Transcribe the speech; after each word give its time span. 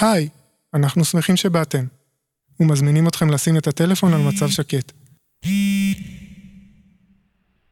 היי, 0.00 0.28
אנחנו 0.74 1.04
שמחים 1.04 1.36
שבאתם, 1.36 1.84
ומזמינים 2.60 3.08
אתכם 3.08 3.30
לשים 3.30 3.56
את 3.56 3.66
הטלפון 3.66 4.14
על 4.14 4.20
מצב 4.20 4.48
שקט. 4.48 4.92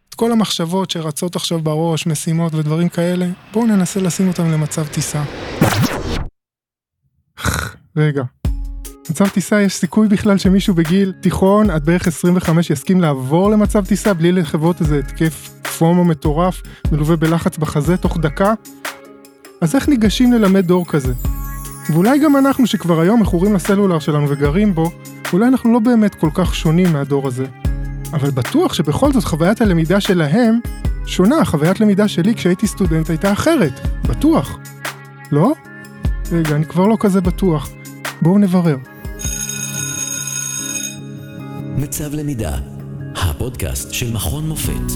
את 0.08 0.14
כל 0.16 0.32
המחשבות 0.32 0.90
שרצות 0.90 1.36
עכשיו 1.36 1.60
בראש, 1.60 2.06
משימות 2.06 2.54
ודברים 2.54 2.88
כאלה, 2.88 3.26
בואו 3.52 3.66
ננסה 3.66 4.00
לשים 4.00 4.28
אותם 4.28 4.50
למצב 4.50 4.86
טיסה. 4.86 5.22
רגע, 7.96 8.22
מצב 9.10 9.28
טיסה 9.28 9.62
יש 9.62 9.74
סיכוי 9.74 10.08
בכלל 10.08 10.38
שמישהו 10.38 10.74
בגיל 10.74 11.12
תיכון 11.20 11.70
עד 11.70 11.84
בערך 11.84 12.06
25 12.06 12.70
יסכים 12.70 13.00
לעבור 13.00 13.50
למצב 13.50 13.86
טיסה 13.86 14.14
בלי 14.14 14.32
לחוות 14.32 14.80
איזה 14.80 14.98
התקף 14.98 15.50
פומו 15.78 16.04
מטורף, 16.04 16.62
מלווה 16.92 17.16
בלחץ 17.16 17.58
בחזה 17.58 17.96
תוך 17.96 18.18
דקה? 18.18 18.54
אז 19.60 19.74
איך 19.74 19.88
ניגשים 19.88 20.32
ללמד 20.32 20.66
דור 20.66 20.86
כזה? 20.86 21.12
ואולי 21.92 22.18
גם 22.18 22.36
אנחנו 22.36 22.66
שכבר 22.66 23.00
היום 23.00 23.20
מכורים 23.20 23.54
לסלולר 23.54 23.98
שלנו 23.98 24.28
וגרים 24.28 24.74
בו, 24.74 24.90
אולי 25.32 25.48
אנחנו 25.48 25.72
לא 25.72 25.78
באמת 25.78 26.14
כל 26.14 26.30
כך 26.34 26.54
שונים 26.54 26.92
מהדור 26.92 27.26
הזה. 27.26 27.46
אבל 28.12 28.30
בטוח 28.30 28.74
שבכל 28.74 29.12
זאת 29.12 29.24
חוויית 29.24 29.60
הלמידה 29.60 30.00
שלהם 30.00 30.60
שונה, 31.06 31.44
חוויית 31.44 31.80
למידה 31.80 32.08
שלי 32.08 32.34
כשהייתי 32.34 32.66
סטודנט 32.66 33.10
הייתה 33.10 33.32
אחרת, 33.32 33.72
בטוח. 34.08 34.58
לא? 35.32 35.52
רגע, 36.32 36.56
אני 36.56 36.64
כבר 36.64 36.86
לא 36.86 36.96
כזה 37.00 37.20
בטוח. 37.20 37.70
בואו 38.22 38.38
נברר. 38.38 38.76
מצב 41.76 42.14
למידה, 42.14 42.58
הפודקאסט 43.14 43.92
של 43.92 44.12
מכון 44.12 44.48
מופת. 44.48 44.92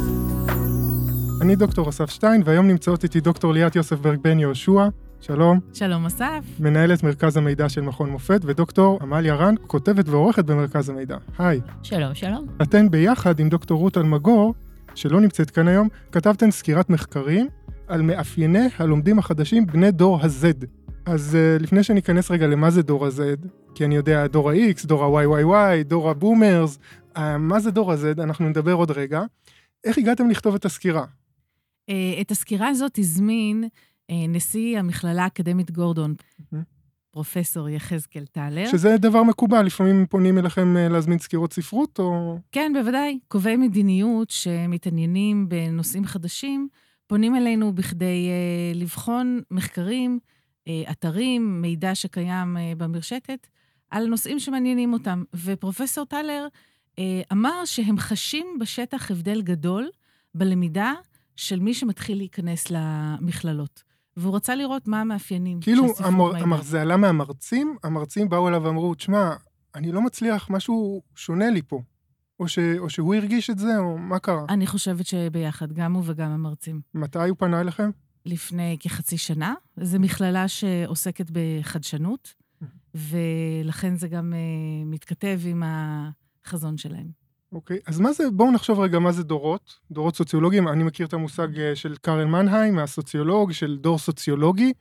אני 1.41 1.57
דוקטור 1.57 1.89
אסף 1.89 2.11
שטיין, 2.11 2.43
והיום 2.45 2.67
נמצאות 2.67 3.05
איתי 3.05 3.21
דוקטור 3.21 3.53
ליאת 3.53 3.77
יוספברג 3.77 4.19
בן 4.23 4.39
יהושע. 4.39 4.89
שלום. 5.23 5.61
שלום 5.75 6.07
אסף. 6.07 6.45
מנהלת 6.61 7.03
מרכז 7.03 7.37
המידע 7.37 7.69
של 7.69 7.81
מכון 7.81 8.11
מופת, 8.11 8.41
ודוקטור 8.45 8.99
עמליה 9.03 9.35
רן, 9.35 9.55
כותבת 9.67 10.09
ועורכת 10.09 10.45
במרכז 10.45 10.89
המידע. 10.89 11.17
היי. 11.39 11.61
שלום, 11.83 12.15
שלום. 12.15 12.47
אתן 12.63 12.91
ביחד 12.91 13.41
עם 13.41 13.49
דוקטור 13.49 13.79
רות 13.79 13.99
אלמגור, 13.99 14.55
שלא 14.95 15.21
נמצאת 15.21 15.51
כאן 15.51 15.69
היום, 15.69 15.89
כתבתן 16.13 16.51
סקירת 16.51 16.91
מחקרים 16.91 17.49
על 17.89 18.03
מאפייני 18.03 18.69
הלומדים 18.79 19.19
החדשים 19.19 19.67
בני 19.67 19.91
דור 19.91 20.21
ה-Z. 20.21 20.67
אז 21.07 21.37
uh, 21.59 21.63
לפני 21.63 21.83
שניכנס 21.83 22.31
רגע 22.31 22.47
למה 22.47 22.71
זה 22.71 22.83
דור 22.83 23.07
ה-Z, 23.07 23.49
כי 23.75 23.85
אני 23.85 23.97
יודע 23.97 24.27
דור 24.27 24.51
ה-X, 24.51 24.87
דור 24.87 25.19
ה-YYY, 25.19 25.85
דור 25.85 26.11
ה 26.11 26.19
boomers, 26.19 26.79
uh, 27.15 27.21
מה 27.39 27.61
זה 27.61 27.71
דור 27.71 27.93
ה-Z, 27.93 28.23
אנחנו 28.23 28.49
נדבר 28.49 28.73
עוד 28.73 28.91
רגע. 28.91 29.23
איך 29.85 29.99
הגעתם 29.99 30.31
לכתוב 30.31 30.55
את 30.55 30.65
הסקירה? 30.65 31.05
Uh, 31.91 31.95
את 32.21 32.31
הסקירה 32.31 32.69
הזאת 32.69 32.99
הזמין 32.99 33.65
נשיא 34.29 34.79
המכללה 34.79 35.25
האקדמית 35.25 35.71
גורדון, 35.71 36.15
Mm-hmm. 36.55 36.57
פרופסור 37.11 37.69
יחזקאל 37.69 38.25
טלר. 38.27 38.67
שזה 38.71 38.97
דבר 38.97 39.23
מקובל, 39.23 39.67
לפעמים 39.67 40.07
פונים 40.07 40.39
אליכם 40.39 40.75
uh, 40.77 40.93
להזמין 40.93 41.19
סקירות 41.19 41.53
ספרות, 41.53 41.99
או... 41.99 42.39
כן, 42.53 42.73
בוודאי. 42.75 43.19
קובעי 43.29 43.57
מדיניות 43.57 44.31
שמתעניינים 44.31 45.49
בנושאים 45.49 46.05
חדשים, 46.05 46.69
פונים 47.07 47.37
אלינו 47.37 47.73
בכדי 47.73 48.29
uh, 48.29 48.79
לבחון 48.79 49.41
מחקרים, 49.51 50.19
uh, 50.69 50.91
אתרים, 50.91 51.63
מידע 51.63 51.95
שקיים 51.95 52.57
uh, 52.57 52.61
במרשתת, 52.77 53.47
על 53.91 54.07
נושאים 54.07 54.39
שמעניינים 54.39 54.93
אותם. 54.93 55.23
ופרופסור 55.45 56.05
טלר 56.05 56.47
uh, 56.91 56.95
אמר 57.33 57.65
שהם 57.65 57.99
חשים 57.99 58.47
בשטח 58.61 59.11
הבדל 59.11 59.43
גדול 59.43 59.89
בלמידה 60.35 60.93
של 61.37 61.61
מי 61.61 61.75
שמתחיל 61.75 62.19
להיכנס 62.19 62.71
למכללות. 62.71 63.92
והוא 64.17 64.37
רצה 64.37 64.55
לראות 64.55 64.89
מה 64.89 65.01
המאפיינים 65.01 65.61
כאילו, 65.61 65.89
של 65.89 65.95
ספרות 65.95 66.33
מידע. 66.33 66.45
המר, 66.45 66.63
זה 66.63 66.83
עלה 66.83 66.97
מהמרצים, 66.97 67.77
המרצים 67.85 68.29
באו 68.29 68.49
אליו 68.49 68.63
ואמרו, 68.63 68.95
תשמע, 68.95 69.35
אני 69.75 69.93
לא 69.93 70.03
מצליח, 70.03 70.51
משהו 70.51 71.03
שונה 71.15 71.51
לי 71.51 71.63
פה. 71.63 71.83
או, 72.41 72.49
ש, 72.49 72.59
או 72.79 72.91
שהוא 72.91 73.15
הרגיש 73.15 73.51
את 73.51 73.59
זה, 73.59 73.79
או 73.79 73.99
מה 73.99 74.19
קרה? 74.19 74.45
אני 74.49 74.67
חושבת 74.67 75.07
שביחד, 75.07 75.73
גם 75.73 75.95
הוא 75.95 76.03
וגם 76.07 76.31
המרצים. 76.31 76.81
מתי 76.95 77.29
הוא 77.29 77.37
פנה 77.39 77.61
אליכם? 77.61 77.91
לפני 78.27 78.77
כחצי 78.81 79.19
שנה. 79.19 79.55
זו 79.77 80.01
מכללה 80.01 80.49
שעוסקת 80.49 81.27
בחדשנות, 81.33 82.35
ולכן 82.95 83.97
זה 83.97 84.09
גם 84.09 84.33
uh, 84.33 84.87
מתכתב 84.87 85.41
עם 85.45 85.63
החזון 85.67 86.77
שלהם. 86.77 87.22
אוקיי, 87.53 87.79
אז 87.87 88.01
מה 88.01 88.13
זה, 88.13 88.25
בואו 88.33 88.51
נחשוב 88.51 88.81
רגע 88.81 88.99
מה 88.99 89.13
זה 89.13 89.23
דורות, 89.23 89.75
דורות 89.91 90.17
סוציולוגיים, 90.17 90.69
אני 90.69 90.85
מכיר 90.85 91.07
את 91.07 91.13
המושג 91.13 91.61
אה, 91.61 91.77
של 91.77 91.97
קארל 91.97 92.25
מנהיים, 92.25 92.79
הסוציולוג, 92.79 93.53
של 93.53 93.77
דור 93.81 93.99
סוציולוגי. 93.99 94.73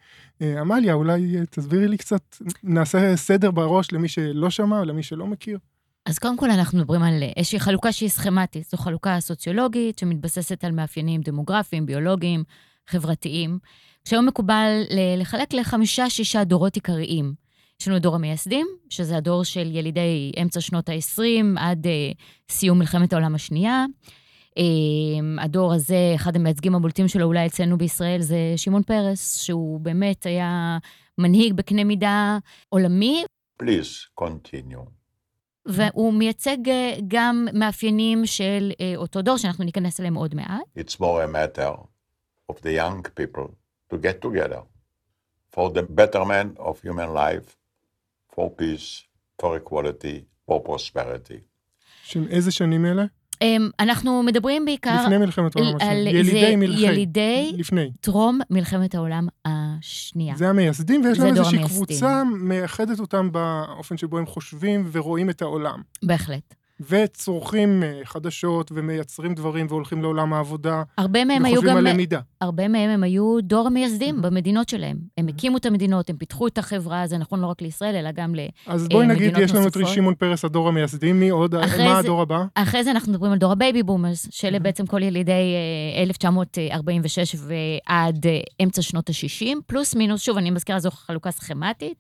אה, 0.42 0.62
עמליה, 0.62 0.94
אולי 0.94 1.38
אה, 1.38 1.46
תסבירי 1.46 1.88
לי 1.88 1.98
קצת, 1.98 2.36
נעשה 2.64 3.16
סדר 3.16 3.52
בראש 3.52 3.92
למי 3.92 4.08
שלא 4.08 4.50
שמע, 4.50 4.84
למי 4.84 5.04
שלא 5.04 5.28
מכיר. 5.28 5.58
אז 6.06 6.20
קודם 6.20 6.38
כל 6.38 6.52
אנחנו 6.52 6.80
מדברים 6.80 7.04
על 7.04 7.24
איזושהי 7.38 7.60
חלוקה 7.60 7.92
שהיא 7.92 8.10
סכמטית. 8.10 8.70
זו 8.70 8.78
חלוקה 8.78 9.20
סוציולוגית 9.20 10.00
שמתבססת 10.00 10.64
על 10.64 10.72
מאפיינים 10.72 11.22
דמוגרפיים, 11.22 11.86
ביולוגיים, 11.86 12.44
חברתיים, 12.88 13.60
שהיום 14.06 14.26
מקובל 14.26 14.82
לחלק 15.18 15.54
לחמישה-שישה 15.54 16.44
דורות 16.44 16.76
עיקריים. 16.76 17.41
יש 17.82 17.88
לנו 17.88 17.98
את 17.98 18.02
דור 18.02 18.16
המייסדים, 18.16 18.68
שזה 18.90 19.18
הדור 19.18 19.44
של 19.44 19.76
ילידי 19.76 20.32
אמצע 20.42 20.62
שנות 20.62 20.90
ה-20 20.90 21.22
עד 21.58 21.88
אה, 21.88 22.12
סיום 22.50 22.80
מלחמת 22.80 23.14
העולם 23.14 23.36
השנייה. 23.36 23.86
אה, 24.58 25.44
הדור 25.44 25.74
הזה, 25.74 26.12
אחד 26.16 26.36
המייצגים 26.36 26.76
הבולטים 26.76 27.08
שלו 27.08 27.26
אולי 27.26 27.46
אצלנו 27.46 27.78
בישראל 27.78 28.22
זה 28.22 28.38
שמעון 28.56 28.84
פרס, 28.84 29.42
שהוא 29.42 29.80
באמת 29.80 30.26
היה 30.26 30.78
מנהיג 31.18 31.54
בקנה 31.54 31.84
מידה 31.84 32.38
עולמי, 32.70 33.24
Please 33.64 34.24
continue. 34.24 34.90
והוא 35.66 36.14
מייצג 36.14 36.70
אה, 36.70 36.96
גם 37.08 37.48
מאפיינים 37.54 38.26
של 38.26 38.72
אה, 38.82 38.94
אותו 38.96 39.22
דור, 39.22 39.38
שאנחנו 39.38 39.64
ניכנס 39.64 40.00
אליהם 40.00 40.16
עוד 40.16 40.36
מעט. 40.36 40.62
It's 40.78 40.96
more 40.96 41.00
a 41.00 41.34
matter 41.36 41.74
of 42.52 42.56
the 42.62 42.72
young 42.72 43.02
people 43.20 43.48
to 43.94 43.98
get 43.98 44.22
together 44.22 44.62
for 45.56 45.70
the 45.70 45.84
betterment 45.84 46.60
of 46.60 46.82
human 46.84 47.14
life, 47.14 47.61
for 48.36 48.50
peace, 48.62 49.04
for 49.42 49.58
equality, 49.58 50.18
for 50.50 50.60
prosperity. 50.70 51.40
של 52.04 52.28
איזה 52.30 52.52
שנים 52.52 52.86
אלה? 52.86 53.06
אמ, 53.42 53.70
אנחנו 53.80 54.24
מדברים 54.24 54.66
בעיקר 54.66 55.04
לפני 55.04 55.18
מלחמת 55.18 55.56
העולם 55.56 55.76
השנייה. 55.76 56.20
ילידי 56.20 56.56
מלחי. 56.56 56.82
ילידי 56.82 57.52
לפני. 57.58 57.92
טרום 58.02 58.40
מלחמת 58.50 58.96
העולם 58.96 59.28
השנייה. 59.46 60.36
זה 60.36 60.50
המייסדים, 60.50 61.06
ויש 61.06 61.18
זה 61.18 61.24
להם 61.24 61.38
איזושהי. 61.38 61.64
קבוצה 61.64 62.24
מייחדת 62.24 63.00
אותם 63.00 63.32
באופן 63.32 63.98
שבו 63.98 64.18
הם 64.18 64.26
חושבים 64.26 64.90
ורואים 64.92 65.30
את 65.30 65.42
העולם. 65.42 65.82
בהחלט. 66.04 66.56
וצורכים 66.90 67.84
אה, 67.84 68.00
חדשות 68.04 68.72
ומייצרים 68.76 69.34
דברים 69.36 69.66
והולכים 69.70 70.02
לעולם 70.02 70.34
העבודה, 70.34 70.84
הרבה 70.98 71.26
מהם 71.26 71.46
היו 71.46 71.54
וחושבים 71.54 71.72
גם, 71.72 71.78
על 71.78 71.94
למידה. 71.94 72.20
הרבה 72.42 72.68
מהם 72.68 72.90
הם 72.90 73.04
היו 73.04 73.42
דור 73.42 73.68
המייסדים 73.68 74.22
במדינות 74.22 74.70
שלהם. 74.70 74.98
הם 75.18 75.28
הקימו 75.28 75.58
את 75.58 75.66
המדינות, 75.66 76.10
הם 76.10 76.18
פיתחו 76.18 76.48
את 76.48 76.58
החברה, 76.58 77.08
זה 77.08 77.18
נכון 77.18 77.40
לא 77.40 77.48
רק 77.48 77.62
לישראל, 77.62 77.96
אלא 77.96 78.12
גם 78.12 78.36
ל... 78.36 78.40
אז 78.68 78.88
בואי 78.88 79.08
נגיד, 79.08 79.38
יש 79.38 79.52
לנו 79.52 79.68
את 79.68 79.78
נוספות. 79.78 79.96
שמעון 79.96 80.16
פרס, 80.16 80.46
הדור 80.46 80.68
המייסדים, 80.68 81.20
מי 81.20 81.30
עוד? 81.30 81.56
מה 81.56 82.00
הדור 82.00 82.22
הבא? 82.22 82.44
אחרי 82.56 82.84
זה 82.84 82.92
אנחנו 82.92 83.12
מדברים 83.12 83.32
על 83.32 83.38
דור 83.38 83.52
ה 83.52 83.58
baby 83.58 83.84
boomers, 83.84 84.28
שאלה 84.32 84.60
בעצם 84.60 84.86
כל 84.86 85.04
ילידי 85.04 85.32
אה, 85.32 86.04
1946 86.04 87.36
ועד 87.36 88.28
אה, 88.28 88.40
אמצע 88.64 88.82
שנות 88.82 89.10
ה-60, 89.10 89.46
פלוס 89.68 89.96
מינוס, 89.96 90.22
שוב, 90.22 90.38
אני 90.38 90.52
מזכירה, 90.52 90.80
זו 90.80 90.92
חלוקה 90.92 91.32
סכמטית. 91.32 91.98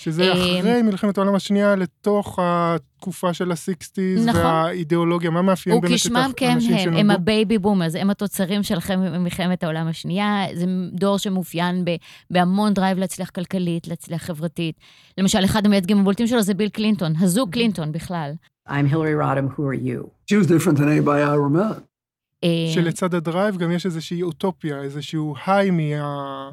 שזה 0.00 0.22
אה, 0.22 0.32
אחרי 0.32 0.82
מלחמת 0.82 1.18
העולם 1.18 1.34
השנייה, 1.34 1.76
לתוך 1.76 2.38
התקופה 2.42 3.34
של 3.34 3.52
ה 3.52 3.60
sixties, 3.60 4.26
נכון. 4.26 4.40
והאידיאולוגיה, 4.40 5.30
מה 5.30 5.42
מאפיין 5.42 5.80
באמת 5.80 5.90
את 5.90 5.94
וכשמם 5.94 6.30
כן 6.36 6.48
האנשים 6.48 6.70
הם, 6.72 6.78
הם 6.78 6.84
שנולדו? 6.84 7.12
ה 7.12 7.21
baby 7.21 7.58
boomers, 7.58 7.94
הם 7.94 8.10
התוצרים 8.10 8.62
שלכם 8.62 9.00
ממלחמת 9.00 9.64
העולם 9.64 9.86
השנייה. 9.86 10.44
זה 10.54 10.64
דור 10.92 11.18
שמאופיין 11.18 11.84
ב, 11.84 11.90
בהמון 12.30 12.74
drive 12.74 12.98
להצליח 12.98 13.30
כלכלית, 13.30 13.88
להצליח 13.88 14.22
חברתית. 14.22 14.80
למשל, 15.18 15.44
אחד 15.44 15.66
המייצגים 15.66 15.98
הבולטים 15.98 16.26
שלו 16.26 16.42
זה 16.42 16.54
ביל 16.54 16.68
קלינטון, 16.68 17.12
הזוג 17.20 17.50
קלינטון 17.50 17.92
בכלל. 17.92 18.32
I'm 18.68 18.86
Hillary 18.92 19.16
Rodham. 19.22 19.48
Who 19.56 19.62
are 19.70 19.80
you? 19.88 20.10
She 20.30 20.36
was 20.36 20.46
different 20.46 20.76
than 20.78 20.88
anybody 20.88 21.22
I 21.22 21.34
ever 21.34 21.48
met. 21.48 21.80
אה, 22.44 22.72
שלצד 22.74 23.14
ה 23.14 23.21
drive 23.21 23.56
גם 23.56 23.70
יש 23.70 23.86
איזושהי 23.86 24.22
אוטופיה, 24.22 24.82
איזשהו 24.82 25.34
היי 25.46 25.70
מה... 25.70 26.50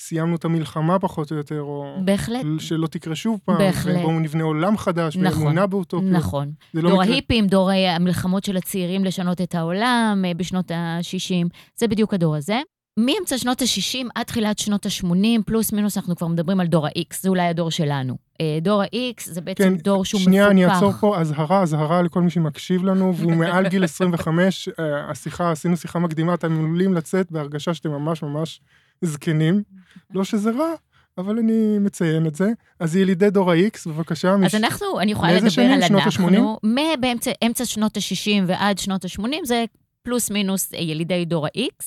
סיימנו 0.00 0.36
את 0.36 0.44
המלחמה 0.44 0.98
פחות 0.98 1.32
או 1.32 1.36
יותר, 1.36 1.60
או 1.60 1.96
בהחלט, 2.04 2.40
שלא 2.58 2.86
תקרה 2.86 3.14
שוב 3.14 3.40
פעם, 3.44 3.58
בהחלט. 3.58 3.96
ובואו 3.96 4.20
נבנה 4.20 4.44
עולם 4.44 4.76
חדש, 4.76 5.16
נכון, 5.16 5.42
ואמונה 5.42 5.66
באוטופיה. 5.66 6.10
נכון. 6.10 6.52
זה 6.72 6.82
לא 6.82 6.90
דור 6.90 7.02
מקרה. 7.02 7.12
ההיפים, 7.12 7.46
דור 7.46 7.70
המלחמות 7.70 8.44
של 8.44 8.56
הצעירים 8.56 9.04
לשנות 9.04 9.40
את 9.40 9.54
העולם 9.54 10.24
אה, 10.26 10.34
בשנות 10.34 10.70
ה-60, 10.70 11.48
זה 11.76 11.88
בדיוק 11.88 12.14
הדור 12.14 12.36
הזה. 12.36 12.60
מאמצע 12.98 13.38
שנות 13.38 13.62
ה-60 13.62 14.06
עד 14.14 14.26
תחילת 14.26 14.58
שנות 14.58 14.86
ה-80, 14.86 15.42
פלוס 15.46 15.72
מינוס, 15.72 15.96
אנחנו 15.96 16.16
כבר 16.16 16.26
מדברים 16.26 16.60
על 16.60 16.66
דור 16.66 16.86
ה-X, 16.86 17.16
זה 17.20 17.28
אולי 17.28 17.46
הדור 17.46 17.70
שלנו. 17.70 18.16
אה, 18.40 18.58
דור 18.62 18.82
ה-X 18.82 19.22
זה 19.24 19.40
בעצם 19.40 19.64
כן, 19.64 19.76
דור 19.76 20.04
שהוא 20.04 20.20
שנייה, 20.20 20.44
מפוקח. 20.44 20.52
אני 20.52 20.74
אעצור 20.74 20.92
פה, 20.92 21.20
אזהרה, 21.20 21.62
אזהרה 21.62 22.02
לכל 22.02 22.22
מי 22.22 22.30
שמקשיב 22.30 22.84
לנו, 22.84 23.16
והוא 23.16 23.34
מעל 23.42 23.68
גיל 23.68 23.84
25, 23.84 24.68
אה, 24.68 25.10
השיחה, 25.10 25.50
עשינו 25.50 25.76
שיחה 25.76 25.98
מקדימה, 25.98 26.34
אתם 26.34 26.58
עלולים 26.58 26.94
לצאת 26.94 27.32
בהרגשה 27.32 27.74
שאתם 27.74 27.90
ממש 27.90 28.22
ממש 28.22 28.60
זקנים. 29.02 29.62
לא 30.14 30.24
שזה 30.24 30.50
רע, 30.50 30.72
אבל 31.18 31.38
אני 31.38 31.78
מציין 31.78 32.26
את 32.26 32.34
זה. 32.34 32.48
אז 32.80 32.96
ילידי 32.96 33.30
דור 33.30 33.50
ה-X, 33.52 33.88
בבקשה. 33.88 34.32
אז 34.34 34.40
מש- 34.40 34.54
אנחנו, 34.54 35.00
אני 35.00 35.12
יכולה 35.12 35.32
לדבר 35.32 35.48
שנים? 35.48 35.70
על 35.70 35.82
שנות 35.88 36.02
אנחנו, 36.02 36.58
מבאמצע 36.64 37.30
אמצע 37.46 37.64
שנות 37.64 37.96
ה-60 37.96 38.42
ועד 38.46 38.78
שנות 38.78 39.04
ה-80, 39.04 39.22
זה 39.44 39.64
פלוס 40.02 40.30
מינוס 40.30 40.74
אה, 40.74 40.78
ילידי 40.80 41.24
דור 41.24 41.46
ה-X. 41.46 41.84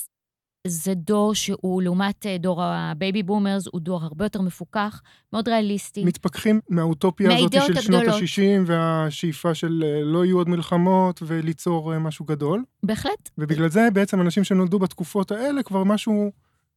זה 0.68 0.94
דור 0.94 1.36
שהוא, 1.36 1.82
לעומת 1.82 2.26
אה, 2.26 2.38
דור 2.38 2.64
ה 2.64 2.76
baby 2.76 3.24
boomers, 3.24 3.68
הוא 3.72 3.82
דור 3.82 4.04
הרבה 4.04 4.26
יותר 4.26 4.42
מפוקח, 4.42 5.02
מאוד 5.34 5.48
ריאליסטי. 5.48 6.04
מתפכחים 6.04 6.60
מהאוטופיה 6.70 7.38
הזאת 7.38 7.54
של 7.54 7.82
שנות 7.82 8.02
הגדולות. 8.02 8.22
ה-60 8.22 8.40
והשאיפה 8.66 9.54
של 9.54 9.84
אה, 9.86 10.04
לא 10.04 10.26
יהיו 10.26 10.38
עוד 10.38 10.50
מלחמות 10.50 11.24
וליצור 11.26 12.00
משהו 12.00 12.26
גדול. 12.26 12.64
בהחלט. 12.84 13.30
ובגלל 13.38 13.70
זה 13.70 13.88
בעצם 13.94 14.22
אנשים 14.22 14.44
שנולדו 14.44 14.80
בתקופות 14.80 15.32
האלה, 15.32 15.64
כבר 15.64 15.84
משהו 15.84 16.32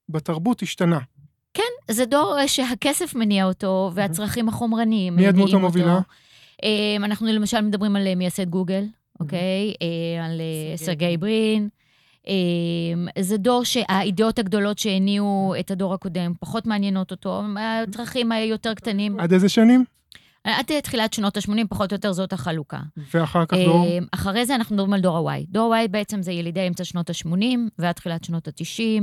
בתרבות 0.08 0.62
השתנה. 0.62 0.98
כן, 1.54 1.62
זה 1.94 2.06
דור 2.06 2.36
אה, 2.38 2.48
שהכסף 2.48 3.14
מניע 3.14 3.44
אותו, 3.44 3.90
והצרכים 3.94 4.48
החומרניים 4.48 5.16
מי 5.16 5.26
הדמות 5.26 5.44
מניעים 5.44 5.64
המובילה? 5.64 5.94
אותו. 5.94 6.08
אה, 6.64 6.96
אנחנו 6.96 7.26
למשל 7.26 7.60
מדברים 7.60 7.96
על 7.96 8.06
אה, 8.06 8.14
מייסד 8.14 8.48
גוגל, 8.48 8.84
אוקיי? 9.20 9.74
על 10.24 10.40
סרגי 10.76 11.16
ברין. 11.16 11.68
זה 13.18 13.36
דור 13.36 13.64
שהאידאות 13.64 14.38
הגדולות 14.38 14.78
שהניעו 14.78 15.54
את 15.60 15.70
הדור 15.70 15.94
הקודם 15.94 16.32
פחות 16.40 16.66
מעניינות 16.66 17.10
אותו, 17.10 17.42
הצרכים 17.60 18.32
היותר 18.32 18.74
קטנים. 18.74 19.20
עד 19.20 19.32
איזה 19.32 19.48
שנים? 19.48 19.84
עד 20.44 20.64
אה, 20.70 20.80
תחילת 20.80 21.12
שנות 21.12 21.36
ה-80, 21.36 21.66
פחות 21.68 21.92
או 21.92 21.94
יותר 21.94 22.12
זאת 22.12 22.32
החלוקה. 22.32 22.78
ואחר 23.14 23.46
כך 23.46 23.56
דור? 23.64 23.86
אה, 23.86 23.98
אחרי 24.12 24.46
זה 24.46 24.54
אנחנו 24.54 24.74
מדברים 24.74 24.92
על 24.92 25.00
דור 25.00 25.30
ה-Y. 25.30 25.44
דור 25.48 25.74
ה-Y 25.74 25.88
בעצם 25.88 26.22
זה 26.22 26.32
ילידי 26.32 26.68
אמצע 26.68 26.84
שנות 26.84 27.10
ה-80 27.10 27.58
ועד 27.78 27.94
תחילת 27.94 28.24
שנות 28.24 28.48
ה-90. 28.48 29.02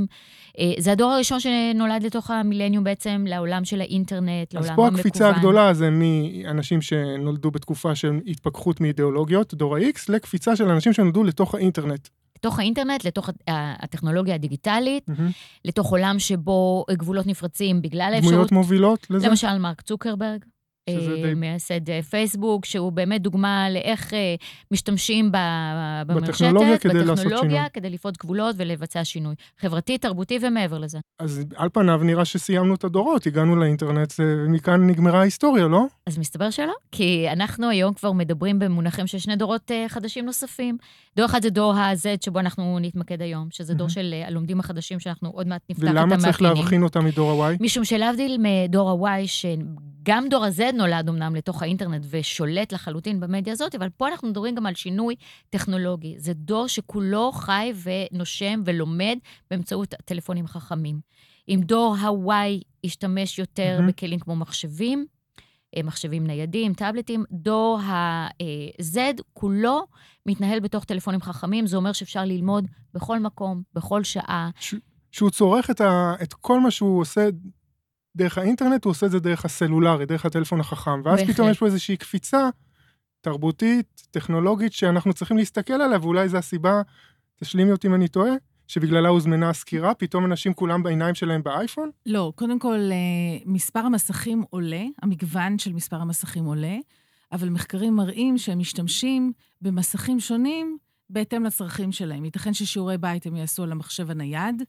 זה 0.78 0.92
הדור 0.92 1.12
הראשון 1.12 1.40
שנולד 1.40 2.02
לתוך 2.02 2.30
המילניום 2.30 2.84
בעצם 2.84 3.24
לעולם 3.28 3.64
של 3.64 3.80
האינטרנט, 3.80 4.54
לעולם 4.54 4.64
אז 4.64 4.70
המקוון. 4.70 4.90
פה 4.90 4.96
הקפיצה 4.96 5.28
הגדולה 5.28 5.74
זה 5.74 5.88
מאנשים 5.90 6.82
שנולדו 6.82 7.50
בתקופה 7.50 7.94
של 7.94 8.20
התפכחות 8.26 8.80
מאידיאולוגיות, 8.80 9.54
דור 9.54 9.76
ה-X, 9.76 9.98
לקפיצה 10.08 10.56
של 10.56 10.68
אנשים 10.68 10.92
שנולדו 10.92 11.24
לתוך 11.24 11.54
האינטרנט. 11.54 12.08
לתוך 12.36 12.58
האינטרנט, 12.58 13.04
לתוך 13.04 13.30
הטכנולוגיה 13.48 14.34
הדיגיטלית, 14.34 15.08
מהמם. 15.08 15.30
לתוך 15.64 15.90
עולם 15.90 16.18
שבו 16.18 16.84
גבולות 16.90 17.26
נפרצים 17.26 17.82
בגלל 17.82 18.10
האפשרות... 18.14 18.32
דמויות 18.32 18.52
מובילות 18.52 19.06
לזה? 19.10 19.28
למשל, 19.28 19.58
מרק 19.58 19.80
צוקרברג. 19.80 20.44
אה, 20.88 20.94
די- 21.22 21.34
מייסד 21.34 21.90
אה, 21.90 22.02
פייסבוק, 22.02 22.64
שהוא 22.64 22.92
באמת 22.92 23.22
דוגמה 23.22 23.70
לאיך 23.70 24.14
אה, 24.14 24.34
משתמשים 24.70 25.30
במרשתת, 25.32 26.28
בטכנולוגיה 26.28 26.78
כדי 26.78 27.04
בטכנולוגיה. 27.04 27.68
כדי 27.68 27.90
לפרוץ 27.90 28.14
גבולות 28.16 28.54
ולבצע 28.58 29.04
שינוי. 29.04 29.34
חברתי, 29.60 29.98
תרבותי 29.98 30.38
ומעבר 30.42 30.78
לזה. 30.78 30.98
אז 31.18 31.44
על 31.56 31.68
פניו 31.72 32.00
נראה 32.04 32.24
שסיימנו 32.24 32.74
את 32.74 32.84
הדורות, 32.84 33.26
הגענו 33.26 33.56
לאינטרנט, 33.56 34.12
מכאן 34.48 34.86
נגמרה 34.86 35.20
ההיסטוריה, 35.20 35.66
לא? 35.68 35.84
אז 36.06 36.18
מסתבר 36.18 36.50
שלא, 36.50 36.72
כי 36.92 37.26
אנחנו 37.32 37.68
היום 37.68 37.94
כבר 37.94 38.12
מדברים 38.12 38.58
במונחים 38.58 39.06
של 39.06 39.18
שני 39.18 39.36
דורות 39.36 39.70
חדשים 39.88 40.24
נוספים. 40.26 40.76
דור 41.16 41.26
אחד 41.26 41.42
זה 41.42 41.50
דור 41.50 41.74
ה-Z, 41.74 41.96
שבו 42.24 42.38
אנחנו 42.38 42.78
נתמקד 42.80 43.22
היום, 43.22 43.48
שזה 43.50 43.74
דור. 43.74 43.88
של 43.88 44.14
הלומדים 44.26 44.60
החדשים, 44.60 45.00
שאנחנו 45.00 45.30
עוד 45.30 45.46
מעט 45.48 45.62
נפתח 45.70 45.82
את 45.82 45.88
ולמה 45.88 46.00
המאפיינים. 46.00 46.24
צריך 46.24 46.42
להבחין 46.42 46.82
אותם 46.82 47.04
מדור 47.04 47.44
ה-Y? 47.44 47.56
משום 47.60 47.84
שלהבדיל 47.84 48.36
מדור 48.38 49.06
ה-Y, 49.08 49.26
שגם 49.26 50.26
דור 50.30 50.44
ה-Z 50.44 50.71
נולד 50.72 51.08
אמנם 51.08 51.34
לתוך 51.34 51.62
האינטרנט 51.62 52.06
ושולט 52.10 52.72
לחלוטין 52.72 53.20
במדיה 53.20 53.52
הזאת, 53.52 53.74
אבל 53.74 53.88
פה 53.88 54.08
אנחנו 54.08 54.28
מדברים 54.28 54.54
גם 54.54 54.66
על 54.66 54.74
שינוי 54.74 55.14
טכנולוגי. 55.50 56.14
זה 56.18 56.32
דור 56.34 56.66
שכולו 56.68 57.32
חי 57.32 57.72
ונושם 57.82 58.62
ולומד 58.64 59.18
באמצעות 59.50 59.94
הטלפונים 59.94 60.44
החכמים. 60.44 61.00
אם 61.48 61.60
דור 61.64 61.96
ה-Y 62.00 62.62
ישתמש 62.84 63.38
יותר 63.38 63.76
מהמם. 63.76 63.88
בכלים 63.88 64.18
כמו 64.18 64.36
מחשבים, 64.36 65.06
אה, 65.76 65.82
מחשבים 65.82 66.26
ניידים, 66.26 66.74
טאבלטים, 66.74 67.24
דור 67.30 67.78
ה-Z 67.80 68.96
כולו 69.32 69.86
מתנהל 70.26 70.60
בתוך 70.60 70.84
טלפונים 70.84 71.20
חכמים, 71.20 71.66
זה 71.66 71.76
אומר 71.76 71.92
שאפשר 71.92 72.24
ללמוד 72.24 72.66
בכל 72.94 73.18
מקום, 73.18 73.62
בכל 73.74 74.04
שעה, 74.04 74.50
שהוא 75.12 75.30
צורך 75.30 75.70
את, 75.70 75.80
ה, 75.80 76.14
את 76.22 76.34
כל 76.34 76.60
מה 76.60 76.70
שהוא 76.70 77.00
עושה 77.00 77.28
דרך 78.16 78.38
האינטרנט, 78.38 78.84
הוא 78.84 78.90
עושה 78.90 79.06
את 79.06 79.10
זה 79.10 79.20
דרך 79.20 79.44
הסלולרי, 79.44 80.06
דרך 80.06 80.26
הטלפון 80.26 80.60
החכם. 80.60 81.02
ואז 81.04 81.20
בהחלט. 81.20 81.34
פתאום 81.34 81.50
יש 81.50 81.58
פה 81.58 81.66
איזושהי 81.66 81.96
קפיצה 81.96 82.48
תרבותית, 83.20 84.06
טכנולוגית, 84.10 84.72
שאנחנו 84.72 85.12
צריכים 85.12 85.36
להסתכל 85.36 85.72
עליה, 85.72 85.98
ואולי 86.02 86.28
זו 86.28 86.36
הסיבה, 86.36 86.82
תשלימי 87.36 87.72
אותי 87.72 87.86
אם 87.86 87.94
אני 87.94 88.08
טועה, 88.08 88.32
שבגללה 88.68 89.08
הוזמנה 89.08 89.50
הסקירה, 89.50 89.94
פתאום 89.94 90.24
אנשים 90.24 90.54
כולם 90.54 90.82
בעיניים 90.82 91.14
שלהם 91.14 91.42
באייפון? 91.42 91.90
לא, 92.06 92.32
קודם 92.36 92.58
כל, 92.58 92.78
אה, 92.92 93.38
מספר 93.46 93.80
המסכים 93.80 94.44
עולה, 94.50 94.82
המגוון 95.02 95.58
של 95.58 95.72
מספר 95.72 95.96
המסכים 95.96 96.44
עולה, 96.44 96.76
אבל 97.32 97.48
מחקרים 97.48 97.96
מראים 97.96 98.38
שהם 98.38 98.58
משתמשים 98.58 99.32
במסכים 99.62 100.20
שונים 100.20 100.78
בהתאם 101.10 101.44
לצרכים 101.44 101.92
שלהם. 101.92 102.24
ייתכן 102.24 102.54
ששיעורי 102.54 102.98
בית 102.98 103.26
הם 103.26 103.36
יעשו 103.36 103.62
על 103.62 103.72
המחשב 103.72 104.10
הנייד, 104.10 104.62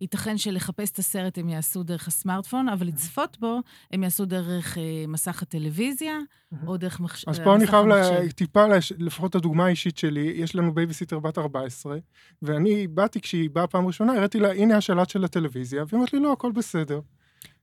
ייתכן 0.00 0.38
שלחפש 0.38 0.90
את 0.90 0.98
הסרט 0.98 1.38
הם 1.38 1.48
יעשו 1.48 1.82
דרך 1.82 2.08
הסמארטפון, 2.08 2.68
אבל 2.68 2.86
לצפות 2.86 3.36
בו 3.40 3.60
הם 3.92 4.02
יעשו 4.02 4.24
דרך 4.24 4.78
אה, 4.78 5.04
מסך 5.08 5.42
הטלוויזיה, 5.42 6.18
או 6.66 6.76
דרך 6.76 7.00
מחש... 7.00 7.24
אז 7.28 7.38
אה, 7.38 7.44
פה 7.44 7.54
אני 7.56 7.66
חייב. 7.66 7.86
לה, 7.86 8.32
טיפה, 8.32 8.66
לש- 8.66 8.92
לפחות 8.98 9.34
הדוגמה 9.34 9.66
האישית 9.66 9.98
שלי, 9.98 10.32
יש 10.36 10.54
לנו 10.56 10.74
בייביסיטר 10.74 11.18
בת 11.18 11.38
14, 11.38 11.96
ואני 12.42 12.86
באתי, 12.86 13.20
כשהיא 13.20 13.50
באה 13.50 13.66
פעם 13.66 13.86
ראשונה, 13.86 14.12
הראיתי 14.12 14.40
לה, 14.40 14.52
הנה 14.52 14.76
השלט 14.76 15.10
של 15.10 15.24
הטלוויזיה, 15.24 15.82
והיא 15.82 15.92
אומרת 15.98 16.12
לי, 16.12 16.20
לא, 16.20 16.32
הכל 16.32 16.52
בסדר. 16.52 17.00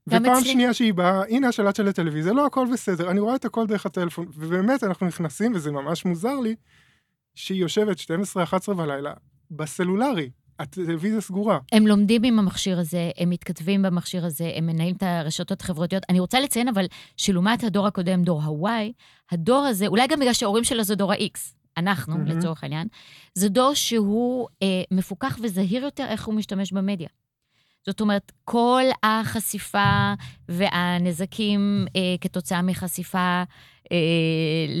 ופעם 0.06 0.26
אצלי. 0.26 0.52
שנייה 0.52 0.74
שהיא 0.74 0.94
באה, 0.94 1.22
הנה 1.28 1.48
השלט 1.48 1.76
של 1.76 1.88
הטלוויזיה, 1.88 2.32
לא, 2.32 2.46
הכל 2.46 2.66
בסדר, 2.72 3.10
אני 3.10 3.20
רואה 3.20 3.34
את 3.36 3.44
הכל 3.44 3.66
דרך 3.66 3.86
הטלפון, 3.86 4.26
ובאמת, 4.34 4.84
אנחנו 4.84 5.06
נכנסים, 5.06 5.52
וזה 5.54 5.72
ממש 5.72 6.04
מוזר 6.04 6.40
לי, 6.40 6.54
שהיא 7.34 7.60
יושבת 7.60 7.96
12-11 8.70 8.74
בלילה 8.74 9.12
בסלולרי, 9.50 10.30
הטלוויזיה 10.58 11.20
סגורה. 11.20 11.58
הם 11.72 11.86
לומדים 11.86 12.22
עם 12.24 12.38
המכשיר 12.38 12.78
הזה, 12.78 13.10
הם 13.18 13.30
מתכתבים 13.30 13.82
במכשיר 13.82 14.26
הזה, 14.26 14.52
הם 14.56 14.66
מנהלים 14.66 14.96
את 14.96 15.02
הרשתות 15.02 15.60
החברתיות. 15.60 16.02
אני 16.08 16.20
רוצה 16.20 16.40
לציין 16.40 16.68
אבל 16.68 16.86
שלעומת 17.16 17.64
הדור 17.64 17.86
הקודם, 17.86 18.22
דור 18.22 18.42
ה-Y, 18.42 18.92
הדור 19.30 19.64
הזה, 19.64 19.86
אולי 19.86 20.06
גם 20.06 20.20
בגלל 20.20 20.32
שההורים 20.32 20.64
שלו 20.64 20.84
זה 20.84 20.94
דור 20.94 21.12
ה-X, 21.12 21.38
אנחנו, 21.76 22.18
מהמם. 22.18 22.26
לצורך 22.26 22.62
העניין, 22.62 22.88
זה 23.34 23.48
דור 23.48 23.74
שהוא 23.74 24.48
אה, 24.62 24.82
מפוקח 24.90 25.38
וזהיר 25.42 25.84
יותר 25.84 26.04
איך 26.08 26.26
הוא 26.26 26.34
משתמש 26.34 26.72
במדיה. 26.72 27.08
זאת 27.86 28.00
אומרת, 28.00 28.32
כל 28.44 28.82
החשיפה 29.02 30.14
והנזקים 30.48 31.86
אה, 31.96 32.00
כתוצאה 32.20 32.62
מחשיפה 32.62 33.42
אה, 33.92 33.96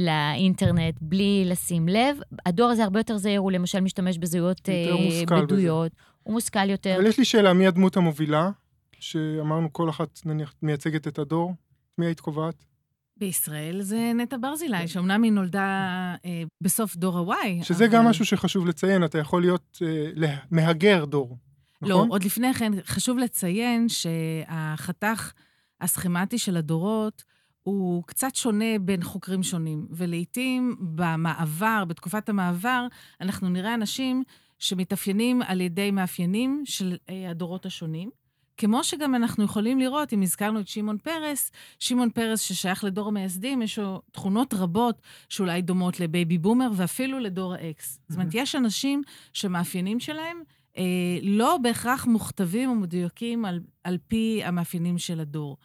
לאינטרנט 0.04 0.94
בלי 1.00 1.44
לשים 1.46 1.88
לב, 1.88 2.18
הדור 2.46 2.70
הזה 2.70 2.84
הרבה 2.84 3.00
יותר 3.00 3.16
זהיר, 3.16 3.40
הוא 3.40 3.52
למשל 3.52 3.80
משתמש 3.80 4.18
בזהויות 4.18 4.68
אה, 4.68 4.92
מושכל 4.92 5.36
בזה. 5.36 5.46
בדויות, 5.46 5.92
הוא 6.22 6.34
מושכל 6.34 6.70
יותר. 6.70 6.96
אבל 6.96 7.06
יש 7.06 7.18
לי 7.18 7.24
שאלה, 7.24 7.52
מי 7.52 7.66
הדמות 7.66 7.96
המובילה? 7.96 8.50
שאמרנו 9.00 9.72
כל 9.72 9.90
אחת 9.90 10.20
נניח 10.24 10.54
מייצגת 10.62 11.08
את 11.08 11.18
הדור, 11.18 11.54
מי 11.98 12.06
היית 12.06 12.20
קובעת? 12.20 12.64
בישראל 13.16 13.82
זה 13.82 14.12
נטע 14.14 14.36
ברזילי, 14.40 14.88
שאומנם 14.88 15.22
היא 15.22 15.32
נולדה 15.32 15.64
אה, 16.24 16.42
בסוף 16.60 16.96
דור 16.96 17.32
ה-Y. 17.32 17.64
שזה 17.64 17.84
אבל... 17.84 17.92
גם 17.92 18.04
משהו 18.04 18.24
שחשוב 18.24 18.66
לציין, 18.66 19.04
אתה 19.04 19.18
יכול 19.18 19.40
להיות 19.42 19.78
אה, 19.82 20.36
מהגר 20.50 21.04
דור, 21.04 21.36
לא, 21.82 21.96
נכון? 21.96 22.08
עוד 22.08 22.24
לפני 22.24 22.54
כן, 22.54 22.72
חשוב 22.84 23.18
לציין 23.18 23.88
שהחתך 23.88 25.32
הסכמטי 25.80 26.38
של 26.38 26.56
הדורות 26.56 27.24
הוא 27.62 28.02
קצת 28.06 28.34
שונה 28.34 28.78
בין 28.80 29.02
חוקרים 29.02 29.42
שונים, 29.42 29.86
ולעיתים 29.90 30.76
במעבר, 30.80 31.84
בתקופת 31.88 32.28
המעבר, 32.28 32.86
אנחנו 33.20 33.48
נראה 33.48 33.74
אנשים 33.74 34.22
שמתאפיינים 34.58 35.42
על 35.42 35.60
ידי 35.60 35.90
מאפיינים 35.90 36.62
של 36.64 36.96
אה, 37.08 37.30
הדורות 37.30 37.66
השונים. 37.66 38.10
כמו 38.56 38.84
שגם 38.84 39.14
אנחנו 39.14 39.44
יכולים 39.44 39.78
לראות, 39.78 40.12
אם 40.12 40.22
הזכרנו 40.22 40.60
את 40.60 40.68
שמעון 40.68 40.98
פרס, 40.98 41.50
שמעון 41.78 42.10
פרס 42.10 42.40
ששייך 42.40 42.84
לדור 42.84 43.08
המייסדים, 43.08 43.62
יש 43.62 43.78
לו 43.78 44.02
תכונות 44.12 44.54
רבות 44.54 45.02
שאולי 45.28 45.62
דומות 45.62 46.00
לבייבי 46.00 46.38
בומר 46.38 46.70
ואפילו 46.76 47.18
לדור 47.18 47.54
ה-X. 47.54 47.82
זאת 48.08 48.18
אומרת, 48.18 48.34
יש 48.34 48.54
אנשים 48.54 49.02
שמאפיינים 49.32 50.00
שלהם 50.00 50.42
לא 51.22 51.58
בהכרח 51.62 52.06
מוכתבים 52.06 52.70
ומדויקים 52.70 53.44
על, 53.44 53.60
על 53.84 53.98
פי 54.08 54.40
המאפיינים 54.44 54.98
של 54.98 55.20
הדור. 55.20 55.56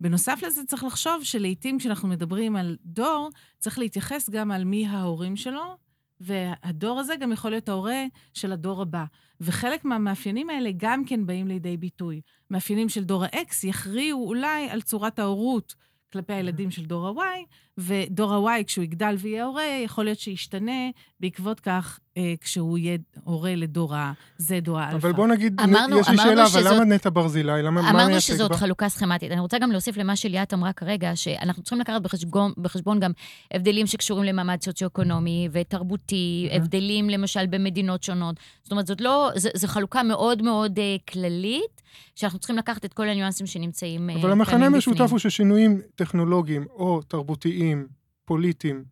בנוסף 0.00 0.40
לזה, 0.46 0.64
צריך 0.64 0.84
לחשוב 0.84 1.24
שלעיתים 1.24 1.78
כשאנחנו 1.78 2.08
מדברים 2.08 2.56
על 2.56 2.76
דור, 2.84 3.30
צריך 3.58 3.78
להתייחס 3.78 4.30
גם 4.30 4.50
על 4.50 4.64
מי 4.64 4.86
ההורים 4.86 5.36
שלו, 5.36 5.76
והדור 6.20 6.98
הזה 7.00 7.16
גם 7.16 7.32
יכול 7.32 7.50
להיות 7.50 7.68
ההורה 7.68 8.04
של 8.34 8.52
הדור 8.52 8.82
הבא. 8.82 9.04
וחלק 9.40 9.84
מהמאפיינים 9.84 10.50
האלה 10.50 10.70
גם 10.76 11.04
כן 11.04 11.26
באים 11.26 11.48
לידי 11.48 11.76
ביטוי. 11.76 12.20
מאפיינים 12.50 12.88
של 12.88 13.04
דור 13.04 13.24
ה-X 13.24 13.66
יכריעו 13.66 14.28
אולי 14.28 14.70
על 14.70 14.80
צורת 14.80 15.18
ההורות 15.18 15.74
כלפי 16.12 16.32
הילדים 16.32 16.70
של 16.70 16.84
דור 16.84 17.22
ה-Y, 17.22 17.46
ודור 17.78 18.48
ה-Y, 18.48 18.64
כשהוא 18.64 18.84
יגדל 18.84 19.14
ויהיה 19.18 19.44
הורה, 19.44 19.64
יכול 19.84 20.04
להיות 20.04 20.18
שישתנה 20.18 20.90
בעקבות 21.20 21.60
כך 21.60 22.00
אה, 22.16 22.34
כשהוא 22.40 22.78
יהיה 22.78 22.98
הורה 23.24 23.54
לדור 23.54 23.94
ה-Z 23.94 24.42
או 24.68 24.78
האלפא. 24.78 24.96
אבל 24.96 25.12
בוא 25.12 25.26
נגיד, 25.26 25.60
אמרנו- 25.60 25.98
יש 25.98 26.08
לי 26.08 26.14
אמרנו 26.14 26.30
שאלה, 26.30 26.42
אבל 26.46 26.60
שזאת- 26.60 26.72
למה 26.72 26.84
נטע 26.84 27.10
ברזילי? 27.12 27.52
למה, 27.62 27.82
מה 27.82 27.90
אמרנו 27.90 28.20
שזאת 28.20 28.50
בה? 28.50 28.56
חלוקה 28.56 28.88
סכמטית. 28.88 29.30
אני 29.32 29.40
רוצה 29.40 29.58
גם 29.58 29.72
להוסיף 29.72 29.96
למה 29.96 30.16
שליאת 30.16 30.54
אמרה 30.54 30.72
כרגע, 30.72 31.16
שאנחנו 31.16 31.62
צריכים 31.62 31.80
לקחת 31.80 32.02
בחשבון, 32.02 32.52
בחשבון 32.58 33.00
גם 33.00 33.10
הבדלים 33.54 33.86
שקשורים 33.86 34.24
למעמד 34.24 34.62
סוציו-אקונומי 34.62 35.48
ותרבותי, 35.52 36.48
מהמם. 36.50 36.62
הבדלים 36.62 37.10
למשל 37.10 37.46
במדינות 37.46 38.02
שונות. 38.02 38.36
זאת 38.62 38.72
אומרת, 38.72 38.86
זאת 38.86 39.00
לא, 39.00 39.30
זו 39.36 39.68
חלוקה 39.68 40.02
מאוד 40.02 40.42
מאוד 40.42 40.78
אה, 40.78 40.96
כללית, 41.12 41.82
שאנחנו 42.14 42.38
צריכים 42.38 42.56
לקחת 42.56 42.84
את 42.84 42.92
כל 42.92 43.08
הניואנסים 43.08 43.46
שנמצאים 43.46 44.10
אה, 44.10 44.14
אבל 44.16 44.30
המכנה 44.32 44.66
המשותף. 44.66 45.10
הוא 45.10 45.18
ששינויים 45.18 45.80
טכנולוגיים 45.94 46.66
או 46.70 47.00
תרבותיים, 47.08 47.86
פוליטיים, 48.24 48.84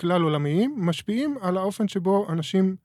כלל 0.00 0.22
עולמיים, 0.22 0.74
משפיעים 0.78 1.36
על 1.40 1.56
האופן 1.56 1.88
שבו 1.88 2.26
אנשים 2.28 2.76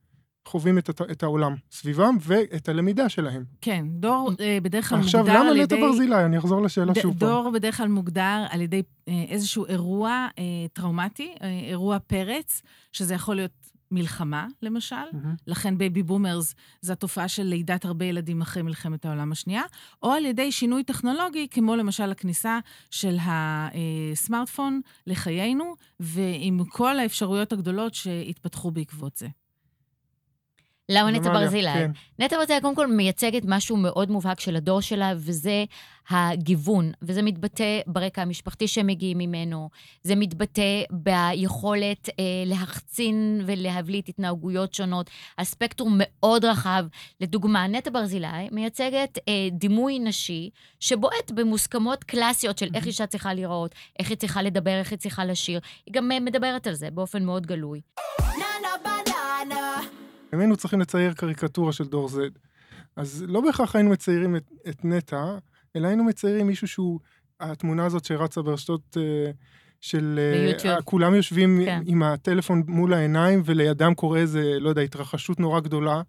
חווים 0.47 0.77
את, 0.77 0.89
את 1.11 1.23
העולם 1.23 1.55
סביבם 1.71 2.15
ואת 2.21 2.69
הלמידה 2.69 3.09
שלהם. 3.09 3.43
כן, 3.61 3.85
דור 3.89 4.31
אה, 4.39 4.57
בדרך 4.61 4.89
כלל 4.89 4.99
עכשיו, 4.99 5.19
מוגדר 5.21 5.39
למה 5.39 5.49
על 5.49 5.57
ידי... 5.57 5.81
ברזילי? 5.81 6.25
אני 6.25 6.37
אחזור 6.37 6.61
לשאלה 6.61 6.93
ד- 6.93 6.99
שוב 7.01 7.19
פעם. 7.19 7.29
דור 7.29 7.51
בדרך 7.53 7.77
כלל 7.77 7.87
מוגדר 7.87 8.45
על 8.49 8.61
ידי 8.61 8.81
אה, 9.07 9.23
איזשהו 9.29 9.65
אירוע 9.65 10.27
אה, 10.39 10.43
טראומטי, 10.73 11.31
אה, 11.41 11.59
אירוע 11.69 11.99
פרץ, 11.99 12.61
שזה 12.91 13.13
יכול 13.13 13.35
להיות 13.35 13.51
מלחמה, 13.91 14.47
למשל. 14.61 14.95
מהמם. 15.13 15.35
לכן 15.47 15.77
baby 15.77 16.03
boomers 16.03 16.55
זה 16.81 16.93
התופעה 16.93 17.27
של 17.27 17.43
לידת 17.43 17.85
הרבה 17.85 18.05
ילדים 18.05 18.41
אחרי 18.41 18.63
מלחמת 18.63 19.05
העולם 19.05 19.31
השנייה, 19.31 19.63
או 20.03 20.11
על 20.11 20.25
ידי 20.25 20.51
שינוי 20.51 20.83
טכנולוגי, 20.83 21.47
כמו 21.51 21.75
למשל 21.75 22.11
הכניסה 22.11 22.59
של 22.91 23.17
הסמארטפון 23.21 24.81
לחיינו, 25.07 25.73
ועם 25.99 26.59
כל 26.69 26.99
האפשרויות 26.99 27.53
הגדולות 27.53 27.93
שהתפתחו 27.93 28.71
בעקבות 28.71 29.15
זה. 29.15 29.27
למה 30.89 31.11
נטע 31.11 31.29
עמליה, 31.29 31.41
ברזילי? 31.41 31.73
כן. 31.73 31.91
נטע 32.19 32.37
ברזילי 32.37 32.61
קודם 32.61 32.75
כל 32.75 32.87
מייצגת 32.87 33.41
משהו 33.45 33.77
מאוד 33.77 34.11
מובהק 34.11 34.39
של 34.39 34.55
הדור 34.55 34.81
שלה, 34.81 35.13
וזה 35.17 35.65
הגיוון, 36.09 36.91
וזה 37.01 37.21
מתבטא 37.21 37.79
ברקע 37.87 38.21
המשפחתי 38.21 38.67
שהם 38.67 38.87
מגיעים 38.87 39.17
ממנו, 39.17 39.69
זה 40.03 40.15
מתבטא 40.15 40.83
ביכולת 40.91 42.09
אה, 42.09 42.23
להחצין 42.45 43.41
ולהבליט 43.45 44.09
התנהגויות 44.09 44.73
שונות, 44.73 45.09
הספקטרום 45.37 45.97
מאוד 45.99 46.45
רחב. 46.45 46.85
לדוגמה, 47.21 47.67
נטע 47.67 47.89
ברזילי 47.89 48.49
מייצגת 48.51 49.17
אה, 49.27 49.47
דימוי 49.51 49.99
נשי 49.99 50.49
שבועט 50.79 51.31
במוסכמות 51.31 52.03
קלאסיות 52.03 52.57
של 52.57 52.69
איך 52.73 52.85
אישה 52.85 53.07
צריכה 53.07 53.33
להיראות, 53.33 53.75
איך 53.99 54.09
היא 54.09 54.17
צריכה 54.17 54.41
לדבר, 54.41 54.79
איך 54.79 54.91
היא 54.91 54.99
צריכה 54.99 55.25
לשיר. 55.25 55.59
היא 55.85 55.93
גם 55.93 56.11
אה, 56.11 56.19
מדברת 56.19 56.67
על 56.67 56.73
זה 56.73 56.91
באופן 56.91 57.23
מאוד 57.23 57.45
גלוי. 57.45 57.81
אם 60.35 60.39
היינו 60.39 60.57
צריכים 60.57 60.79
לצייר 60.79 61.13
קריקטורה 61.13 61.73
של 61.73 61.83
דור 61.83 62.09
Z, 62.09 62.17
אז 62.95 63.25
לא 63.27 63.41
בהכרח 63.41 63.75
היינו 63.75 63.89
מציירים 63.89 64.35
את, 64.35 64.51
את 64.69 64.85
נטע, 64.85 65.37
אלא 65.75 65.87
היינו 65.87 66.03
מציירים 66.03 66.47
מישהו 66.47 66.67
שהוא, 66.67 66.99
התמונה 67.39 67.85
הזאת 67.85 68.05
שרצה 68.05 68.41
ברשתות 68.41 68.97
אה, 68.97 69.31
של... 69.81 70.19
אה, 70.19 70.47
ביוטיוב. 70.47 70.81
כולם 70.81 71.15
יושבים 71.15 71.61
כן. 71.65 71.81
עם 71.85 72.03
הטלפון 72.03 72.63
מול 72.67 72.93
העיניים, 72.93 73.41
ולידם 73.45 73.93
קורה 73.93 74.19
איזה, 74.19 74.59
לא 74.59 74.69
יודע, 74.69 74.81
התרחשות 74.81 75.39
נורא 75.39 75.59
גדולה. 75.59 76.01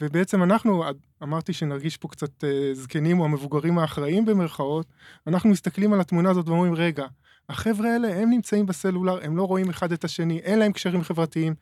ובעצם 0.00 0.42
אנחנו, 0.42 0.84
אמרתי 1.22 1.52
שנרגיש 1.52 1.96
פה 1.96 2.08
קצת 2.08 2.44
אה, 2.44 2.70
זקנים 2.72 3.20
או 3.20 3.24
המבוגרים 3.24 3.78
האחראים 3.78 4.24
במרכאות, 4.24 4.86
אנחנו 5.26 5.50
מסתכלים 5.50 5.92
על 5.92 6.00
התמונה 6.00 6.30
הזאת 6.30 6.48
ואומרים, 6.48 6.74
רגע, 6.74 7.06
החבר'ה 7.48 7.92
האלה, 7.92 8.14
הם 8.14 8.30
נמצאים 8.30 8.66
בסלולר, 8.66 9.18
הם 9.22 9.36
לא 9.36 9.42
רואים 9.42 9.70
אחד 9.70 9.92
את 9.92 10.04
השני, 10.04 10.38
אין 10.38 10.58
להם 10.58 10.72
קשרים 10.72 11.02
חברתיים, 11.02 11.54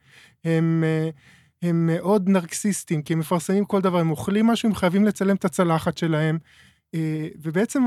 הם, 0.44 0.84
אה, 0.86 1.10
הם 1.62 1.86
מאוד 1.86 2.28
נרקסיסטים, 2.28 3.02
כי 3.02 3.12
הם 3.12 3.18
מפרסמים 3.18 3.64
כל 3.64 3.80
דבר, 3.80 3.98
הם 3.98 4.10
אוכלים 4.10 4.46
משהו, 4.46 4.68
הם 4.68 4.74
חייבים 4.74 5.04
לצלם 5.04 5.36
את 5.36 5.44
הצלחת 5.44 5.98
שלהם, 5.98 6.38
אה, 6.94 7.28
ובעצם 7.42 7.82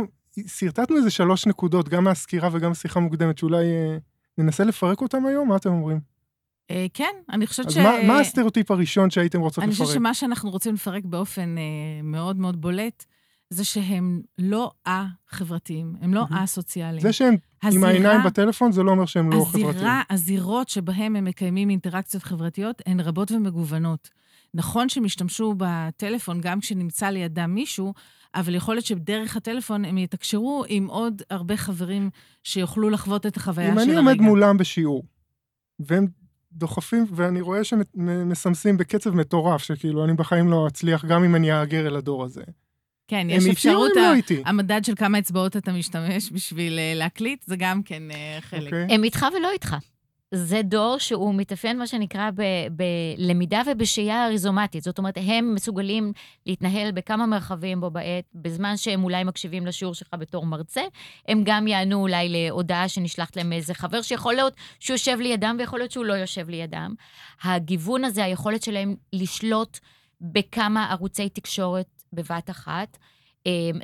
שרטטנו 0.47 0.97
איזה 0.97 1.09
שלוש 1.09 1.47
נקודות, 1.47 1.89
גם 1.89 2.03
מהסקירה 2.03 2.49
וגם 2.51 2.73
שיחה 2.73 2.99
מוקדמת, 2.99 3.37
שאולי 3.37 3.65
אה, 3.65 3.97
ננסה 4.37 4.63
לפרק 4.63 5.01
אותם 5.01 5.25
היום, 5.25 5.49
מה 5.49 5.55
אתם 5.55 5.69
אומרים? 5.69 5.99
אה, 6.71 6.85
כן, 6.93 7.13
אני 7.29 7.47
חושבת 7.47 7.65
אז 7.65 7.73
ש... 7.73 7.77
מה, 7.77 7.95
מה 8.07 8.19
הסטריאוטיפ 8.19 8.71
הראשון 8.71 9.09
שהייתם 9.09 9.39
רוצות 9.39 9.63
אני 9.63 9.71
לפרק? 9.71 9.81
חושבת 9.87 9.99
שמה 9.99 10.13
שאנחנו 10.13 10.49
רוצים 10.49 10.73
לפרק 10.73 11.03
באופן 11.05 11.55
מאוד 12.03 12.37
מאוד 12.37 12.61
בולט, 12.61 13.05
זה 13.49 13.65
שהם 13.65 14.21
לא 14.37 14.71
א-חברתיים, 14.87 15.95
הם 16.01 16.13
לא. 16.13 16.25
א-סוציאליים. 16.31 17.01
זה 17.01 17.13
שהם 17.13 17.35
עם 17.63 17.69
הזירה- 17.69 17.89
העיניים 17.89 18.21
בטלפון, 18.25 18.71
זה 18.71 18.83
לא 18.83 18.91
אומר 18.91 19.05
שהם 19.05 19.31
לא 19.31 19.45
חברתיים. 19.45 19.67
הזירה, 19.69 20.01
הזירות 20.09 20.69
שבהם 20.69 21.15
הם 21.15 21.25
מקיימים 21.25 21.69
אינטראקציות 21.69 22.23
חברתיות 22.23 22.81
הן 22.85 22.99
רבות 22.99 23.31
ומגוונות. 23.31 24.09
נכון 24.53 24.89
שהם 24.89 25.05
השתמשו 25.05 25.53
בטלפון 25.57 26.41
גם 26.41 26.59
כשנמצא 26.59 27.09
לידם 27.09 27.51
מישהו, 27.55 27.93
אבל 28.35 28.55
יכול 28.55 28.75
להיות 28.75 28.85
שבדרך 28.85 29.37
הטלפון 29.37 29.85
הם 29.85 29.97
יתקשרו 29.97 30.63
עם 30.67 30.87
עוד 30.87 31.21
הרבה 31.29 31.57
חברים 31.57 32.09
שיוכלו 32.43 32.89
לחוות 32.89 33.25
את 33.25 33.37
החוויה 33.37 33.67
של 33.67 33.73
אם 33.73 33.77
הרגע. 33.77 33.91
אני 33.91 33.97
עומד 33.97 34.21
מולם 34.21 34.57
בשיעור, 34.57 35.03
והם 35.79 36.07
דוחפים, 36.53 37.05
ואני 37.11 37.41
רואה 37.41 37.63
שהם 37.63 37.81
מסמסים 38.29 38.77
בקצב 38.77 39.15
מטורף, 39.15 39.61
שכאילו 39.63 40.05
אני 40.05 40.13
בחיים 40.13 40.47
לא 40.47 40.67
אצליח, 40.67 41.05
גם 41.05 41.23
אם 41.23 41.35
אני 41.35 41.59
אאגר 41.61 41.87
אל 41.87 41.95
הדור 41.95 42.23
הזה. 42.23 42.43
כן, 43.11 43.27
יש 43.29 43.45
אפשרות, 43.47 43.91
הם 43.97 44.03
ה- 44.03 44.13
לא? 44.33 44.41
המדד 44.45 44.81
של 44.85 44.95
כמה 44.95 45.19
אצבעות 45.19 45.57
אתה 45.57 45.71
משתמש 45.71 46.31
בשביל 46.31 46.79
אה, 46.79 46.93
להקליט, 46.95 47.43
זה 47.45 47.55
גם 47.55 47.83
כן 47.83 48.03
אה, 48.11 48.37
חלק. 48.41 48.63
אוקיי? 48.65 48.87
הם 48.95 49.03
איתך 49.03 49.25
ולא 49.37 49.51
איתך. 49.51 49.75
זה 50.33 50.61
דור 50.61 50.97
שהוא 50.97 51.35
מתאפיין, 51.35 51.77
מה 51.77 51.87
שנקרא, 51.87 52.29
ב- 52.35 52.67
בלמידה 53.17 53.61
ובשהייה 53.71 54.25
אריזומטית. 54.25 54.83
זאת 54.83 54.97
אומרת, 54.97 55.17
הם 55.21 55.53
מסוגלים 55.55 56.13
להתנהל 56.45 56.91
בכמה 56.91 57.25
מרחבים 57.25 57.81
בו 57.81 57.91
בעת, 57.91 58.23
בזמן 58.35 58.77
שהם 58.77 59.03
אולי 59.03 59.23
מקשיבים 59.23 59.65
לשיעור 59.65 59.93
שלך 59.93 60.09
בתור 60.19 60.45
מרצה, 60.45 60.81
הם 61.27 61.41
גם 61.45 61.67
יענו 61.67 62.01
אולי 62.01 62.29
להודעה 62.29 62.87
שנשלחת 62.89 63.35
להם 63.37 63.49
מאיזה 63.49 63.73
חבר, 63.73 64.01
שיכול 64.01 64.33
להיות 64.33 64.53
שהוא 64.79 64.93
יושב 64.93 65.17
לידם 65.19 65.55
ויכול 65.59 65.79
להיות 65.79 65.91
שהוא 65.91 66.05
לא 66.05 66.13
יושב 66.13 66.49
לידם. 66.49 66.93
הגיוון 67.43 68.03
הזה, 68.05 68.23
היכולת 68.25 68.63
שלהם 68.63 68.95
לשלוט 69.13 69.79
בכמה 70.21 70.91
ערוצי 70.91 71.29
תקשורת 71.29 72.00
בבת 72.13 72.49
אחת, 72.49 72.97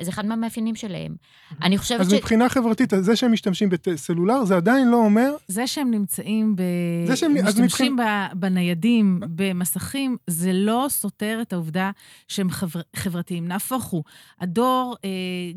זה 0.00 0.10
אחד 0.10 0.26
מהמאפיינים 0.26 0.74
שלהם. 0.74 1.14
אני 1.62 1.78
חושבת 1.78 2.00
אז 2.00 2.10
ש... 2.10 2.14
מבחינה 2.14 2.48
חברתית, 2.48 2.92
זה 3.00 3.16
שהם 3.16 3.32
משתמשים 3.32 3.68
בסלולר, 3.86 4.44
זה 4.44 4.56
עדיין 4.56 4.88
לא 4.88 4.96
אומר 4.96 5.30
זה 5.48 5.66
שהם 5.66 5.90
נמצאים 5.90 6.56
ב... 6.56 6.62
זה 7.06 7.16
שהם- 7.16 7.36
אז 7.36 7.60
משתמשים 7.60 7.96
ב... 7.96 8.02
בניידים, 8.34 9.20
במסכים, 9.28 10.16
זה 10.26 10.52
לא 10.52 10.86
סותר 10.88 11.38
את 11.42 11.52
העובדה 11.52 11.90
שהם 12.28 12.50
חבר... 12.50 12.80
חברתיים. 12.96 13.48
נהפוך 13.48 13.84
הוא. 13.84 14.02
הדור, 14.40 14.96
אה, 15.04 15.08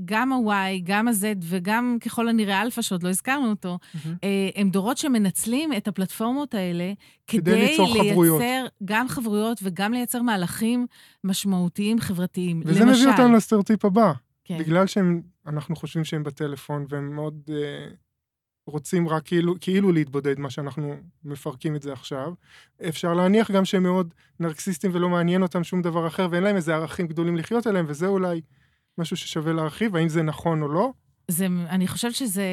גם 0.05 0.34
ה-Y, 0.34 0.81
גם 0.84 1.08
ה-Z 1.08 1.24
וגם 1.41 1.98
ככל 2.01 2.29
הנראה 2.29 2.62
אלפא, 2.62 2.81
שעוד 2.81 3.03
לא 3.03 3.10
הזכרנו 3.10 3.50
אותו, 3.50 3.79
אה, 4.24 4.50
הם 4.55 4.70
דורות 4.70 4.98
שמנצלים 4.98 5.74
את 5.74 5.88
הפלטפורמות 5.88 6.53
האלה 6.53 6.93
כדי 7.27 7.41
כדי 7.51 7.62
ליצור 7.67 7.93
חברויות. 7.93 8.41
לייצר 8.41 8.67
גם 8.86 9.08
חברויות 9.08 9.60
וגם 9.63 9.93
לייצר 9.93 10.22
מהלכים 10.22 10.86
משמעותיים 11.24 12.00
חברתיים. 12.00 12.62
וזה 12.65 12.86
מביא 12.86 13.08
אותנו 13.08 13.34
לסטריאוטיפ 13.36 13.86
הבא. 13.91 14.13
כן. 14.43 14.57
בגלל 14.60 14.86
שאנחנו 14.88 15.75
חושבים 15.75 16.03
שהם 16.03 16.24
בטלפון, 16.24 16.86
והם 16.89 17.15
מאוד 17.15 17.50
אה, 17.50 17.88
רוצים 18.67 19.10
רק 19.10 19.25
כאילו, 19.25 19.55
כאילו 19.62 19.91
להתבודד, 19.91 20.39
מה 20.39 20.50
שאנחנו 20.50 20.95
מפרקים 21.24 21.75
את 21.75 21.81
זה 21.81 21.93
עכשיו, 21.93 22.33
אפשר 22.89 23.13
להניח 23.13 23.51
גם 23.51 23.65
שהם 23.65 23.83
מאוד 23.83 24.13
נרקסיסטים 24.39 24.91
ולא 24.93 25.10
מעניין 25.10 25.41
אותם 25.41 25.63
שום 25.63 25.81
דבר 25.81 26.07
אחר, 26.07 26.27
ואין 26.31 26.43
להם 26.43 26.55
איזה 26.55 26.75
ערכים 26.75 27.07
גדולים 27.07 27.38
לחיות 27.38 27.67
עליהם, 27.67 27.86
וזה 27.88 28.07
אולי 28.07 28.41
משהו 28.98 29.17
ששווה 29.17 29.53
להרחיב, 29.53 29.95
האם 29.95 30.10
זה 30.10 30.21
נכון 30.21 30.62
או 30.62 30.67
לא. 30.67 30.91
זה, 31.27 31.48
אני 31.69 31.88
חושבת 31.88 32.15
שזה, 32.15 32.43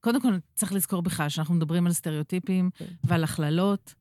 קודם 0.00 0.22
כל 0.22 0.32
צריך 0.54 0.72
לזכור 0.72 1.02
בכלל 1.02 1.28
שאנחנו 1.28 1.54
מדברים 1.54 1.86
על 1.86 1.92
סטריאוטיפים 1.92 2.70
כן. 2.74 2.84
ועל 3.04 3.24
הכללות. 3.24 3.94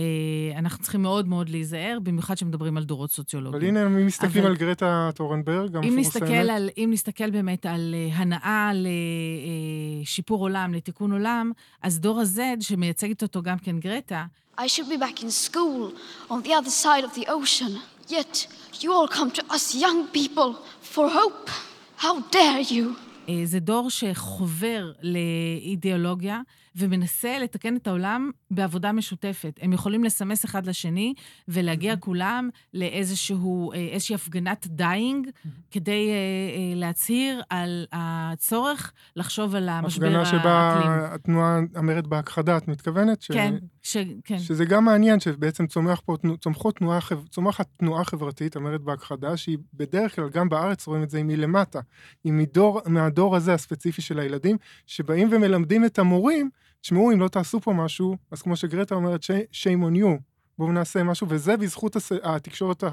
אה, 0.00 0.58
אנחנו 0.58 0.82
צריכים 0.82 1.02
מאוד 1.02 1.28
מאוד 1.28 1.48
להיזהר, 1.48 1.98
במיוחד 2.02 2.34
כשמדברים 2.34 2.76
על 2.76 2.84
דורות 2.84 3.10
סוציולוגיים. 3.10 3.76
אבל 3.76 3.86
הנה, 3.86 4.00
אם 4.00 4.06
מסתכלים 4.06 4.44
אבל- 4.44 4.46
על 4.52 4.56
גרטה 4.56 5.10
טורנברג, 5.14 5.76
אם 5.76 5.82
המפורסמת, 5.82 6.22
נסתכל, 6.22 6.34
על, 6.50 6.70
אם 6.78 6.88
נסתכל 6.92 7.30
באמת 7.30 7.66
על 7.66 7.94
אה, 7.94 8.16
הנאה 8.16 8.70
לשיפור 10.02 10.40
עולם, 10.40 10.74
לתיקון 10.74 11.12
עולם, 11.12 11.52
אז 11.82 12.00
דור 12.00 12.20
ה-Z, 12.20 12.38
שמייצגת 12.60 13.22
אותו 13.22 13.42
גם 13.42 13.58
כן 13.58 13.78
גרטה, 13.80 14.24
I 14.58 14.62
should 14.62 14.88
be 14.90 14.98
back 15.00 15.20
in 15.22 15.30
school 15.48 15.94
on 16.30 16.42
the 16.46 16.50
other 16.50 16.84
side 16.84 17.04
of 17.04 17.18
the 17.20 17.26
ocean. 17.28 17.72
Yet 18.10 18.46
you 18.82 18.88
all 18.96 19.08
come 19.18 19.30
to 19.38 19.42
us 19.54 19.74
young 19.74 20.00
people 20.18 20.50
for 20.94 21.04
hope. 21.08 21.50
How 22.02 22.14
dare 22.32 22.72
you? 22.72 22.84
אה, 23.28 23.40
זה 23.44 23.60
דור 23.60 23.90
שחובר 23.90 24.92
לאידיאולוגיה 25.02 26.40
ומנסה 26.76 27.38
לתקן 27.38 27.76
את 27.76 27.86
העולם 27.86 28.30
בעבודה 28.50 28.92
משותפת. 28.92 29.58
הם 29.62 29.72
יכולים 29.72 30.04
לסמס 30.04 30.44
אחד 30.44 30.66
לשני 30.66 31.14
ולהגיע 31.48 31.96
כולם 31.96 32.48
לאיזשהו, 32.74 33.72
אה, 33.72 33.96
הפגנת 34.14 34.66
die-in 34.66 35.28
כדי 35.70 36.10
אה, 36.10 36.14
אה, 36.14 36.74
להצהיר 36.76 37.42
על 37.50 37.86
הצורך 37.92 38.92
לחשוב 39.16 39.54
על 39.54 39.68
המשבר 39.68 40.06
הפגנה 40.06 40.24
שבה 40.24 40.50
האקלים. 40.50 40.90
התנועה, 41.14 41.60
המרד 41.74 42.06
בהכחדה, 42.06 42.56
את 42.56 42.68
מתכוונת? 42.68 43.22
ש... 43.22 43.32
כן, 43.32 43.54
ש... 43.82 43.96
כן. 44.24 44.38
שזה 44.38 44.64
גם 44.64 44.84
מעניין, 44.84 45.20
שבעצם 45.20 45.66
צומח 45.66 46.00
פה, 46.04 46.16
צומחות 46.40 46.76
תנועה, 46.76 46.98
צומחת 47.30 47.66
תנועה 47.76 48.04
חברתית, 48.04 48.56
המרד 48.56 48.84
בהכחדה, 48.84 49.36
שהיא 49.36 49.58
בדרך 49.74 50.16
כלל, 50.16 50.28
גם 50.28 50.48
בארץ 50.48 50.86
רואים 50.86 51.02
את 51.02 51.10
זה, 51.10 51.18
היא 51.18 51.24
מלמטה. 51.24 51.80
היא 52.24 52.32
מדור, 52.32 52.80
מהדור 52.86 53.36
הזה 53.36 53.54
הספציפי 53.54 54.02
של 54.02 54.18
הילדים, 54.18 54.56
שבאים 54.86 55.28
ומלמדים 55.32 55.84
את 55.84 55.98
המורים, 55.98 56.50
תשמעו, 56.80 57.12
אם 57.12 57.20
לא 57.20 57.28
תעשו 57.28 57.60
פה 57.60 57.72
משהו, 57.72 58.16
אז 58.30 58.42
כמו 58.42 58.56
שגרטה 58.56 58.94
אומרת, 58.94 59.22
"ש- 59.22 59.30
shame 59.30 59.82
on 59.90 59.96
you, 59.96 60.20
בואו 60.58 60.72
נעשה 60.72 61.02
משהו, 61.02 61.26
וזה 61.30 61.56
בזכות 61.56 61.96
הס... 61.96 62.12
התקשורת 62.22 62.84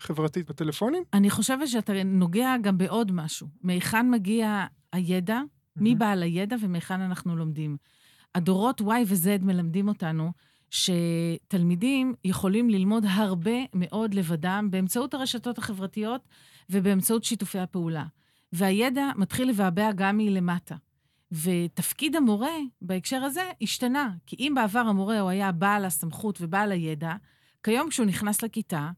החברתית 0.00 0.50
בטלפונים. 0.50 1.02
אני 1.12 1.30
חושבת 1.30 1.68
שאתה 1.68 1.92
נוגע 2.04 2.54
גם 2.62 2.78
בעוד 2.78 3.12
משהו. 3.12 3.46
מהיכן 3.62 4.10
מגיע 4.10 4.66
הידע, 4.92 5.40
מי 5.76 5.94
בעל 5.94 6.22
הידע 6.22 6.56
ומהיכן 6.60 7.00
אנחנו 7.00 7.36
לומדים. 7.36 7.76
הדורות 8.34 8.80
Y 8.80 8.84
ו-Z 9.06 9.44
מלמדים 9.44 9.88
אותנו 9.88 10.32
שתלמידים 10.70 12.14
יכולים 12.24 12.70
ללמוד 12.70 13.04
הרבה 13.08 13.56
מאוד 13.74 14.14
לבדם 14.14 14.68
באמצעות 14.70 15.14
הרשתות 15.14 15.58
החברתיות 15.58 16.28
ובאמצעות 16.70 17.24
שיתופי 17.24 17.58
הפעולה. 17.58 18.04
והידע 18.52 19.10
מתחיל 19.16 19.48
לבעבע 19.48 19.92
גם 19.92 20.16
מלמטה. 20.16 20.76
ותפקיד 21.32 22.16
המורה 22.16 22.56
בהקשר 22.82 23.16
הזה 23.24 23.50
השתנה, 23.62 24.10
כי 24.26 24.36
אם 24.38 24.52
בעבר 24.54 24.78
המורה 24.78 25.20
הוא 25.20 25.30
היה 25.30 25.52
בעל 25.52 25.84
הסמכות 25.84 26.38
ובעל 26.40 26.72
הידע, 26.72 27.12
כיום 27.62 27.88
כשהוא 27.88 28.06
נכנס 28.06 28.42
לכיתה, 28.42 28.90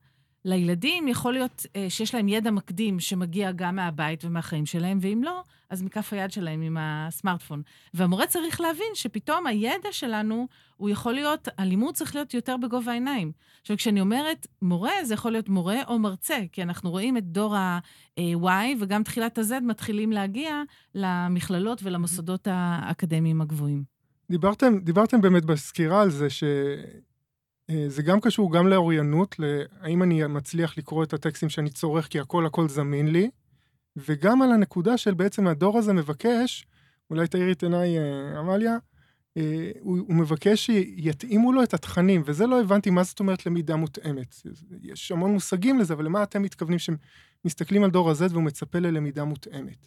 לילדים 0.45 1.09
יכול 1.09 1.33
להיות 1.33 1.67
אה, 1.77 1.87
שיש 1.91 2.15
להם 2.15 2.29
ידע 2.29 2.51
מקדים 2.51 3.01
שמגיע 3.01 3.53
גם 3.53 3.77
מהבית 3.77 4.25
ומהחיים 4.25 4.67
שלהם, 4.67 4.99
ואם 5.01 5.21
לא, 5.25 5.43
אז 5.73 5.83
מכף 5.83 6.12
היד 6.12 6.33
שלהם 6.33 6.62
עם 6.62 6.76
הסמארטפון. 6.81 7.62
והמורה 7.95 8.26
צריך 8.26 8.61
להבין 8.61 8.87
שפתאום 8.95 9.47
הידע 9.47 9.88
שלנו, 9.91 10.49
הוא 10.76 10.91
יכול 10.91 11.12
להיות, 11.12 11.49
הלימוד 11.59 11.95
צריך 11.95 12.14
להיות 12.14 12.35
יותר 12.35 12.57
בגובה 12.57 12.93
העיניים. 12.93 13.33
עכשיו, 13.61 13.76
כשאני 13.76 14.00
אומרת 14.00 14.47
מורה, 14.62 14.93
זה 15.05 15.14
יכול 15.14 15.33
להיות 15.33 15.49
מורה 15.49 15.83
או 15.88 15.99
מרצה, 15.99 16.38
כי 16.52 16.62
אנחנו 16.62 16.91
רואים 16.91 17.17
את 17.17 17.25
דור 17.25 17.57
ה-Y 17.57 18.76
וגם 18.81 19.02
תחילת 19.02 19.38
ה-Z 19.38 19.61
מתחילים 19.62 20.12
להגיע 20.12 20.62
למכללות 20.95 21.81
ולמוסדות 21.83 22.49
האקדמיים 22.50 23.41
הגבוהים. 23.41 23.85
דיברתם, 24.31 24.79
דיברתם 24.79 25.21
באמת 25.21 25.45
בסקירה 25.45 26.02
על 26.02 26.11
זה 26.11 26.31
שזה 26.31 28.02
גם 28.02 28.21
קשור 28.21 28.52
גם 28.52 28.69
לאוריינות, 28.69 29.37
להאם 29.38 30.02
אני 30.02 30.26
מצליח 30.26 30.79
לקרוא 30.79 31.05
את 31.05 31.12
הטקסטים 31.12 31.49
שאני 31.49 31.71
צורך 31.71 32.09
כי 32.09 32.21
הכל 32.21 32.47
הכל 32.47 32.69
זמין 32.69 33.12
לי, 33.12 33.31
וגם 33.96 34.42
על 34.42 34.52
הנקודה 34.52 34.96
של 34.96 35.14
בעצם 35.14 35.46
הדור 35.46 35.78
הזה 35.78 35.92
מבקש, 35.92 36.66
אולי 37.11 37.26
תאירי 37.26 37.52
את 37.52 37.62
עיניי 37.62 37.99
אה, 37.99 38.38
עמליה, 38.38 38.76
אה, 39.37 39.70
הוא, 39.80 39.99
הוא 39.99 40.14
מבקש 40.14 40.66
שיתאימו 40.66 41.52
לו 41.52 41.62
את 41.62 41.75
התכנים, 41.75 42.22
וזה 42.26 42.46
לא 42.46 42.61
הבנתי 42.61 42.90
מה 42.90 43.02
זאת 43.02 43.20
אומרת 43.20 43.46
למידה 43.46 43.76
מותאמת. 43.76 44.34
יש 44.82 45.12
המון 45.12 45.32
מושגים 45.32 45.78
לזה, 45.78 45.94
אבל 45.94 46.04
למה 46.04 46.22
אתם 46.22 46.42
מתכוונים 46.42 46.78
שמסתכלים 46.78 47.84
על 47.84 47.90
דור 47.90 48.11
ה-Z 48.11 48.32
והוא 48.32 48.42
מצפה 48.42 48.78
ללמידה 48.78 49.25
מותאמת? 49.25 49.87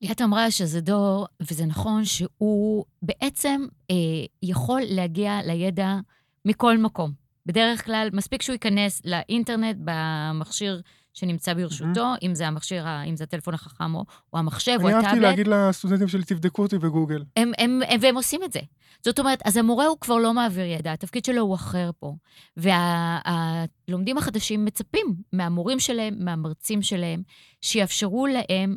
ליאת 0.00 0.20
אמרה 0.20 0.50
שזה 0.50 0.80
דור, 0.80 1.26
וזה 1.40 1.66
נכון, 1.66 2.04
שהוא 2.04 2.84
בעצם 3.02 3.66
אה, 3.90 3.96
יכול 4.42 4.80
להגיע 4.84 5.40
לידע 5.42 5.96
מכל 6.44 6.78
מקום. 6.78 7.12
בדרך 7.46 7.84
כלל, 7.84 8.08
מספיק 8.12 8.42
שהוא 8.42 8.52
ייכנס 8.52 9.02
לאינטרנט 9.04 9.76
במכשיר 9.84 10.82
שנמצא 11.14 11.54
ברשותו, 11.54 12.14
mm-hmm. 12.14 12.26
אם 12.26 12.34
זה 12.34 12.48
המכשיר, 12.48 12.86
אם 13.08 13.16
זה 13.16 13.24
הטלפון 13.24 13.54
החכם 13.54 13.94
או, 13.94 14.04
או 14.32 14.38
המחשב 14.38 14.78
או 14.82 14.88
אני 14.88 14.94
הטאבלט. 14.94 15.06
אהבתי 15.06 15.20
להגיד 15.20 15.46
לסטודנטים 15.46 16.08
שלי, 16.08 16.24
תבדקו 16.24 16.62
אותי 16.62 16.78
בגוגל. 16.78 17.24
הם, 17.36 17.52
הם, 17.58 17.80
הם, 17.88 18.00
והם 18.02 18.16
עושים 18.16 18.44
את 18.44 18.52
זה. 18.52 18.60
זאת 19.04 19.18
אומרת, 19.18 19.42
אז 19.44 19.56
המורה 19.56 19.86
הוא 19.86 19.96
כבר 20.00 20.16
לא 20.16 20.34
מעביר 20.34 20.64
ידע, 20.64 20.92
התפקיד 20.92 21.24
שלו 21.24 21.42
הוא 21.42 21.54
אחר 21.54 21.90
פה. 21.98 22.14
והלומדים 22.56 24.18
החדשים 24.18 24.64
מצפים 24.64 25.14
מהמורים 25.32 25.80
שלהם, 25.80 26.14
מהמרצים 26.18 26.82
שלהם, 26.82 27.22
שיאפשרו 27.60 28.26
להם 28.26 28.76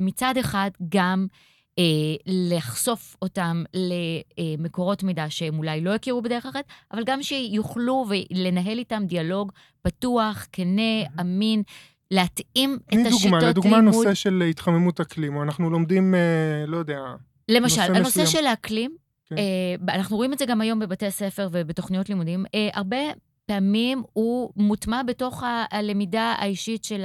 מצד 0.00 0.34
אחד 0.40 0.70
גם 0.88 1.26
אה, 1.78 1.84
לחשוף 2.26 3.16
אותם 3.22 3.64
למקורות 4.38 5.02
מידע 5.02 5.26
שהם 5.28 5.58
אולי 5.58 5.80
לא 5.80 5.90
יכירו 5.90 6.22
בדרך 6.22 6.46
אחרת, 6.46 6.64
אבל 6.92 7.04
גם 7.04 7.22
שיוכלו 7.22 8.04
לנהל 8.30 8.78
איתם 8.78 9.02
דיאלוג 9.06 9.52
פתוח, 9.82 10.46
כנה, 10.52 10.82
אמין, 11.20 11.62
להתאים 12.10 12.78
את 12.84 12.98
השיטות 13.06 13.24
לימוד. 13.24 13.42
לדוגמה 13.44 13.80
נושא 13.80 14.14
של 14.14 14.42
התחממות 14.50 15.00
אקלים, 15.00 15.36
או 15.36 15.42
אנחנו 15.42 15.70
לומדים, 15.70 16.14
אה, 16.14 16.20
לא 16.66 16.76
יודע, 16.76 16.98
למשל, 17.48 17.80
נושא 17.80 17.92
הנושא 17.96 18.08
מסוים. 18.20 18.26
של 18.26 18.46
האקלים, 18.46 18.96
כן. 19.26 19.36
אה, 19.38 19.94
אנחנו 19.94 20.16
רואים 20.16 20.32
את 20.32 20.38
זה 20.38 20.46
גם 20.46 20.60
היום 20.60 20.78
בבתי 20.78 21.10
ספר 21.10 21.48
ובתוכניות 21.52 22.08
לימודים, 22.08 22.44
אה, 22.54 22.68
הרבה 22.74 22.96
פעמים 23.46 24.02
הוא 24.12 24.52
מוטמע 24.56 25.02
בתוך 25.02 25.42
ה- 25.42 25.64
הלמידה 25.70 26.34
האישית 26.38 26.84
של 26.84 27.04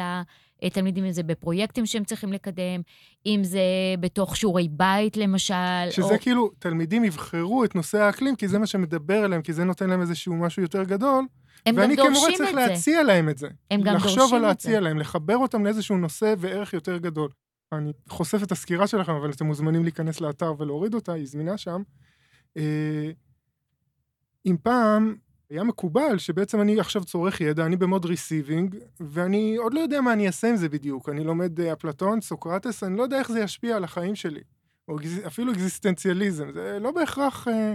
התלמידים, 0.63 1.05
אם 1.05 1.11
זה 1.11 1.23
בפרויקטים 1.23 1.85
שהם 1.85 2.03
צריכים 2.03 2.33
לקדם, 2.33 2.81
אם 3.25 3.39
זה 3.43 3.61
בתוך 3.99 4.37
שיעורי 4.37 4.67
בית, 4.71 5.17
למשל. 5.17 5.53
שזה 5.89 6.13
או... 6.13 6.19
כאילו, 6.19 6.51
תלמידים 6.59 7.03
יבחרו 7.03 7.63
את 7.63 7.75
נושא 7.75 7.97
האקלים, 7.97 8.35
כי 8.35 8.47
זה 8.47 8.59
מה 8.59 8.67
שמדבר 8.67 9.25
אליהם, 9.25 9.41
כי 9.41 9.53
זה 9.53 9.63
נותן 9.63 9.89
להם 9.89 10.01
איזשהו 10.01 10.35
משהו 10.35 10.61
יותר 10.61 10.83
גדול, 10.83 11.25
הם 11.65 11.75
גם 11.75 11.81
ואני 11.81 11.95
כמורה 11.95 12.13
דורשים 12.13 12.35
צריך 12.37 12.49
את 12.49 12.55
זה. 12.55 12.67
להציע 12.67 13.03
להם 13.03 13.29
את 13.29 13.37
זה. 13.37 13.47
הם 13.71 13.81
גם 13.81 13.95
לחשוב 13.95 14.17
דורשים 14.17 14.35
על 14.37 14.43
את 14.43 14.47
להציע 14.47 14.71
זה. 14.71 14.79
להם, 14.79 14.99
לחבר 14.99 15.37
אותם 15.37 15.65
לאיזשהו 15.65 15.97
נושא 15.97 16.33
וערך 16.37 16.73
יותר 16.73 16.97
גדול. 16.97 17.29
אני 17.71 17.91
חושף 18.09 18.43
את 18.43 18.51
הסקירה 18.51 18.87
שלכם, 18.87 19.11
אבל 19.11 19.31
אתם 19.31 19.45
מוזמנים 19.45 19.83
להיכנס 19.83 20.21
לאתר 20.21 20.53
ולהוריד 20.57 20.93
אותה, 20.93 21.13
היא 21.13 21.25
זמינה 21.25 21.57
שם. 21.57 21.81
אה, 22.57 23.11
אם 24.45 24.55
פעם 24.63 25.15
היה 25.49 25.63
מקובל 25.63 26.17
שבעצם 26.17 26.61
אני 26.61 26.79
עכשיו 26.79 27.03
צורך 27.03 27.41
ידע, 27.41 27.65
אני 27.65 27.75
במוד 27.75 28.05
ריסיבינג, 28.05 28.75
ואני 28.99 29.55
עוד 29.55 29.73
לא 29.73 29.79
יודע 29.79 30.01
מה 30.01 30.13
אני 30.13 30.27
אעשה 30.27 30.49
עם 30.49 30.55
זה 30.55 30.69
בדיוק. 30.69 31.09
אני 31.09 31.23
לומד 31.23 31.59
אה, 31.59 31.73
אפלטון, 31.73 32.21
סוקרטס, 32.21 32.83
אני 32.83 32.97
לא 32.97 33.03
יודע 33.03 33.19
איך 33.19 33.31
זה 33.31 33.39
ישפיע 33.39 33.75
על 33.75 33.83
החיים 33.83 34.15
שלי. 34.15 34.41
או 34.87 34.97
אפילו 35.27 35.51
אקזיסטנציאליזם, 35.51 36.51
זה 36.53 36.77
לא 36.81 36.91
בהכרח... 36.91 37.47
אה, 37.47 37.73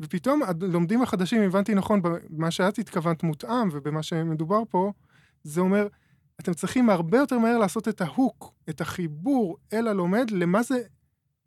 ופתאום 0.00 0.42
הלומדים 0.42 1.02
החדשים, 1.02 1.42
הבנתי 1.42 1.74
נכון, 1.74 2.02
במה 2.02 2.50
שאת 2.50 2.78
התכוונת 2.78 3.22
מותאם 3.22 3.68
ובמה 3.72 4.02
שמדובר 4.02 4.62
פה, 4.68 4.92
זה 5.42 5.60
אומר, 5.60 5.88
אתם 6.40 6.54
צריכים 6.54 6.90
הרבה 6.90 7.18
יותר 7.18 7.38
מהר 7.38 7.58
לעשות 7.58 7.88
את 7.88 8.00
ההוק, 8.00 8.54
את 8.68 8.80
החיבור 8.80 9.56
אל 9.72 9.88
הלומד, 9.88 10.30
למה 10.30 10.62
זה, 10.62 10.82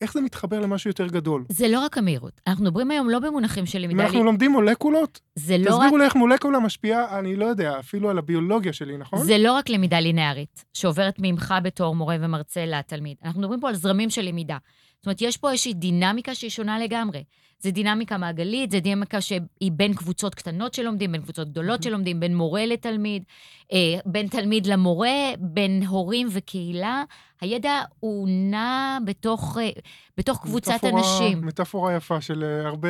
איך 0.05 0.13
זה 0.13 0.21
מתחבר 0.21 0.59
למשהו 0.59 0.89
יותר 0.89 1.07
גדול. 1.07 1.45
זה 1.49 1.67
לא 1.67 1.79
רק 1.79 1.97
המהירות. 1.97 2.41
אנחנו 2.47 2.63
מדברים 2.63 2.91
היום 2.91 3.09
לא 3.09 3.19
במונחים 3.19 3.65
של 3.65 3.79
למידה... 3.79 4.03
אנחנו 4.03 4.23
לומדים 4.23 4.51
מולקולות, 4.51 5.19
זה 5.35 5.57
לא 5.57 5.75
רק 5.75 5.79
תסבירו 5.79 5.97
לי 5.97 6.05
איך 6.05 6.15
מולקולה 6.15 6.59
משפיעה, 6.59 7.19
אני 7.19 7.35
לא 7.35 7.45
יודע, 7.45 7.79
אפילו 7.79 8.09
על 8.09 8.17
הביולוגיה 8.17 8.73
שלי, 8.73 8.97
נכון? 8.97 9.19
זה 9.23 9.37
לא 9.37 9.53
רק 9.53 9.69
למידה 9.69 9.99
לינארית, 9.99 10.65
שעוברת 10.73 11.15
ממך 11.19 11.53
בתור 11.63 11.95
מורה 11.95 12.15
ומרצה 12.19 12.65
לתלמיד. 12.65 13.17
אנחנו 13.23 13.41
מדברים 13.41 13.59
פה 13.59 13.69
על 13.69 13.75
זרמים 13.75 14.09
של 14.09 14.21
למידה. 14.21 14.57
זאת 15.05 15.07
אומרת, 15.07 15.21
יש 15.21 15.37
פה 15.37 15.51
איזושהי 15.51 15.73
דינמיקה 15.73 16.35
שהיא 16.35 16.49
שונה 16.49 16.79
לגמרי. 16.79 17.23
זה 17.59 17.71
דינמיקה 17.71 18.17
מעגלית, 18.17 18.71
זה 18.71 18.79
דינמיקה 18.79 19.21
שהיא 19.21 19.71
בין 19.71 19.93
קבוצות 19.93 20.35
קטנות 20.35 20.73
שלומדים, 20.73 21.11
בין 21.11 21.21
קבוצות 21.21 21.49
גדולות 21.49 21.83
שלומדים, 21.83 22.19
בין 22.19 22.35
מורה 22.35 22.65
לתלמיד, 22.65 23.23
אה, 23.73 23.77
בין 24.05 24.27
תלמיד 24.27 24.65
למורה, 24.65 25.09
בין 25.39 25.83
הורים 25.87 26.27
וקהילה. 26.31 27.03
הידע 27.41 27.81
הוא 27.99 28.27
נע 28.29 28.97
בתוך, 29.05 29.57
אה, 29.61 29.69
בתוך 30.17 30.41
קבוצת 30.41 30.73
מטאפורה- 30.83 30.99
אנשים. 30.99 31.45
מטאפורה 31.45 31.95
יפה 31.95 32.21
של 32.21 32.43
אה, 32.43 32.67
הרבה... 32.67 32.89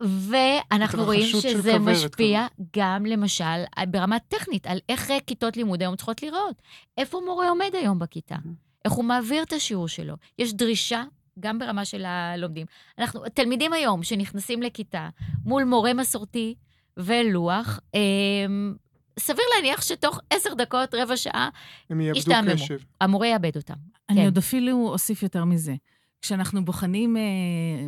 ואנחנו 0.00 1.04
רואים 1.04 1.26
שזה 1.26 1.78
משפיע 1.78 2.46
גם, 2.76 3.06
למשל, 3.06 3.62
ברמה 3.88 4.18
טכנית, 4.18 4.66
על 4.66 4.78
איך 4.88 5.10
כיתות 5.26 5.56
לימוד 5.56 5.82
היום 5.82 5.96
צריכות 5.96 6.22
להיראות. 6.22 6.62
איפה 6.98 7.20
מורה 7.26 7.48
עומד 7.48 7.70
היום 7.74 7.98
בכיתה? 7.98 8.36
איך 8.84 8.92
הוא 8.92 9.04
מעביר 9.04 9.42
את 9.42 9.52
השיעור 9.52 9.88
שלו? 9.88 10.14
יש 10.38 10.54
דרישה 10.54 11.02
גם 11.40 11.58
ברמה 11.58 11.84
של 11.84 12.04
הלומדים. 12.04 12.66
אנחנו, 12.98 13.20
תלמידים 13.34 13.72
היום 13.72 14.02
שנכנסים 14.02 14.62
לכיתה 14.62 15.08
מול 15.44 15.64
מורה 15.64 15.94
מסורתי 15.94 16.54
ולוח, 16.96 17.80
אמ, 17.94 18.74
סביר 19.18 19.44
להניח 19.56 19.82
שתוך 19.82 20.20
עשר 20.30 20.54
דקות, 20.54 20.94
רבע 20.94 21.16
שעה, 21.16 21.48
הם 21.90 22.00
יאבדו 22.00 22.18
ישתעממו. 22.18 22.54
קשב. 22.54 22.78
המורה 23.00 23.28
יאבד 23.28 23.56
אותם. 23.56 23.74
אני 24.08 24.18
כן. 24.20 24.24
עוד 24.24 24.38
אפילו 24.38 24.88
אוסיף 24.88 25.22
יותר 25.22 25.44
מזה. 25.44 25.74
כשאנחנו 26.22 26.64
בוחנים 26.64 27.16
אה, 27.16 27.22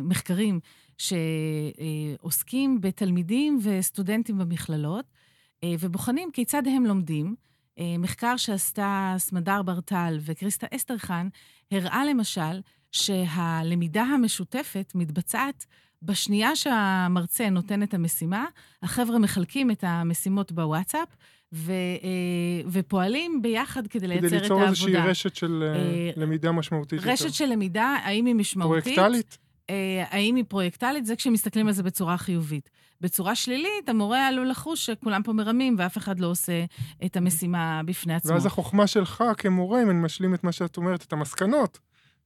מחקרים 0.03 0.59
שעוסקים 0.97 2.81
בתלמידים 2.81 3.59
וסטודנטים 3.63 4.37
במכללות, 4.37 5.05
אה, 5.63 5.73
ובוחנים 5.79 6.29
כיצד 6.33 6.67
הם 6.67 6.85
לומדים, 6.85 7.35
אה, 7.79 7.97
מחקר 7.99 8.37
שעשתה 8.37 9.15
סמדר 9.17 9.61
ברטל 9.61 10.17
וקריסטה 10.21 10.67
אסטרחן, 10.75 11.27
הראה 11.71 12.05
למשל 12.05 12.61
שהלמידה 12.95 14.03
המשותפת 14.03 14.91
מתבצעת 14.95 15.65
בשנייה 16.01 16.55
שהמרצה 16.55 17.49
נותן 17.49 17.83
את 17.83 17.93
המשימה, 17.93 18.45
החבר'ה 18.83 19.19
מחלקים 19.19 19.71
את 19.71 19.83
המשימות 19.87 20.51
בוואטסאפ, 20.51 21.07
ו, 21.53 21.71
אה, 21.71 22.69
ופועלים 22.71 23.41
ביחד 23.41 23.87
כדי 23.87 24.07
לייצר 24.07 24.27
את 24.27 24.31
העבודה. 24.31 24.39
כדי 24.39 24.55
ליצור 24.55 24.67
איזושהי 24.67 24.95
רשת 24.95 25.35
של 25.35 25.73
אה, 25.75 26.11
למידה 26.15 26.51
משמעותית 26.51 26.99
רשת 26.99 27.25
יותר. 27.25 27.35
של 27.35 27.45
למידה, 27.45 27.97
האם 28.03 28.25
היא 28.25 28.35
משמעותית? 28.35 28.83
פרויקטלית? 28.83 29.37
אה, 29.69 30.03
האם 30.09 30.35
היא 30.35 30.43
פרויקטלית? 30.47 31.05
זה 31.05 31.15
כשמסתכלים 31.15 31.67
על 31.67 31.73
זה 31.73 31.83
בצורה 31.83 32.17
חיובית. 32.17 32.69
בצורה 33.01 33.35
שלילית, 33.35 33.89
המורה 33.89 34.27
עלול 34.27 34.49
לחוש 34.49 34.85
שכולם 34.85 35.23
פה 35.23 35.33
מרמים 35.33 35.75
ואף 35.77 35.97
אחד 35.97 36.19
לא 36.19 36.27
עושה 36.27 36.65
את 37.05 37.17
המשימה 37.17 37.81
בפני 37.85 38.13
עצמו. 38.13 38.33
ואז 38.33 38.45
החוכמה 38.45 38.87
שלך 38.87 39.23
כמורה, 39.37 39.83
אם 39.83 39.89
אני 39.89 39.99
משלים 39.99 40.33
את 40.33 40.43
מה 40.43 40.51
שאת 40.51 40.77
אומרת, 40.77 41.03
את 41.03 41.13
המסקנות, 41.13 41.79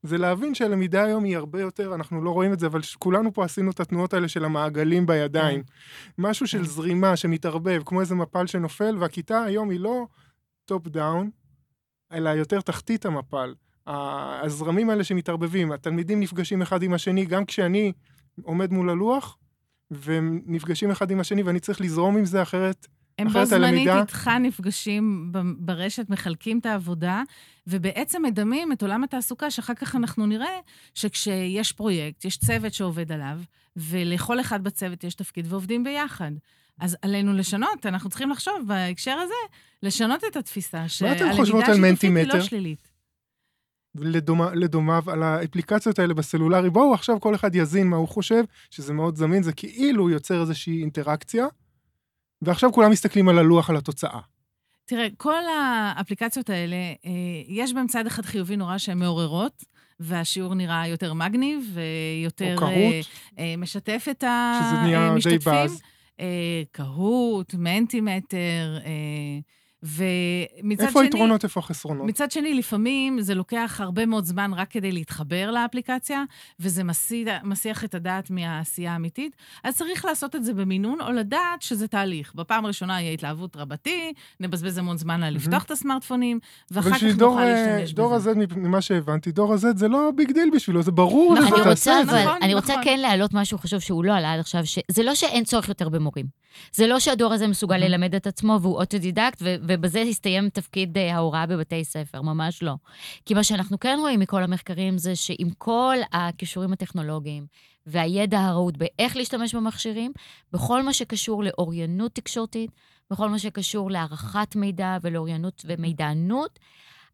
זה 0.03 0.17
להבין 0.17 0.55
שהלמידה 0.55 1.03
היום 1.03 1.23
היא 1.23 1.37
הרבה 1.37 1.61
יותר, 1.61 1.95
אנחנו 1.95 2.21
לא 2.21 2.29
רואים 2.29 2.53
את 2.53 2.59
זה, 2.59 2.67
אבל 2.67 2.81
כולנו 2.99 3.33
פה 3.33 3.45
עשינו 3.45 3.71
את 3.71 3.79
התנועות 3.79 4.13
האלה 4.13 4.27
של 4.27 4.45
המעגלים 4.45 5.05
בידיים. 5.05 5.63
כן. 5.63 5.71
משהו 6.17 6.47
של 6.47 6.57
כן. 6.57 6.63
זרימה 6.63 7.15
שמתערבב, 7.15 7.81
כמו 7.85 8.01
איזה 8.01 8.15
מפל 8.15 8.47
שנופל, 8.47 8.97
והכיתה 8.99 9.43
היום 9.43 9.69
היא 9.69 9.79
לא 9.79 10.07
top 10.65 10.87
down, 10.87 11.29
אלא 12.13 12.29
יותר 12.29 12.61
תחתית 12.61 13.05
המפל. 13.05 13.53
הזרמים 13.87 14.89
האלה 14.89 15.03
שמתערבבים, 15.03 15.71
התלמידים 15.71 16.19
נפגשים 16.19 16.61
אחד 16.61 16.83
עם 16.83 16.93
השני, 16.93 17.25
גם 17.25 17.45
כשאני 17.45 17.93
עומד 18.43 18.71
מול 18.71 18.89
הלוח, 18.89 19.37
והם 19.91 20.41
נפגשים 20.45 20.91
אחד 20.91 21.11
עם 21.11 21.19
השני, 21.19 21.43
ואני 21.43 21.59
צריך 21.59 21.81
לזרום 21.81 22.17
עם 22.17 22.25
זה 22.25 22.41
אחרת. 22.41 22.87
הם 23.19 23.27
בו 23.27 23.45
זמנית 23.45 23.89
איתך 23.89 24.27
נפגשים 24.39 25.31
ברשת, 25.57 26.09
מחלקים 26.09 26.59
את 26.59 26.65
העבודה, 26.65 27.23
ובעצם 27.67 28.21
מדמים 28.21 28.71
את 28.71 28.81
עולם 28.81 29.03
התעסוקה, 29.03 29.51
שאחר 29.51 29.73
כך 29.73 29.95
אנחנו 29.95 30.25
נראה 30.25 30.59
שכשיש 30.93 31.71
פרויקט, 31.71 32.25
יש 32.25 32.37
צוות 32.37 32.73
שעובד 32.73 33.11
עליו, 33.11 33.39
ולכל 33.75 34.39
אחד 34.39 34.63
בצוות 34.63 35.03
יש 35.03 35.15
תפקיד, 35.15 35.45
ועובדים 35.49 35.83
ביחד. 35.83 36.31
אז 36.79 36.97
עלינו 37.01 37.33
לשנות, 37.33 37.85
אנחנו 37.85 38.09
צריכים 38.09 38.29
לחשוב 38.29 38.53
בהקשר 38.67 39.11
הזה, 39.11 39.33
לשנות 39.83 40.23
את 40.31 40.35
התפיסה, 40.35 40.87
שהלמידה 40.87 41.29
השיתופית 41.29 42.03
היא 42.03 42.27
לא 42.27 42.41
שלילית. 42.41 42.89
לדומה, 43.95 44.55
לדומיו 44.55 45.03
על 45.07 45.23
האפליקציות 45.23 45.99
האלה 45.99 46.13
בסלולרי. 46.13 46.69
בואו 46.69 46.93
עכשיו 46.93 47.19
כל 47.19 47.35
אחד 47.35 47.55
יזין 47.55 47.87
מה 47.87 47.97
הוא 47.97 48.07
חושב, 48.07 48.43
שזה 48.69 48.93
מאוד 48.93 49.15
זמין, 49.15 49.43
זה 49.43 49.53
כאילו 49.53 50.09
יוצר 50.09 50.41
איזושהי 50.41 50.81
אינטראקציה, 50.81 51.47
ועכשיו 52.41 52.71
כולם 52.71 52.91
מסתכלים 52.91 53.29
על 53.29 53.39
הלוח, 53.39 53.69
על 53.69 53.77
התוצאה. 53.77 54.19
תראה, 54.85 55.07
כל 55.17 55.43
האפליקציות 55.59 56.49
האלה, 56.49 56.75
אה, 56.75 57.11
יש 57.47 57.73
בהם 57.73 57.87
צד 57.87 58.07
אחד 58.07 58.25
חיובי 58.25 58.55
נורא 58.55 58.77
שהן 58.77 58.97
מעוררות, 58.97 59.63
והשיעור 59.99 60.55
נראה 60.55 60.87
יותר 60.87 61.13
מגניב 61.13 61.73
ויותר... 61.73 62.53
או 62.55 62.59
קהוט. 62.59 63.05
אה, 63.39 63.55
משתף 63.57 64.07
את 64.11 64.23
המשתתפים. 64.27 64.77
שזה 64.77 64.81
נהיה 64.81 65.13
די 65.23 65.37
באז. 65.37 65.81
קהוט, 66.71 67.53
מנטימטר. 67.53 68.77
ומצד 69.83 70.01
איפה 70.63 70.75
שני... 70.77 70.87
איפה 70.87 71.01
היתרונות, 71.01 71.43
איפה 71.43 71.59
החסרונות? 71.59 72.07
מצד 72.07 72.31
שני, 72.31 72.53
לפעמים 72.53 73.21
זה 73.21 73.35
לוקח 73.35 73.81
הרבה 73.83 74.05
מאוד 74.05 74.25
זמן 74.25 74.51
רק 74.53 74.71
כדי 74.71 74.91
להתחבר 74.91 75.51
לאפליקציה, 75.51 76.23
וזה 76.59 76.83
מסיח, 76.83 77.43
מסיח 77.43 77.83
את 77.83 77.95
הדעת 77.95 78.29
מהעשייה 78.29 78.93
האמיתית. 78.93 79.35
אז 79.63 79.77
צריך 79.77 80.05
לעשות 80.05 80.35
את 80.35 80.43
זה 80.45 80.53
במינון, 80.53 81.01
או 81.01 81.11
לדעת 81.11 81.61
שזה 81.61 81.87
תהליך. 81.87 82.35
בפעם 82.35 82.65
הראשונה 82.65 83.01
יהיה 83.01 83.13
התלהבות 83.13 83.55
רבתי, 83.55 84.13
נבזבז 84.39 84.77
המון 84.77 84.97
זמן 84.97 85.23
על 85.23 85.33
לפתוח 85.33 85.63
את 85.63 85.71
הסמארטפונים, 85.71 86.39
ואחר 86.71 86.89
כך 86.89 87.03
נוכל 87.03 87.39
אה, 87.39 87.45
להשתמש 87.45 87.83
בזה. 87.83 87.93
דור 87.93 88.15
ה-Z, 88.15 88.55
ממה 88.55 88.81
שהבנתי, 88.81 89.31
דור 89.31 89.53
ה-Z 89.53 89.65
זה 89.75 89.87
לא 89.87 90.11
big 90.15 90.31
deal 90.31 90.49
בשבילו, 90.55 90.81
זה 90.81 90.91
ברור 90.91 91.35
נכון, 91.35 91.57
שזה 91.57 91.63
תעשה 91.63 92.01
את 92.01 92.09
זה. 92.09 92.25
נכון, 92.25 92.37
אני 92.41 92.53
רוצה 92.53 92.73
נכון. 92.73 92.83
כן 92.83 92.99
להעלות 92.99 93.33
משהו 93.33 93.57
חשוב 93.57 93.79
שהוא 93.79 94.03
לא 94.03 94.13
עלה 94.13 94.33
עד 94.33 94.39
עכשיו, 94.39 94.65
שזה 94.65 95.03
לא 95.03 95.15
שאין 95.15 95.43
צורך 95.43 95.69
יותר 95.69 95.89
במורים. 95.89 96.25
זה 96.73 96.87
לא 96.87 96.99
שהדור 96.99 97.33
הזה 97.33 97.47
מסוגל 97.47 97.77
ללמד 97.77 98.15
את 98.15 98.27
עצמו 98.27 98.59
והוא 98.61 98.75
אוטודידקט, 98.75 99.41
ובזה 99.69 100.01
הסתיים 100.01 100.49
תפקיד 100.49 100.97
אה, 100.97 101.15
ההוראה 101.15 101.45
בבתי 101.45 101.83
ספר, 101.83 102.21
ממש 102.21 102.63
לא. 102.63 102.73
כי 103.25 103.33
מה 103.33 103.43
שאנחנו 103.43 103.79
כן 103.79 103.97
רואים 103.99 104.19
מכל 104.19 104.43
המחקרים 104.43 104.97
זה 104.97 105.15
שעם 105.15 105.49
כל 105.57 105.97
הכישורים 106.11 106.73
הטכנולוגיים 106.73 107.45
והידע 107.85 108.39
הרהוט 108.39 108.77
באיך 108.77 109.15
להשתמש 109.15 109.55
במכשירים, 109.55 110.11
בכל 110.53 110.83
מה 110.83 110.93
שקשור 110.93 111.43
לאוריינות 111.43 112.11
תקשורתית, 112.15 112.71
בכל 113.11 113.29
מה 113.29 113.39
שקשור 113.39 113.91
להערכת 113.91 114.55
מידע 114.55 114.97
ולאוריינות 115.01 115.65
ומידענות, 115.67 116.59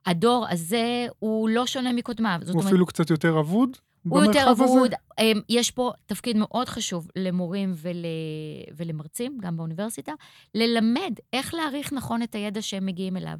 הדור 0.06 0.46
הזה 0.50 1.08
הוא 1.20 1.50
לא 1.50 1.66
שונה 1.66 1.94
מקודמיו. 1.94 2.40
הוא 2.54 2.62
אפילו 2.62 2.76
אומרת, 2.76 2.88
קצת 2.88 3.10
יותר 3.10 3.40
אבוד? 3.40 3.70
הוא 4.10 4.24
יותר 4.24 4.52
אבוד. 4.52 4.92
אמ, 5.20 5.42
יש 5.50 5.72
פה 5.72 5.92
תפקיד 6.06 6.38
מאוד 6.38 6.70
חשוב 6.70 7.08
למורים 7.16 7.74
ול, 7.76 7.96
ולמרצים, 8.78 9.38
גם 9.42 9.58
באוניברסיטה, 9.58 10.12
ללמד 10.56 11.14
איך 11.34 11.54
להעריך 11.54 11.94
נכון 11.94 12.24
את 12.24 12.36
הידע 12.36 12.62
שהם 12.62 12.86
מגיעים 12.86 13.18
אליו. 13.18 13.38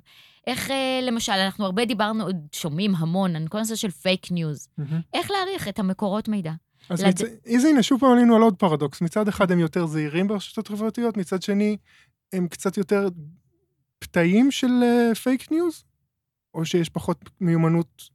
איך, 0.48 0.72
אה, 0.72 1.00
למשל, 1.04 1.32
אנחנו 1.32 1.66
הרבה 1.66 1.86
דיברנו, 1.86 2.24
עוד 2.24 2.36
שומעים 2.52 2.96
המון, 2.96 3.36
על 3.36 3.48
כל 3.48 3.58
הנושא 3.58 3.76
של 3.76 3.92
fake 3.92 4.32
news. 4.32 4.68
איך 5.14 5.32
להעריך 5.32 5.68
את 5.68 5.80
המקורות 5.80 6.28
מידע. 6.28 6.52
אז 6.90 7.04
לד... 7.04 7.22
מצ... 7.46 7.66
הנה, 7.66 7.84
שוב 7.84 8.00
פעם 8.00 8.12
עלינו 8.12 8.36
על 8.36 8.42
עוד 8.42 8.56
פרדוקס. 8.56 9.02
מצד 9.02 9.28
אחד 9.28 9.52
הם 9.52 9.60
יותר 9.60 9.86
זהירים 9.86 10.28
ברשתות 10.28 10.68
חברתיות, 10.68 11.18
מצד 11.18 11.42
שני, 11.42 11.78
הם 12.34 12.48
קצת 12.48 12.78
יותר 12.78 13.08
פתיים 14.00 14.52
של 14.52 14.70
fake 15.24 15.42
uh, 15.42 15.48
news? 15.52 15.84
או 16.54 16.66
שיש 16.66 16.90
פחות 16.90 17.30
מיומנות 17.42 18.10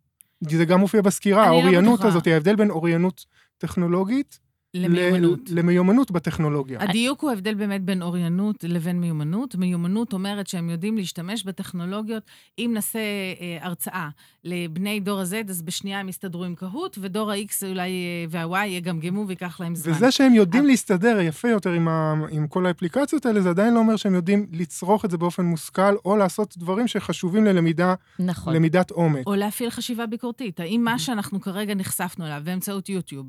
זה 0.48 0.64
גם 0.64 0.80
מופיע 0.80 1.02
בסקירה, 1.02 1.46
האוריינות 1.46 2.00
לא 2.00 2.08
הזאת, 2.08 2.26
ההבדל 2.26 2.56
בין 2.56 2.70
אוריינות 2.70 3.24
טכנולוגית 3.58 4.38
למיומנות. 4.74 5.40
למיומנות 5.50 6.10
בטכנולוגיה. 6.10 6.82
הדיוק 6.82 7.20
הוא 7.20 7.30
ההבדל 7.30 7.54
באמת 7.54 7.82
בין 7.84 8.02
אוריינות 8.02 8.64
לבין 8.68 9.00
מיומנות. 9.00 9.54
מיומנות 9.54 10.12
אומרת 10.12 10.46
שהם 10.46 10.70
יודעים 10.70 10.96
להשתמש 10.96 11.44
בטכנולוגיות. 11.44 12.22
אם 12.58 12.70
נעשה 12.74 12.98
אה, 12.98 13.58
הרצאה 13.60 14.08
לבני 14.44 15.00
דור 15.00 15.20
ה-Z, 15.20 15.50
אז 15.50 15.62
בשנייה 15.62 16.00
הם 16.00 16.08
יסתדרו 16.08 16.44
עם 16.44 16.54
קהוט, 16.54 16.98
ודור 17.00 17.30
ה-X 17.30 17.66
אולי 17.68 17.90
אה, 17.90 18.46
וה-Y 18.48 18.66
יגמגמו 18.66 19.26
וייקח 19.26 19.60
להם 19.60 19.74
זמן. 19.74 19.92
וזה 19.92 20.10
שהם 20.10 20.34
יודעים 20.34 20.62
אבל... 20.62 20.70
להסתדר 20.70 21.20
יפה 21.20 21.48
יותר 21.48 21.70
עם, 21.70 21.88
ה... 21.88 22.14
עם 22.30 22.46
כל 22.46 22.66
האפליקציות 22.66 23.26
האלה, 23.26 23.40
זה 23.40 23.50
עדיין 23.50 23.74
לא 23.74 23.78
אומר 23.78 23.96
שהם 23.96 24.14
יודעים 24.14 24.46
לצרוך 24.52 25.04
את 25.04 25.10
זה 25.10 25.18
באופן 25.18 25.44
מושכל, 25.44 25.96
או 26.04 26.16
לעשות 26.16 26.58
דברים 26.58 26.88
שחשובים 26.88 27.44
ללמידה, 27.44 27.94
נכון. 28.18 28.54
למידת 28.54 28.90
עומק. 28.90 29.26
או 29.26 29.34
להפעיל 29.34 29.70
חשיבה 29.70 30.06
ביקורתית. 30.06 30.60
האם 30.60 30.80
מה 30.84 30.98
שאנחנו 30.98 31.40
כרגע 31.40 31.74
נחשפנו 31.74 32.26
אליו 32.26 32.40
באמצעות 32.44 32.88
יוטיוב, 32.88 33.26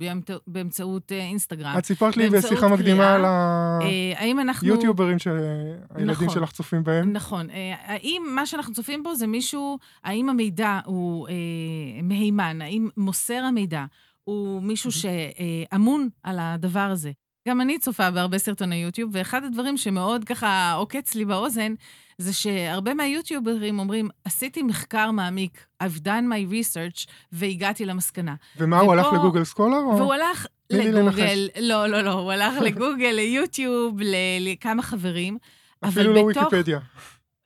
באמצעות 0.48 1.12
אה, 1.12 1.31
אינסטגרם. 1.32 1.78
את 1.78 1.86
סיפרת 1.86 2.18
לי 2.18 2.30
בשיחה 2.30 2.68
מקדימה 2.68 3.14
על 3.14 3.26
היוטיוברים 4.62 5.20
שהילדים 5.20 6.08
נכון, 6.08 6.30
שלך 6.30 6.52
צופים 6.52 6.84
בהם. 6.84 7.14
נכון. 7.14 7.50
אה, 7.50 7.74
האם 7.86 8.24
מה 8.36 8.46
שאנחנו 8.46 8.74
צופים 8.74 9.04
בו 9.04 9.16
זה 9.16 9.28
מישהו, 9.28 9.78
האם 10.04 10.30
המידע 10.30 10.80
הוא 10.86 11.28
אה, 11.28 11.34
מהימן, 12.04 12.62
האם 12.62 12.90
מוסר 12.98 13.44
המידע 13.44 13.86
הוא 14.24 14.62
מישהו 14.62 14.92
שאמון 14.92 16.10
על 16.24 16.38
הדבר 16.40 16.80
הזה. 16.80 17.12
גם 17.48 17.62
אני 17.62 17.80
צופה 17.80 18.12
בהרבה 18.12 18.38
סרטוני 18.38 18.76
יוטיוב, 18.76 19.12
ואחד 19.14 19.44
הדברים 19.44 19.78
שמאוד 19.78 20.24
ככה 20.24 20.74
עוקץ 20.74 21.16
לי 21.16 21.26
באוזן, 21.26 21.74
זה 22.18 22.34
שהרבה 22.34 22.94
מהיוטיוברים 22.94 23.80
אומרים, 23.80 24.10
עשיתי 24.26 24.64
מחקר 24.64 25.12
מעמיק, 25.12 25.66
I've 25.84 26.00
done 26.00 26.26
my 26.30 26.52
research, 26.52 27.08
והגעתי 27.32 27.86
למסקנה. 27.86 28.36
ומה, 28.58 28.78
ופה, 28.78 28.86
הוא 28.86 28.94
הלך 28.94 29.08
לגוגל 29.14 29.44
סקולר? 29.44 29.78
והוא 29.78 30.14
הלך 30.14 30.46
לגוגל, 30.72 31.48
לא, 31.60 31.88
לא, 31.88 32.02
לא, 32.02 32.12
הוא 32.12 32.32
הלך 32.32 32.54
לגוגל, 32.68 33.12
ליוטיוב, 33.12 34.00
לכמה 34.40 34.82
חברים. 34.82 35.38
אפילו 35.86 36.14
לא 36.14 36.20
ויקיפדיה. 36.20 36.80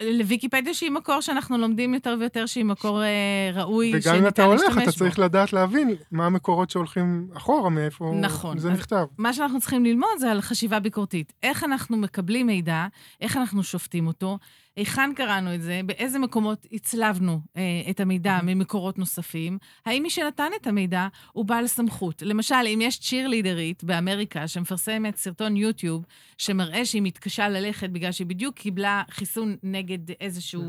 לוויקיפדיה 0.02 0.74
שהיא 0.74 0.92
מקור 0.92 1.22
שאנחנו 1.22 1.58
לומדים 1.58 1.94
יותר 1.94 2.16
ויותר, 2.20 2.46
שהיא 2.46 2.66
מקור 2.66 3.04
אה, 3.04 3.52
ראוי 3.54 3.92
שניתן 3.92 3.98
להשתמש 3.98 4.08
בו. 4.08 4.12
וגם 4.12 4.24
אם 4.24 4.28
אתה 4.28 4.44
הולך, 4.44 4.78
אתה 4.84 4.92
צריך 4.92 5.20
לדעת 5.20 5.54
להבין 5.54 5.96
מה 6.12 6.26
המקורות 6.26 6.70
שהולכים 6.70 7.28
אחורה, 7.34 7.70
מאיפה 7.70 8.14
נכון. 8.22 8.60
זה 8.60 8.70
נכתב. 8.70 9.06
מה 9.18 9.34
שאנחנו 9.34 9.60
צריכים 9.60 9.86
ללמוד 9.86 10.10
זה 10.20 10.32
על 10.32 10.42
חשיבה 10.42 10.80
ביקורתית. 10.80 11.34
איך 11.44 11.64
אנחנו 11.64 11.98
מקבלים 11.98 12.48
מידע, 12.48 12.86
איך 13.22 13.38
אנחנו 13.38 13.64
שופטים 13.64 14.08
אותו, 14.08 14.38
היכן 14.78 15.14
קראנו 15.16 15.56
את 15.56 15.62
זה, 15.62 15.82
באיזה 15.86 16.20
מקומות 16.20 16.66
הצלבנו 16.72 17.40
אה, 17.58 17.62
את 17.90 18.00
המידע 18.00 18.40
ממקורות 18.44 18.98
נוספים, 18.98 19.58
האם 19.86 20.04
מי 20.04 20.10
שנתן 20.10 20.50
את 20.62 20.68
המידע 20.68 21.08
הוא 21.34 21.46
בעל 21.46 21.68
סמכות. 21.68 22.22
למשל, 22.22 22.56
אם 22.74 22.80
יש 22.82 23.00
צ'ירלידרית 23.00 23.84
באמריקה 23.84 24.48
שמפרסמת 24.48 25.16
סרטון 25.16 25.58
יוטיוב 25.58 26.06
שמראה 26.38 26.86
שהיא 26.86 27.02
מתקשה 27.02 27.50
ללכת 27.50 27.90
בגלל 27.90 28.12
שהיא 28.12 28.28
בדיוק 28.28 28.56
קיבלה 28.56 29.04
חיסון 29.10 29.56
נגד 29.64 30.12
איזשהו... 30.22 30.64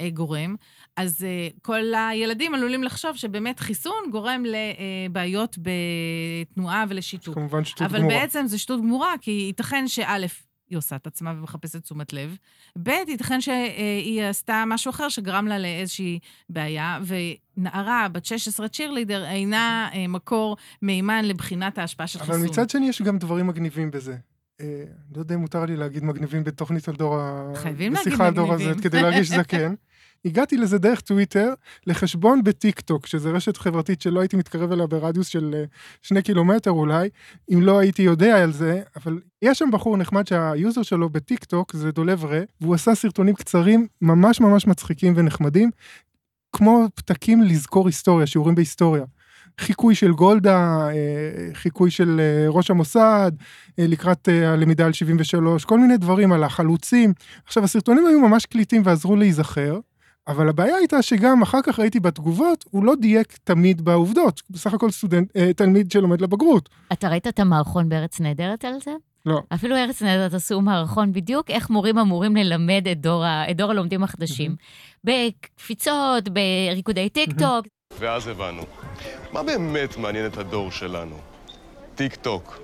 אה, 0.00 0.10
גורם, 0.10 0.54
אז 0.96 1.26
uh, 1.26 1.58
כל 1.62 1.94
הילדים 1.94 2.54
עלולים 2.54 2.84
לחשוב 2.84 3.16
שבאמת 3.16 3.60
חיסון 3.60 4.10
גורם 4.10 4.44
לבעיות 4.44 5.58
בתנועה 5.58 6.84
ולשיתוק. 6.88 7.34
כמובן 7.34 7.64
שטות 7.64 7.92
גמורה. 7.92 8.00
אבל 8.00 8.08
בעצם 8.08 8.46
זה 8.46 8.58
שטות 8.58 8.80
גמורה, 8.80 9.14
כי 9.20 9.30
ייתכן 9.30 9.88
שא', 9.88 10.26
היא 10.70 10.78
עושה 10.78 10.96
את 10.96 11.06
עצמה 11.06 11.34
ומחפשת 11.38 11.82
תשומת 11.82 12.12
לב. 12.12 12.36
ב', 12.82 12.88
ייתכן 12.88 13.40
שהיא 13.40 14.22
עשתה 14.22 14.64
משהו 14.66 14.90
אחר 14.90 15.08
שגרם 15.08 15.46
לה 15.46 15.58
לאיזושהי 15.58 16.18
בעיה, 16.48 16.98
ונערה 17.56 18.08
בת 18.12 18.24
16 18.24 18.68
צ'ירלידר 18.68 19.24
אינה 19.24 19.88
אה, 19.94 20.06
מקור 20.08 20.56
מימן 20.82 21.24
לבחינת 21.24 21.78
ההשפעה 21.78 22.06
של 22.06 22.18
חיסון. 22.18 22.34
אבל 22.34 22.44
מצד 22.44 22.70
שני 22.70 22.88
יש 22.88 23.02
גם 23.02 23.18
דברים 23.18 23.46
מגניבים 23.46 23.90
בזה. 23.90 24.16
אה, 24.60 24.84
לא 25.14 25.20
יודע 25.20 25.34
אם 25.34 25.40
מותר 25.40 25.64
לי 25.64 25.76
להגיד 25.76 26.04
מגניבים 26.04 26.44
בתוכנית 26.44 26.88
על 26.88 26.96
דור 26.96 27.16
ה... 27.20 27.52
חייבים 27.54 27.92
להגיד 27.92 28.08
בשיחה 28.08 28.26
על 28.26 28.34
דור 28.34 28.52
מגניבים. 28.52 28.72
הזה, 28.72 28.82
כדי 28.82 29.02
להרגיש 29.02 29.28
זקן. 29.28 29.74
הגעתי 30.24 30.56
לזה 30.56 30.78
דרך 30.78 31.00
טוויטר, 31.00 31.54
לחשבון 31.86 32.44
בטיק 32.44 32.80
טוק, 32.80 33.06
שזה 33.06 33.30
רשת 33.30 33.56
חברתית 33.56 34.02
שלא 34.02 34.20
הייתי 34.20 34.36
מתקרב 34.36 34.72
אליה 34.72 34.86
ברדיוס 34.86 35.26
של 35.26 35.54
אה, 35.54 35.64
שני 36.02 36.22
קילומטר 36.22 36.70
אולי, 36.70 37.08
אם 37.54 37.62
לא 37.62 37.78
הייתי 37.78 38.02
יודע 38.02 38.42
על 38.42 38.52
זה, 38.52 38.82
אבל 38.96 39.20
יש 39.42 39.58
שם 39.58 39.70
בחור 39.72 39.96
נחמד 39.96 40.26
שה 40.26 40.50
user 40.50 40.82
שלו 40.82 41.08
בטיק 41.08 41.44
טוק 41.44 41.72
זה 41.72 41.92
דולב 41.92 42.24
רה, 42.24 42.40
והוא 42.60 42.74
עשה 42.74 42.94
סרטונים 42.94 43.34
קצרים 43.34 43.86
ממש 44.02 44.40
ממש 44.40 44.66
מצחיקים 44.66 45.12
ונחמדים, 45.16 45.70
כמו 46.52 46.86
פתקים 46.94 47.42
לזכור 47.42 47.86
היסטוריה, 47.86 48.26
שיעורים 48.26 48.54
בהיסטוריה. 48.54 49.04
חיקוי 49.60 49.94
של 49.94 50.12
גולדה, 50.12 50.88
אה, 50.88 51.54
חיקוי 51.54 51.90
של 51.90 52.20
אה, 52.20 52.48
ראש 52.48 52.70
המוסד, 52.70 53.32
לקראת 53.78 54.28
הלמידה 54.28 54.86
על 54.86 54.92
73, 54.92 55.64
כל 55.64 55.78
מיני 55.78 55.96
דברים 55.96 56.32
על 56.32 56.44
החלוצים. 56.44 57.12
עכשיו, 57.44 57.64
הסרטונים 57.64 58.06
היו 58.06 58.20
ממש 58.20 58.46
קליטים 58.46 58.82
ועזרו 58.84 59.16
להיזכר, 59.16 59.78
אבל 60.28 60.48
הבעיה 60.48 60.76
הייתה 60.76 61.02
שגם 61.02 61.42
אחר 61.42 61.58
כך 61.62 61.78
ראיתי 61.78 62.00
בתגובות, 62.00 62.64
הוא 62.70 62.84
לא 62.84 62.94
דייק 63.00 63.38
תמיד 63.44 63.84
בעובדות. 63.84 64.42
בסך 64.50 64.74
הכל 64.74 64.90
סטודנט, 64.90 65.36
אה, 65.36 65.52
תלמיד 65.52 65.90
שלומד 65.90 66.20
לבגרות. 66.20 66.68
אתה 66.92 67.08
ראית 67.08 67.26
את 67.26 67.38
המערכון 67.38 67.88
בארץ 67.88 68.20
נהדרת 68.20 68.64
על 68.64 68.74
זה? 68.84 68.90
לא. 69.26 69.40
אפילו 69.54 69.76
ארץ 69.76 70.02
נהדרת 70.02 70.34
עשו 70.34 70.60
מערכון 70.60 71.12
בדיוק 71.12 71.50
איך 71.50 71.70
מורים 71.70 71.98
אמורים 71.98 72.36
ללמד 72.36 72.88
את 72.92 73.00
דור, 73.00 73.24
ה- 73.24 73.50
את 73.50 73.56
דור 73.56 73.70
הלומדים 73.70 74.02
החדשים. 74.02 74.56
בקפיצות, 75.04 76.28
בריקודי 76.28 77.08
טיק 77.08 77.30
טוק. 77.38 77.66
ואז 77.98 78.26
הבנו, 78.28 78.62
מה 79.32 79.42
באמת 79.42 79.96
מעניין 79.96 80.26
את 80.26 80.36
הדור 80.38 80.70
שלנו? 80.70 81.16
טיק 81.94 82.14
טוק. 82.14 82.58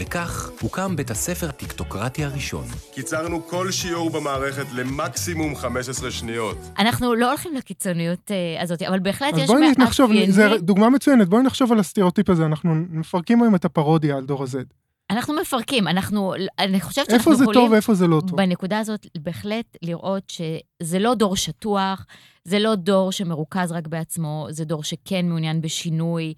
וכך 0.00 0.50
הוקם 0.60 0.96
בית 0.96 1.10
הספר 1.10 1.48
הטיקטוקרטי 1.48 2.24
הראשון. 2.24 2.64
קיצרנו 2.94 3.46
כל 3.46 3.70
שיעור 3.70 4.10
במערכת 4.10 4.66
למקסימום 4.74 5.56
15 5.56 6.10
שניות. 6.10 6.56
אנחנו 6.78 7.14
לא 7.14 7.28
הולכים 7.28 7.54
לקיצוניות 7.54 8.30
אה, 8.30 8.62
הזאת, 8.62 8.82
אבל 8.82 8.98
בהחלט 8.98 9.34
אז 9.34 9.38
יש 9.40 9.46
בואי 9.46 9.70
נחשוב, 9.78 10.10
מאפיינים. 10.10 10.32
זו 10.32 10.58
דוגמה 10.58 10.90
מצוינת, 10.90 11.28
בואי 11.28 11.42
נחשוב 11.42 11.72
על 11.72 11.78
הסטריאוטיפ 11.78 12.30
הזה, 12.30 12.46
אנחנו 12.46 12.74
מפרקים 12.74 13.42
היום 13.42 13.54
את 13.54 13.64
הפרודיה 13.64 14.16
על 14.16 14.24
דור 14.24 14.42
ה-Z. 14.42 14.74
אנחנו 15.10 15.34
מפרקים, 15.34 15.88
אנחנו, 15.88 16.34
אני 16.58 16.80
חושבת 16.80 17.10
איפה 17.10 17.12
שאנחנו 17.12 17.36
זה 17.36 17.44
יכולים... 17.44 17.60
טוב 17.60 17.72
ואיפה 17.72 17.94
זה 17.94 18.06
לא 18.06 18.20
טוב. 18.28 18.36
בנקודה 18.36 18.78
הזאת, 18.78 19.06
בהחלט 19.18 19.76
לראות 19.82 20.30
שזה 20.30 20.98
לא 20.98 21.14
דור 21.14 21.36
שטוח, 21.36 22.06
זה 22.44 22.58
לא 22.58 22.74
דור 22.74 23.12
שמרוכז 23.12 23.72
רק 23.72 23.86
בעצמו, 23.86 24.46
זה 24.50 24.64
דור 24.64 24.84
שכן 24.84 25.28
מעוניין 25.28 25.60
בשינוי 25.60 26.34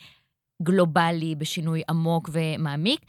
גלובלי, 0.63 1.35
בשינוי 1.35 1.83
עמוק 1.89 2.31
ומעמיק. 2.33 3.01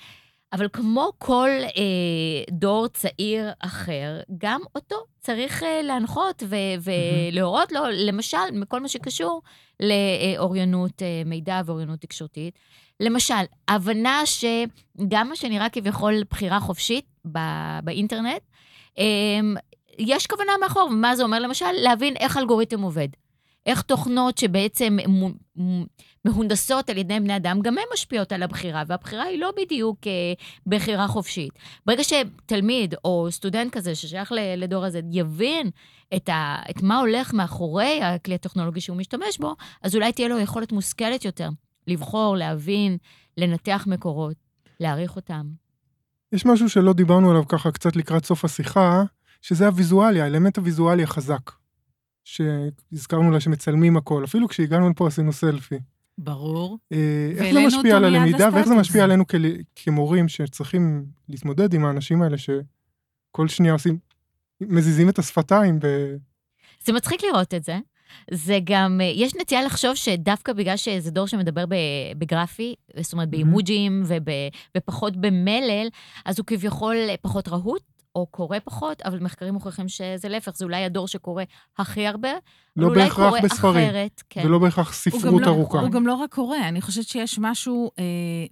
אבל 0.54 0.68
כמו 0.74 1.12
כל 1.18 1.50
אה, 1.64 2.44
דור 2.52 2.88
צעיר 2.88 3.50
אחר, 3.60 4.20
גם 4.38 4.62
אותו 4.76 4.96
צריך 5.20 5.64
אה, 5.64 5.82
להנחות 5.82 6.44
ו- 6.46 6.56
ולהורות 7.32 7.72
לו, 7.72 7.82
למשל, 7.92 8.38
מכל 8.52 8.80
מה 8.80 8.88
שקשור 8.88 9.42
לאוריינות 9.80 11.02
אה, 11.02 11.22
מידע 11.26 11.62
ואוריינות 11.66 12.00
תקשורתית. 12.00 12.60
למשל, 13.00 13.44
הבנה 13.68 14.22
שגם 14.26 15.30
מה 15.30 15.36
שנראה 15.36 15.70
כביכול 15.70 16.24
בחירה 16.30 16.60
חופשית 16.60 17.06
ב- 17.32 17.80
באינטרנט, 17.84 18.42
אה, 19.00 19.04
יש 20.00 20.28
כוונה 20.28 20.52
מאחור, 20.62 20.90
ומה 20.92 21.16
זה 21.16 21.24
אומר 21.24 21.40
למשל? 21.40 21.72
להבין 21.72 22.16
איך 22.16 22.38
אלגוריתם 22.38 22.82
עובד. 22.82 23.08
איך 23.66 23.82
תוכנות 23.82 24.38
שבעצם 24.38 24.98
מהונדסות 26.26 26.90
על 26.90 26.98
ידי 26.98 27.20
בני 27.20 27.36
אדם, 27.36 27.60
גם 27.62 27.78
הן 27.78 27.84
משפיעות 27.94 28.32
על 28.32 28.44
הבחירה, 28.44 28.84
והבחירה 28.88 29.24
היא 29.24 29.40
לא 29.40 29.52
בדיוק 29.58 30.08
אה, 30.08 30.12
בחירה 30.66 31.08
חופשית. 31.08 31.52
ברגע 31.86 32.04
שתלמיד 32.04 32.96
או 33.06 33.28
סטודנט 33.32 33.74
כזה 33.74 33.96
ששייך 33.96 34.32
לדור 34.58 34.86
הזה 34.86 35.02
יבין 35.12 35.70
את, 36.16 36.30
ה, 36.30 36.56
את 36.70 36.82
מה 36.84 37.00
הולך 37.00 37.34
מאחורי 37.34 38.02
הכלי 38.04 38.36
הטכנולוגי 38.36 38.82
שהוא 38.82 38.98
משתמש 38.98 39.38
בו, 39.38 39.56
אז 39.82 39.96
אולי 39.96 40.12
תהיה 40.12 40.28
לו 40.28 40.40
יכולת 40.40 40.72
מושכלת 40.72 41.26
יותר 41.26 41.50
לבחור, 41.88 42.38
להבין, 42.38 42.98
לנתח 43.38 43.86
מקורות, 43.88 44.36
להעריך 44.80 45.16
אותם. 45.16 45.46
יש 46.32 46.46
משהו 46.46 46.70
שלא 46.70 46.94
דיברנו 46.94 47.32
עליו 47.32 47.48
ככה 47.48 47.72
קצת 47.72 47.96
לקראת 47.96 48.26
סוף 48.26 48.46
השיחה, 48.46 49.04
שזה 49.42 49.68
הוויזואלי, 49.68 50.22
האלמנט 50.22 50.58
הוויזואלי 50.58 51.04
החזק. 51.04 51.52
שהזכרנו 52.24 53.32
לה 53.32 53.40
שמצלמים 53.40 53.98
הכל, 53.98 54.24
אפילו 54.24 54.48
כשהגענו 54.48 54.90
לפה 54.90 55.08
עשינו 55.08 55.34
סלפי. 55.34 55.80
ברור. 56.24 56.78
אה, 56.94 57.32
איך 57.38 57.54
זה 57.54 57.68
משפיע 57.68 57.98
על 57.98 58.06
הלמידה 58.06 58.50
ואיך 58.54 58.68
זה. 58.68 58.76
משפיע 58.76 59.04
עלינו 59.04 59.24
כמורים 59.76 60.28
שצריכים 60.28 61.06
להתמודד 61.30 61.74
עם 61.74 61.86
האנשים 61.86 62.22
האלה 62.22 62.38
שכל 62.38 63.48
שנייה 63.48 63.74
עושים, 63.74 63.98
מזיזים 64.62 65.10
את 65.10 65.20
השפתיים 65.20 65.80
ב... 65.80 65.86
זה 66.86 66.94
מצחיק 66.94 67.24
לראות 67.24 67.54
את 67.54 67.64
זה. 67.64 67.80
זה 68.32 68.60
גם, 68.64 69.02
אה, 69.02 69.12
יש 69.16 69.36
נטייה 69.36 69.64
לחשוב 69.64 69.96
שדווקא 69.96 70.54
בגלל 70.54 70.78
שזה 70.78 71.12
דור 71.12 71.28
שמדבר 71.28 71.66
בגרפי, 72.18 72.76
זאת 73.00 73.14
אומרת 73.14 73.30
באימוג'ים 73.30 74.04
וב, 74.06 74.28
ופחות 74.78 75.18
במלל, 75.18 75.88
אז 76.26 76.40
הוא 76.40 76.46
כביכול 76.46 76.96
פחות 77.22 77.48
רהוט, 77.48 77.93
או 78.16 78.26
קורא 78.26 78.58
פחות, 78.64 79.02
אבל 79.02 79.20
מחקרים 79.20 79.54
מוכיחים 79.54 79.88
שזה 79.88 80.30
להפך, 80.30 80.52
זה 80.56 80.66
אולי 80.66 80.84
הדור 80.84 81.08
שקורא 81.08 81.44
הכי 81.78 82.08
הרבה, 82.08 82.32
אבל 82.32 82.40
לא 82.78 82.88
אולי 82.88 83.04
בהכרח 83.04 83.30
קורא 83.30 83.42
בספרים, 83.42 83.90
אחרת. 83.90 84.24
כן. 84.30 84.42
ולא 84.46 84.60
בהכרח 84.60 85.06
הוא 85.06 85.14
גם 85.14 85.20
ספרות 85.20 85.42
לא- 85.42 85.48
ארוכה. 85.48 85.80
הוא 85.80 85.90
גם 85.90 86.08
לא 86.08 86.14
רק 86.14 86.34
קורא, 86.34 86.58
אני 86.68 86.82
חושבת 86.82 87.08
שיש 87.08 87.40
משהו 87.42 87.92
אה, 88.00 88.04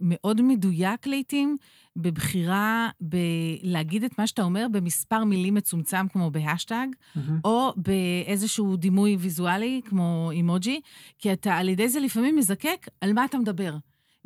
מאוד 0.01 0.41
מדויק 0.41 1.07
לעתים 1.07 1.57
בבחירה 1.95 2.89
בלהגיד 3.01 4.03
את 4.03 4.19
מה 4.19 4.27
שאתה 4.27 4.41
אומר 4.43 4.67
במספר 4.71 5.23
מילים 5.23 5.53
מצומצם 5.53 6.05
כמו 6.13 6.31
בהשטג, 6.31 6.87
מהמם. 7.15 7.39
או 7.45 7.73
באיזשהו 7.77 8.75
דימוי 8.75 9.15
ויזואלי 9.19 9.81
כמו 9.85 10.29
אימוג'י, 10.31 10.81
כי 11.19 11.33
אתה 11.33 11.53
על 11.53 11.69
ידי 11.69 11.89
זה 11.89 11.99
לפעמים 11.99 12.35
מזקק 12.35 12.87
על 13.01 13.13
מה 13.13 13.25
אתה 13.25 13.37
מדבר. 13.37 13.73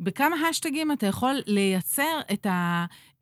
בכמה 0.00 0.36
השטגים 0.48 0.92
אתה 0.92 1.06
יכול 1.06 1.34
לייצר 1.46 2.20
את 2.32 2.46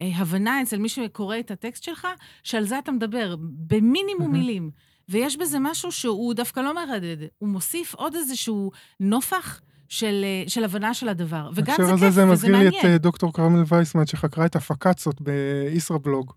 ההבנה 0.01 0.63
אצל 0.63 0.79
מי 0.79 0.89
שקורא 0.89 1.39
את 1.39 1.51
הטקסט 1.51 1.83
שלך, 1.83 2.09
שעל 2.43 2.65
זה 2.65 2.79
אתה 2.79 2.93
מדבר, 2.93 3.37
במינימום. 3.41 4.33
מילים. 4.33 4.71
ויש 5.09 5.37
בזה 5.37 5.59
משהו 5.61 5.93
שהוא 5.93 6.35
דווקא 6.35 6.61
לא 6.61 6.75
מרדד, 6.75 7.17
הוא 7.39 7.49
מוסיף 7.49 7.95
עוד 7.95 8.15
איזשהו 8.15 8.71
נופח 9.01 9.61
של, 9.89 10.25
אה, 10.25 10.49
של 10.49 10.65
הבנה 10.65 10.95
של 10.95 11.09
הדבר. 11.09 11.51
וגם 11.55 11.77
בהקשר 11.77 11.87
זה 11.87 11.93
הזה 11.93 12.07
כיף 12.07 12.15
זה 12.15 12.23
וזה 12.23 12.33
מזכיר 12.33 12.59
לי 12.59 12.69
את 12.69 12.73
מעניין. 12.73 12.93
אה, 12.93 12.99
דוקטור 12.99 13.33
כרמל 13.33 13.63
וייסמן 13.69 14.07
שחקרה 14.07 14.47
את 14.47 14.57
הפקצות 14.57 15.21
בישראבלוג, 15.21 16.33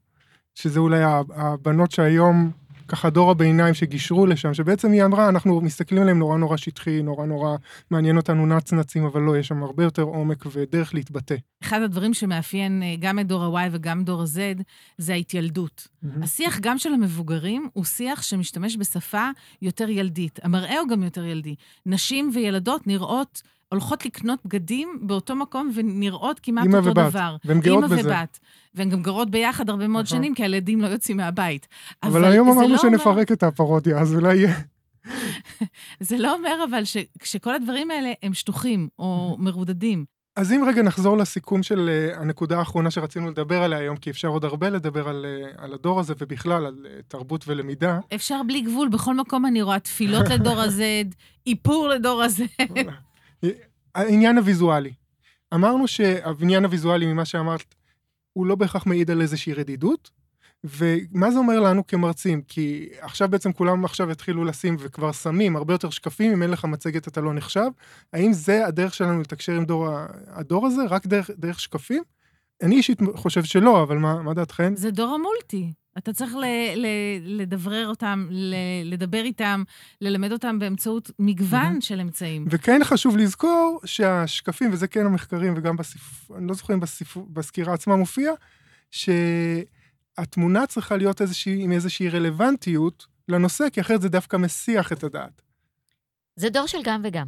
שזה 0.55 0.79
אולי 0.79 1.03
הבנות 1.35 1.91
שהיום, 1.91 2.51
ככה 2.87 3.09
דור 3.09 3.31
הביניים 3.31 3.73
שגישרו 3.73 4.25
לשם, 4.25 4.53
שבעצם 4.53 4.91
היא 4.91 5.03
אמרה, 5.05 5.29
אנחנו 5.29 5.61
מסתכלים 5.61 6.01
עליהם 6.01 6.19
נורא 6.19 6.37
נורא 6.37 6.57
שטחי, 6.57 7.01
נורא 7.01 7.25
נורא 7.25 7.55
מעניין 7.91 8.17
אותנו 8.17 8.45
נצנצים, 8.45 9.05
אבל 9.05 9.21
לא, 9.21 9.37
יש 9.37 9.47
שם 9.47 9.63
הרבה 9.63 9.83
יותר 9.83 10.01
עומק 10.01 10.45
ודרך 10.51 10.93
להתבטא. 10.93 11.35
אחד 11.63 11.81
הדברים 11.81 12.13
שמאפיין 12.13 12.83
אה, 12.83 12.95
גם 12.99 13.19
את 13.19 13.27
דור 13.27 13.57
ה-Y 13.57 13.69
וגם 13.71 14.03
דור 14.03 14.21
ה-Z 14.21 14.61
זה 14.97 15.13
ההתיילדות. 15.13 15.87
השיח 16.21 16.59
גם 16.61 16.77
של 16.77 16.93
המבוגרים 16.93 17.69
הוא 17.73 17.85
שיח 17.85 18.21
שמשתמש 18.21 18.77
בשפה 18.77 19.29
יותר 19.61 19.89
ילדית. 19.89 20.39
המראה 20.43 20.79
הוא 20.79 20.89
גם 20.89 21.03
יותר 21.03 21.25
ילדי. 21.25 21.55
נשים 21.85 22.31
וילדות 22.33 22.87
נראות, 22.87 23.41
הולכות 23.69 24.05
לקנות 24.05 24.39
בגדים 24.45 24.99
באותו 25.01 25.35
מקום 25.35 25.71
ונראות 25.75 26.39
כמעט 26.43 26.65
אותו 26.67 26.77
ובת, 26.85 26.95
דבר. 26.95 27.35
והן 27.45 27.59
גאות 27.59 27.83
בזה. 27.83 28.01
ובת. 28.07 28.39
והן 28.75 28.89
גם 28.89 29.01
גרות 29.01 29.29
ביחד 29.31 29.69
הרבה 29.69 29.87
מאוד 29.87 30.05
נכון. 30.05 30.17
שנים, 30.17 30.35
כי 30.35 30.43
הילדים 30.43 30.81
לא 30.81 30.87
יוצאים 30.87 31.17
מהבית. 31.17 31.67
אבל 32.03 32.25
היום 32.25 32.47
זה 32.47 32.53
אמרנו 32.53 32.73
לא 32.75 32.79
אומר- 32.83 32.97
שנפרק 32.97 33.31
את 33.31 33.43
הפרודיה, 33.43 33.99
אז 33.99 34.15
אולי 34.15 34.35
יהיה... 34.37 34.55
זה 35.99 36.17
לא 36.17 36.33
אומר 36.35 36.63
אבל 36.69 36.83
ש- 36.83 36.97
שכל 37.23 37.55
הדברים 37.55 37.91
האלה 37.91 38.11
הם 38.23 38.33
שטוחים 38.33 38.87
או 38.99 39.35
מרודדים. 39.39 40.05
אז 40.35 40.51
אם 40.51 40.63
רגע 40.67 40.81
נחזור 40.81 41.17
לסיכום 41.17 41.63
של 41.63 41.89
uh, 42.15 42.19
הנקודה 42.21 42.59
האחרונה 42.59 42.91
שרצינו 42.91 43.29
לדבר 43.31 43.63
עליה 43.63 43.79
היום, 43.79 43.97
כי 43.97 44.09
אפשר 44.09 44.27
עוד 44.27 44.45
הרבה 44.45 44.69
לדבר 44.69 45.09
על, 45.09 45.25
uh, 45.57 45.61
על 45.63 45.73
הדור 45.73 45.99
הזה 45.99 46.13
ובכלל 46.19 46.65
על 46.65 46.75
uh, 46.85 47.03
תרבות 47.07 47.43
ולמידה. 47.47 47.99
אפשר 48.15 48.41
בלי 48.47 48.61
גבול, 48.61 48.89
בכל 48.89 49.15
מקום 49.15 49.45
אני 49.45 49.61
רואה 49.61 49.79
תפילות 49.79 50.27
לדור 50.29 50.59
ה-Z, 50.61 50.79
איפור 51.47 51.87
לדור 51.87 52.23
ה-Z. 52.23 52.63
העניין 53.95 54.37
הוויזואלי. 54.37 54.93
אמרנו 55.53 55.87
שהעניין 55.87 56.65
הוויזואלי 56.65 57.05
ממה 57.05 57.25
שאמרת, 57.25 57.75
הוא 58.33 58.45
לא 58.45 58.55
בהכרח 58.55 58.85
מעיד 58.85 59.11
על 59.11 59.21
איזושהי 59.21 59.53
רדידות, 59.53 60.11
ומה 60.63 61.31
זה 61.31 61.37
אומר 61.39 61.59
לנו 61.59 61.87
כמרצים? 61.87 62.41
כי 62.41 62.89
עכשיו 62.99 63.27
בעצם 63.27 63.53
כולם 63.53 63.85
עכשיו 63.85 64.11
התחילו 64.11 64.45
לשים 64.45 64.75
וכבר 64.79 65.11
שמים 65.11 65.55
הרבה 65.55 65.73
יותר 65.73 65.89
שקפים, 65.89 66.31
אם 66.31 66.43
אין 66.43 66.51
לך 66.51 66.65
מצגת 66.65 67.07
אתה 67.07 67.21
לא 67.21 67.33
נחשב. 67.33 67.69
האם 68.13 68.33
זה 68.33 68.65
הדרך 68.67 68.93
שלנו 68.93 69.21
לתקשר 69.21 69.53
עם 69.53 69.65
דור 69.65 69.89
הדור 70.27 70.67
הזה, 70.67 70.81
רק 70.89 71.07
דרך, 71.07 71.29
דרך 71.37 71.59
שקפים? 71.59 72.03
אני 72.63 72.75
אישית 72.75 72.99
חושב 73.15 73.43
שלא, 73.43 73.83
אבל 73.83 73.97
מה, 73.97 74.21
מה 74.21 74.33
דעתכן? 74.33 74.75
זה 74.75 74.91
דור 74.91 75.15
המולטי. 75.15 75.73
אתה 75.97 76.13
צריך 76.13 76.35
ל- 76.35 76.45
ל- 76.75 77.41
לדברר 77.41 77.87
אותם, 77.87 78.27
ל- 78.29 78.55
לדבר 78.93 79.21
איתם, 79.23 79.63
ללמד 80.01 80.31
אותם 80.31 80.59
באמצעות 80.59 81.11
מגוון 81.19 81.81
של 81.81 81.99
אמצעים. 81.99 82.45
וכן 82.49 82.81
חשוב 82.83 83.17
לזכור 83.17 83.79
שהשקפים, 83.85 84.73
וזה 84.73 84.87
כן 84.87 85.05
המחקרים, 85.05 85.53
וגם 85.57 85.77
בספר, 85.77 86.35
אני 86.37 86.47
לא 86.47 86.53
זוכר 86.53 86.73
אם 86.73 86.79
בספר, 86.79 87.19
בסקירה 87.29 87.73
עצמה 87.73 87.95
מופיע, 87.95 88.31
שהתמונה 88.91 90.67
צריכה 90.67 90.97
להיות 90.97 91.21
איזושהי, 91.21 91.63
עם 91.63 91.71
איזושהי 91.71 92.09
רלוונטיות 92.09 93.07
לנושא, 93.27 93.69
כי 93.73 93.81
אחרת 93.81 94.01
זה 94.01 94.09
דווקא 94.09 94.37
מסיח 94.37 94.91
את 94.91 95.03
הדעת. 95.03 95.41
זה 96.35 96.49
דור 96.49 96.65
של 96.67 96.77
גם 96.83 97.01
וגם. 97.03 97.27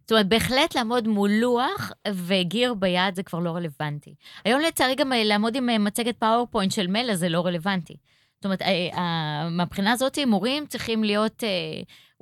זאת 0.00 0.12
אומרת, 0.12 0.28
בהחלט 0.28 0.74
לעמוד 0.74 1.08
מול 1.08 1.30
לוח 1.30 1.92
וגיר 2.08 2.74
ביד 2.74 3.14
זה 3.14 3.22
כבר 3.22 3.38
לא 3.38 3.50
רלוונטי. 3.50 4.14
היום 4.44 4.60
לצערי 4.60 4.94
גם 4.94 5.12
אה, 5.12 5.24
לעמוד 5.24 5.56
עם 5.56 5.70
אה, 5.70 5.78
מצגת 5.78 6.16
PowerPoint 6.16 6.72
של 6.72 6.86
מלל 6.86 7.14
זה 7.14 7.28
לא 7.28 7.46
רלוונטי. 7.46 7.96
זאת 8.36 8.44
אומרת, 8.44 8.62
אה, 8.62 9.48
מהבחינה 9.50 9.92
הזאת 9.92 10.18
מורים 10.26 10.66
צריכים 10.66 11.04
להיות 11.04 11.44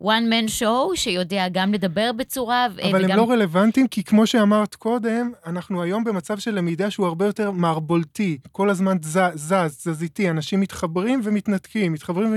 one 0.00 0.04
man 0.30 0.60
show 0.60 0.94
שיודע 0.96 1.48
גם 1.52 1.72
לדבר 1.72 2.10
בצורה 2.12 2.66
אבל 2.66 3.04
וגם... 3.04 3.10
הם 3.10 3.16
לא 3.16 3.30
רלוונטיים, 3.30 3.88
כי 3.88 4.04
כמו 4.04 4.26
שאמרת 4.26 4.74
קודם, 4.74 5.32
אנחנו 5.46 5.82
היום 5.82 6.04
במצב 6.04 6.38
של 6.38 6.54
למידה 6.54 6.90
שהוא 6.90 7.06
הרבה 7.06 7.26
יותר 7.26 7.50
מערבולתי, 7.50 8.38
כל 8.52 8.70
הזמן 8.70 8.96
זז, 9.02 9.18
זז, 9.34 9.76
תזזיתי, 9.76 10.30
אנשים 10.30 10.60
מתחברים 10.60 11.20
ומתנתקים, 11.24 11.92
מתחברים 11.92 12.36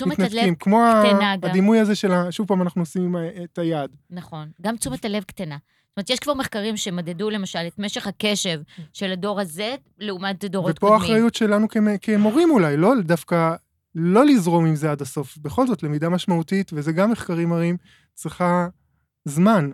ומתנתקים. 0.00 0.54
כמו 0.54 0.82
ה... 0.82 1.02
הדימוי 1.42 1.78
הזה 1.78 1.94
של, 1.94 2.12
ה... 2.12 2.32
שוב 2.32 2.46
פעם, 2.46 2.62
אנחנו 2.62 2.82
עושים 2.82 3.16
את 3.44 3.58
היד. 3.58 3.90
נכון, 4.10 4.48
גם 4.62 4.76
תשומת 4.76 5.04
הלב 5.04 5.22
קטנה. 5.22 5.56
זאת 5.56 5.96
אומרת, 5.96 6.10
יש 6.10 6.18
כבר 6.18 6.34
מחקרים 6.34 6.76
שמדדו 6.76 7.30
למשל 7.30 7.58
את 7.66 7.78
משך 7.78 8.06
הקשב 8.06 8.60
של 8.92 9.12
הדור 9.12 9.40
הזה 9.40 9.74
לעומת 9.98 10.44
דורות 10.44 10.76
ופה 10.76 10.80
קודמים. 10.80 11.02
ופה 11.02 11.04
האחריות 11.04 11.34
שלנו 11.34 11.66
כמורים 12.02 12.50
אולי, 12.50 12.76
לא 12.76 12.92
דווקא 13.04 13.54
לא 13.94 14.26
לזרום 14.26 14.66
עם 14.66 14.74
זה 14.74 14.90
עד 14.90 15.02
הסוף. 15.02 15.38
בכל 15.38 15.66
זאת, 15.66 15.82
למידה 15.82 16.08
משמעותית, 16.08 16.70
וזה 16.72 16.92
גם 16.92 17.10
מחקרים 17.10 17.48
מראים, 17.48 17.76
צריכה 18.14 18.68
זמן. 19.24 19.70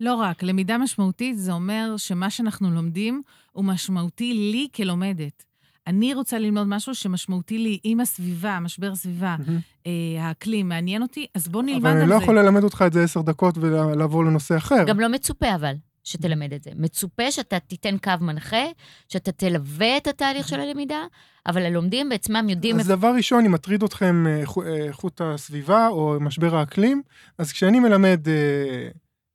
לא 0.00 0.14
רק, 0.14 0.42
למידה 0.42 0.78
משמעותית 0.78 1.38
זה 1.38 1.52
אומר 1.52 1.94
שמה 1.96 2.30
שאנחנו 2.30 2.70
לומדים 2.70 3.22
הוא 3.52 3.64
משמעותי 3.64 4.34
לי 4.34 4.68
כלומדת. 4.74 5.44
אני 5.86 6.14
רוצה 6.14 6.38
ללמוד 6.38 6.66
משהו 6.66 6.94
שמשמעותי 6.94 7.58
לי 7.58 7.78
עם 7.84 8.00
הסביבה, 8.00 8.60
משבר 8.60 8.92
הסביבה, 8.92 9.36
mm-hmm. 9.38 9.86
אה, 9.86 10.26
האקלים, 10.26 10.68
מעניין 10.68 11.02
אותי, 11.02 11.26
אז 11.34 11.48
בוא 11.48 11.62
נלמד 11.62 11.76
על 11.76 11.82
זה. 11.82 11.90
אבל 11.90 12.00
אני 12.00 12.10
לא 12.10 12.14
יכול 12.14 12.38
ללמד 12.38 12.64
אותך 12.64 12.84
את 12.86 12.92
זה 12.92 13.04
עשר 13.04 13.22
דקות 13.22 13.58
ולעבור 13.58 14.24
לנושא 14.24 14.56
אחר. 14.56 14.84
גם 14.86 15.00
לא 15.00 15.08
מצופה, 15.08 15.54
אבל. 15.54 15.74
שתלמד 16.04 16.52
את 16.52 16.62
זה. 16.62 16.70
מצופה 16.76 17.30
שאתה 17.30 17.58
תיתן 17.58 17.98
קו 17.98 18.12
מנחה, 18.20 18.64
שאתה 19.08 19.32
תלווה 19.32 19.96
את 19.96 20.06
התהליך 20.06 20.48
של 20.48 20.60
הלמידה, 20.60 21.04
אבל 21.46 21.62
הלומדים 21.62 22.08
בעצמם 22.08 22.48
יודעים... 22.48 22.80
אז 22.80 22.88
דבר 22.88 23.12
ראשון, 23.16 23.44
אם 23.44 23.52
מטריד 23.52 23.82
אתכם 23.82 24.26
אה, 24.26 24.42
אה, 24.66 24.86
איכות 24.86 25.20
הסביבה 25.24 25.88
או 25.88 26.16
משבר 26.20 26.56
האקלים, 26.56 27.02
אז 27.38 27.52
כשאני 27.52 27.80
מלמד 27.80 28.28
אה, 28.28 28.88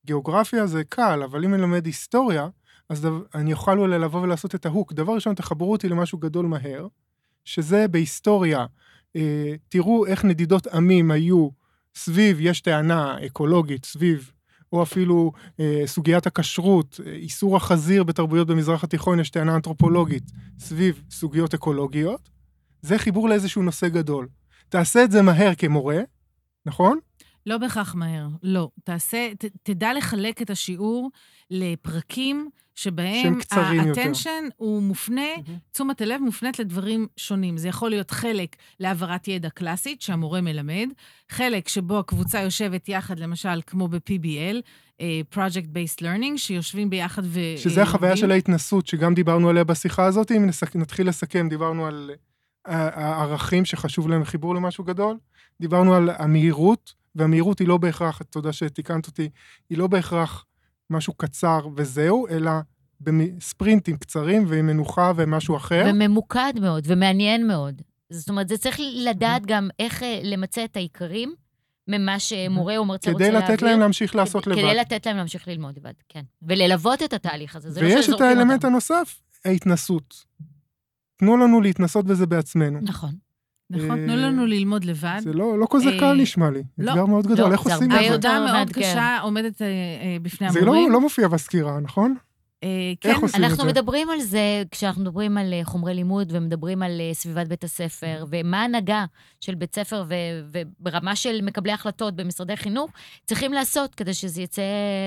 גיאוגרפיה 0.05 0.67
זה 0.67 0.83
קל, 0.83 1.23
אבל 1.23 1.45
אם 1.45 1.53
אני 1.53 1.61
מלמד 1.61 1.85
היסטוריה, 1.85 2.47
אז 2.89 3.07
אני 3.35 3.53
אוכל 3.53 3.79
אולי 3.79 3.99
לבוא 3.99 4.21
ולעשות 4.21 4.55
את 4.55 4.65
ההוק. 4.65 4.93
דבר 4.93 5.13
ראשון, 5.13 5.35
תחברו 5.35 5.71
אותי 5.71 5.89
למשהו 5.89 6.17
גדול 6.17 6.45
מהר, 6.45 6.87
שזה 7.45 7.87
בהיסטוריה. 7.87 8.65
אה, 9.15 9.53
תראו 9.69 10.05
איך 10.05 10.25
נדידות 10.25 10.67
עמים 10.67 11.11
היו 11.11 11.49
סביב, 11.95 12.37
יש 12.39 12.61
טענה 12.61 13.17
אקולוגית, 13.25 13.85
סביב 13.85 14.31
או 14.73 14.83
אפילו 14.83 15.31
אה, 15.59 15.83
סוגיית 15.85 16.27
הכשרות, 16.27 16.99
אה, 17.05 17.11
איסור 17.11 17.57
החזיר 17.57 18.03
בתרבויות 18.03 18.47
במזרח 18.47 18.83
התיכון, 18.83 19.19
יש 19.19 19.29
טענה 19.29 19.55
אנתרופולוגית 19.55 20.23
סביב 20.59 21.03
סוגיות 21.11 21.53
אקולוגיות, 21.53 22.29
זה 22.81 22.97
חיבור 22.97 23.29
לאיזשהו 23.29 23.61
נושא 23.61 23.89
גדול. 23.89 24.27
תעשה 24.69 25.03
את 25.03 25.11
זה 25.11 25.21
מהר 25.21 25.55
כמורה, 25.55 25.99
נכון? 26.65 26.99
לא 27.45 27.57
בהכרח 27.57 27.95
מהר, 27.95 28.27
לא. 28.43 28.69
תעשה, 28.83 29.29
ת, 29.39 29.45
תדע 29.63 29.93
לחלק 29.93 30.41
את 30.41 30.49
השיעור 30.49 31.11
לפרקים 31.51 32.49
שבהם 32.75 33.37
האטנשן 33.51 34.43
הוא 34.57 34.83
מופנה, 34.83 35.35
mm-hmm. 35.35 35.71
תשומת 35.71 36.01
הלב 36.01 36.21
מופנית 36.21 36.59
לדברים 36.59 37.07
שונים. 37.17 37.57
זה 37.57 37.67
יכול 37.67 37.89
להיות 37.89 38.11
חלק 38.11 38.55
להעברת 38.79 39.27
ידע 39.27 39.49
קלאסית 39.49 40.01
שהמורה 40.01 40.41
מלמד, 40.41 40.87
חלק 41.29 41.67
שבו 41.67 41.99
הקבוצה 41.99 42.41
יושבת 42.41 42.89
יחד, 42.89 43.19
למשל, 43.19 43.61
כמו 43.67 43.87
ב-PBL, 43.87 44.61
uh, 44.97 45.01
Project 45.35 45.65
Based 45.65 46.01
Learning, 46.01 46.37
שיושבים 46.37 46.89
ביחד 46.89 47.21
ו... 47.25 47.39
שזה 47.57 47.81
החוויה 47.81 48.17
של 48.17 48.31
ההתנסות, 48.31 48.87
שגם 48.87 49.13
דיברנו 49.13 49.49
עליה 49.49 49.63
בשיחה 49.63 50.05
הזאת. 50.05 50.31
אם 50.31 50.45
נסק, 50.45 50.75
נתחיל 50.75 51.07
לסכם, 51.07 51.49
דיברנו 51.49 51.85
על 51.85 52.11
הערכים 52.65 53.65
שחשוב 53.65 54.07
להם 54.07 54.25
חיבור 54.25 54.55
למשהו 54.55 54.83
גדול, 54.83 55.17
דיברנו 55.61 55.93
על 55.95 56.09
המהירות, 56.17 56.93
והמהירות 57.15 57.59
היא 57.59 57.67
לא 57.67 57.77
בהכרח, 57.77 58.21
תודה 58.29 58.53
שתיקנת 58.53 59.07
אותי, 59.07 59.29
היא 59.69 59.77
לא 59.77 59.87
בהכרח 59.87 60.45
משהו 60.89 61.13
קצר 61.13 61.59
וזהו, 61.75 62.27
אלא 62.27 62.51
בספרינטים 63.01 63.97
קצרים 63.97 64.45
ועם 64.47 64.67
מנוחה 64.67 65.11
ומשהו 65.15 65.57
אחר. 65.57 65.85
וממוקד 65.89 66.53
מאוד 66.61 66.83
ומעניין 66.87 67.47
מאוד. 67.47 67.81
זאת 68.09 68.29
אומרת, 68.29 68.49
זה 68.49 68.57
צריך 68.57 68.79
לדעת 68.95 69.45
גם 69.45 69.69
איך 69.79 70.03
אה, 70.03 70.19
למצא 70.23 70.65
את 70.65 70.75
העיקרים 70.75 71.33
ממה 71.87 72.19
שמורה 72.19 72.77
או 72.77 72.85
מרצה 72.85 73.11
רוצה 73.11 73.23
להעביר. 73.23 73.41
כדי 73.41 73.53
לתת 73.53 73.61
להם 73.61 73.79
להמשיך 73.79 74.15
לעשות 74.15 74.45
כדי, 74.45 74.53
לבד. 74.53 74.63
כדי 74.63 74.75
לתת 74.75 75.05
להם 75.05 75.17
להמשיך 75.17 75.47
ללמוד 75.47 75.77
לבד, 75.77 75.93
כן. 76.09 76.21
וללוות 76.41 77.03
את 77.03 77.13
התהליך 77.13 77.55
הזה, 77.55 77.71
זה 77.71 77.81
לא 77.81 77.85
ויש 77.85 78.09
את 78.09 78.21
האלמנט 78.21 78.53
אותם. 78.55 78.67
הנוסף, 78.67 79.21
ההתנסות. 79.45 80.25
תנו 81.17 81.37
לנו 81.37 81.61
להתנסות 81.61 82.05
בזה 82.05 82.25
בעצמנו. 82.25 82.79
נכון. 82.81 83.15
נכון, 83.69 84.05
תנו 84.05 84.15
לנו 84.15 84.45
ללמוד 84.45 84.85
לבד. 84.85 85.19
זה 85.19 85.33
לא, 85.33 85.59
לא 85.59 85.67
כזה 85.69 85.89
קל 85.99 86.13
נשמע 86.13 86.49
לי. 86.49 86.63
לא, 86.77 86.91
אתגר 86.91 87.05
מאוד 87.05 87.27
גדול, 87.27 87.47
לא, 87.47 87.51
איך 87.51 87.61
עושים 87.61 87.91
את 87.91 87.97
זה? 87.97 87.97
העבודה 87.97 88.39
מאוד 88.51 88.69
קשה 88.69 89.19
עומדת 89.21 89.61
בפני 90.21 90.47
המורים. 90.47 90.87
זה 90.87 90.93
לא 90.93 91.01
מופיע 91.01 91.27
בסקירה, 91.27 91.79
נכון? 91.79 92.15
כן, 93.01 93.13
אנחנו 93.35 93.65
מדברים 93.65 94.09
על 94.09 94.19
זה 94.19 94.63
כשאנחנו 94.71 95.01
מדברים 95.01 95.37
על 95.37 95.53
חומרי 95.63 95.93
לימוד 95.93 96.31
ומדברים 96.35 96.83
על 96.83 97.01
סביבת 97.13 97.47
בית 97.47 97.63
הספר, 97.63 98.25
ומה 98.29 98.61
ההנהגה 98.61 99.05
של 99.39 99.55
בית 99.55 99.75
ספר 99.75 100.05
וברמה 100.51 101.15
של 101.15 101.41
מקבלי 101.41 101.71
החלטות 101.71 102.15
במשרדי 102.15 102.57
חינוך 102.57 102.91
צריכים 103.25 103.53
לעשות 103.53 103.95
כדי 103.95 104.13
שזה 104.13 104.41
יצא 104.41 104.61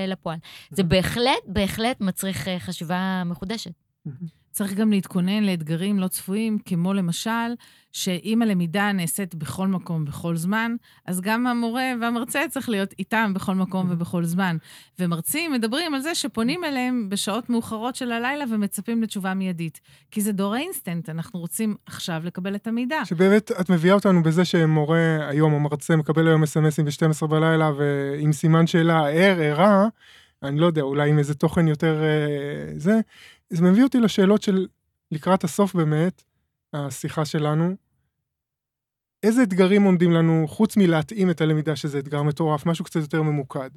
לפועל. 0.07 0.37
זה 0.71 0.83
בהחלט, 0.83 1.43
בהחלט 1.47 2.01
מצריך 2.01 2.47
חשיבה 2.59 3.23
מחודשת. 3.25 3.71
צריך 4.53 4.73
גם 4.73 4.91
להתכונן 4.91 5.43
לאתגרים 5.43 5.99
לא 5.99 6.07
צפויים, 6.07 6.57
כמו 6.65 6.93
למשל, 6.93 7.53
שאם 7.91 8.41
הלמידה 8.41 8.91
נעשית 8.91 9.35
בכל 9.35 9.67
מקום, 9.67 10.05
בכל 10.05 10.35
זמן, 10.35 10.75
אז 11.05 11.21
גם 11.21 11.47
המורה 11.47 11.91
והמרצה 12.01 12.41
צריך 12.49 12.69
להיות 12.69 12.93
איתם 12.99 13.31
בכל 13.35 13.55
מקום 13.55 13.87
ובכל 13.89 14.23
זמן. 14.23 14.57
ומרצים 14.99 15.51
מדברים 15.51 15.93
על 15.93 16.01
זה 16.01 16.15
שפונים 16.15 16.63
אליהם 16.63 17.09
בשעות 17.09 17.49
מאוחרות 17.49 17.95
של 17.95 18.11
הלילה 18.11 18.45
ומצפים 18.49 19.03
לתשובה 19.03 19.33
מיידית. 19.33 19.79
כי 20.11 20.21
זה 20.21 20.31
דור 20.31 20.55
האינסטנט, 20.55 21.09
אנחנו 21.09 21.39
רוצים 21.39 21.75
עכשיו 21.85 22.21
לקבל 22.25 22.55
את 22.55 22.67
המידע. 22.67 23.05
שבאמת, 23.05 23.51
את 23.51 23.69
מביאה 23.69 23.95
אותנו 23.95 24.23
בזה 24.23 24.45
שמורה 24.45 25.29
היום, 25.29 25.53
או 25.53 25.59
מרצה, 25.59 25.95
מקבל 25.95 26.27
היום 26.27 26.43
אס.אם.אסים 26.43 26.85
ב-12 26.85 27.27
בלילה, 27.27 27.71
ועם 27.77 28.31
סימן 28.31 28.67
שאלה 28.67 29.07
ער, 29.09 29.39
ערה, 29.41 29.87
אני 30.43 30.59
לא 30.59 30.65
יודע, 30.65 30.81
אולי 30.81 31.09
עם 31.09 31.19
איזה 31.19 31.33
תוכן 31.33 31.67
יותר 31.67 32.03
אה, 32.03 32.73
זה, 32.77 32.99
זה 33.53 33.63
מביא 33.63 33.83
אותי 33.83 33.99
לשאלות 33.99 34.41
של 34.41 34.67
לקראת 35.11 35.43
הסוף 35.43 35.75
באמת, 35.75 36.23
השיחה 36.73 37.25
שלנו. 37.25 37.75
איזה 39.23 39.43
אתגרים 39.43 39.83
עומדים 39.83 40.11
לנו, 40.11 40.45
חוץ 40.47 40.77
מלהתאים 40.77 41.29
את 41.29 41.41
הלמידה, 41.41 41.75
שזה 41.75 41.99
אתגר 41.99 42.23
מטורף, 42.23 42.65
משהו 42.65 42.85
קצת 42.85 42.99
יותר 42.99 43.21
ממוקד? 43.21 43.69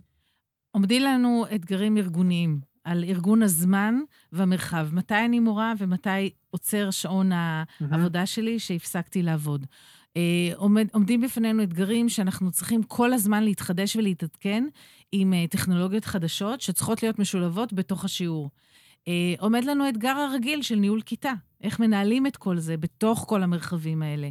עומדים 0.71 1.03
לנו 1.03 1.45
אתגרים 1.55 1.99
ארגוניים, 1.99 2.61
על 2.85 3.05
ארגון 3.05 3.43
הזמן 3.43 3.95
והמרחב. 4.33 4.89
מתי 4.93 5.25
אני 5.25 5.41
מורה 5.41 5.73
ומתי 5.79 6.31
עוצר 6.51 6.91
שעון 6.91 7.31
העבודה 7.33 8.27
שלי 8.27 8.59
שהפסקתי 8.59 9.23
לעבוד. 9.23 9.67
אה, 10.17 10.51
עומד, 10.55 10.89
עומדים 10.93 11.21
בפנינו 11.21 11.63
אתגרים 11.63 12.09
שאנחנו 12.09 12.51
צריכים 12.51 12.83
כל 12.83 13.13
הזמן 13.13 13.43
להתחדש 13.43 13.97
ולהתעדכן 13.97 14.65
עם 15.13 15.33
אה, 15.33 15.45
טכנולוגיות 15.51 16.05
חדשות 16.05 16.61
שצריכות 16.61 17.03
להיות 17.03 17.19
משולבות 17.19 17.73
בתוך 17.73 18.05
השיעור. 18.05 18.51
אה, 19.09 19.35
עומד 19.39 19.65
לנו 19.65 19.89
אתגר 19.89 20.17
הרגיל 20.19 20.63
של 20.63 20.77
ניהול 20.77 21.01
כיתה, 21.01 21.33
איך 21.63 21.81
מנהלים 21.81 22.27
את 22.27 22.37
כל 22.37 22.59
זה 22.59 22.77
בתוך 22.77 23.25
כל 23.29 23.43
המרחבים 23.43 24.03
האלה. 24.03 24.29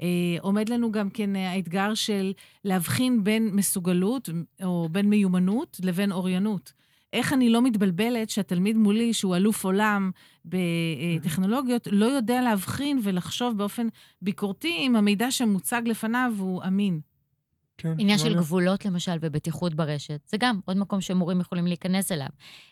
אה, 0.00 0.36
עומד 0.40 0.68
לנו 0.68 0.92
גם 0.92 1.10
כן 1.10 1.36
האתגר 1.36 1.94
של 1.94 2.32
להבחין 2.64 3.24
בין 3.24 3.50
מסוגלות 3.52 4.28
או 4.64 4.88
בין 4.92 5.10
מיומנות 5.10 5.80
לבין 5.82 6.12
אוריינות. 6.12 6.72
איך 7.12 7.32
אני 7.32 7.50
לא 7.50 7.62
מתבלבלת 7.62 8.30
שהתלמיד 8.30 8.76
מולי, 8.76 9.12
שהוא 9.12 9.36
אלוף 9.36 9.64
עולם 9.64 10.10
בטכנולוגיות, 10.44 11.88
לא 11.92 12.06
יודע 12.06 12.42
להבחין 12.42 13.00
ולחשוב 13.02 13.58
באופן 13.58 13.88
ביקורתי 14.22 14.76
אם 14.78 14.96
המידע 14.96 15.30
שמוצג 15.30 15.82
לפניו 15.86 16.32
הוא 16.38 16.62
אמין. 16.66 17.00
כן, 17.78 17.94
עניין 17.98 18.18
של 18.18 18.24
מעניין. 18.24 18.42
גבולות, 18.42 18.84
למשל, 18.84 19.12
ובטיחות 19.20 19.74
ברשת. 19.74 20.20
זה 20.26 20.36
גם 20.36 20.60
עוד 20.64 20.76
מקום 20.76 21.00
שמורים 21.00 21.40
יכולים 21.40 21.66
להיכנס 21.66 22.12
אליו. 22.12 22.26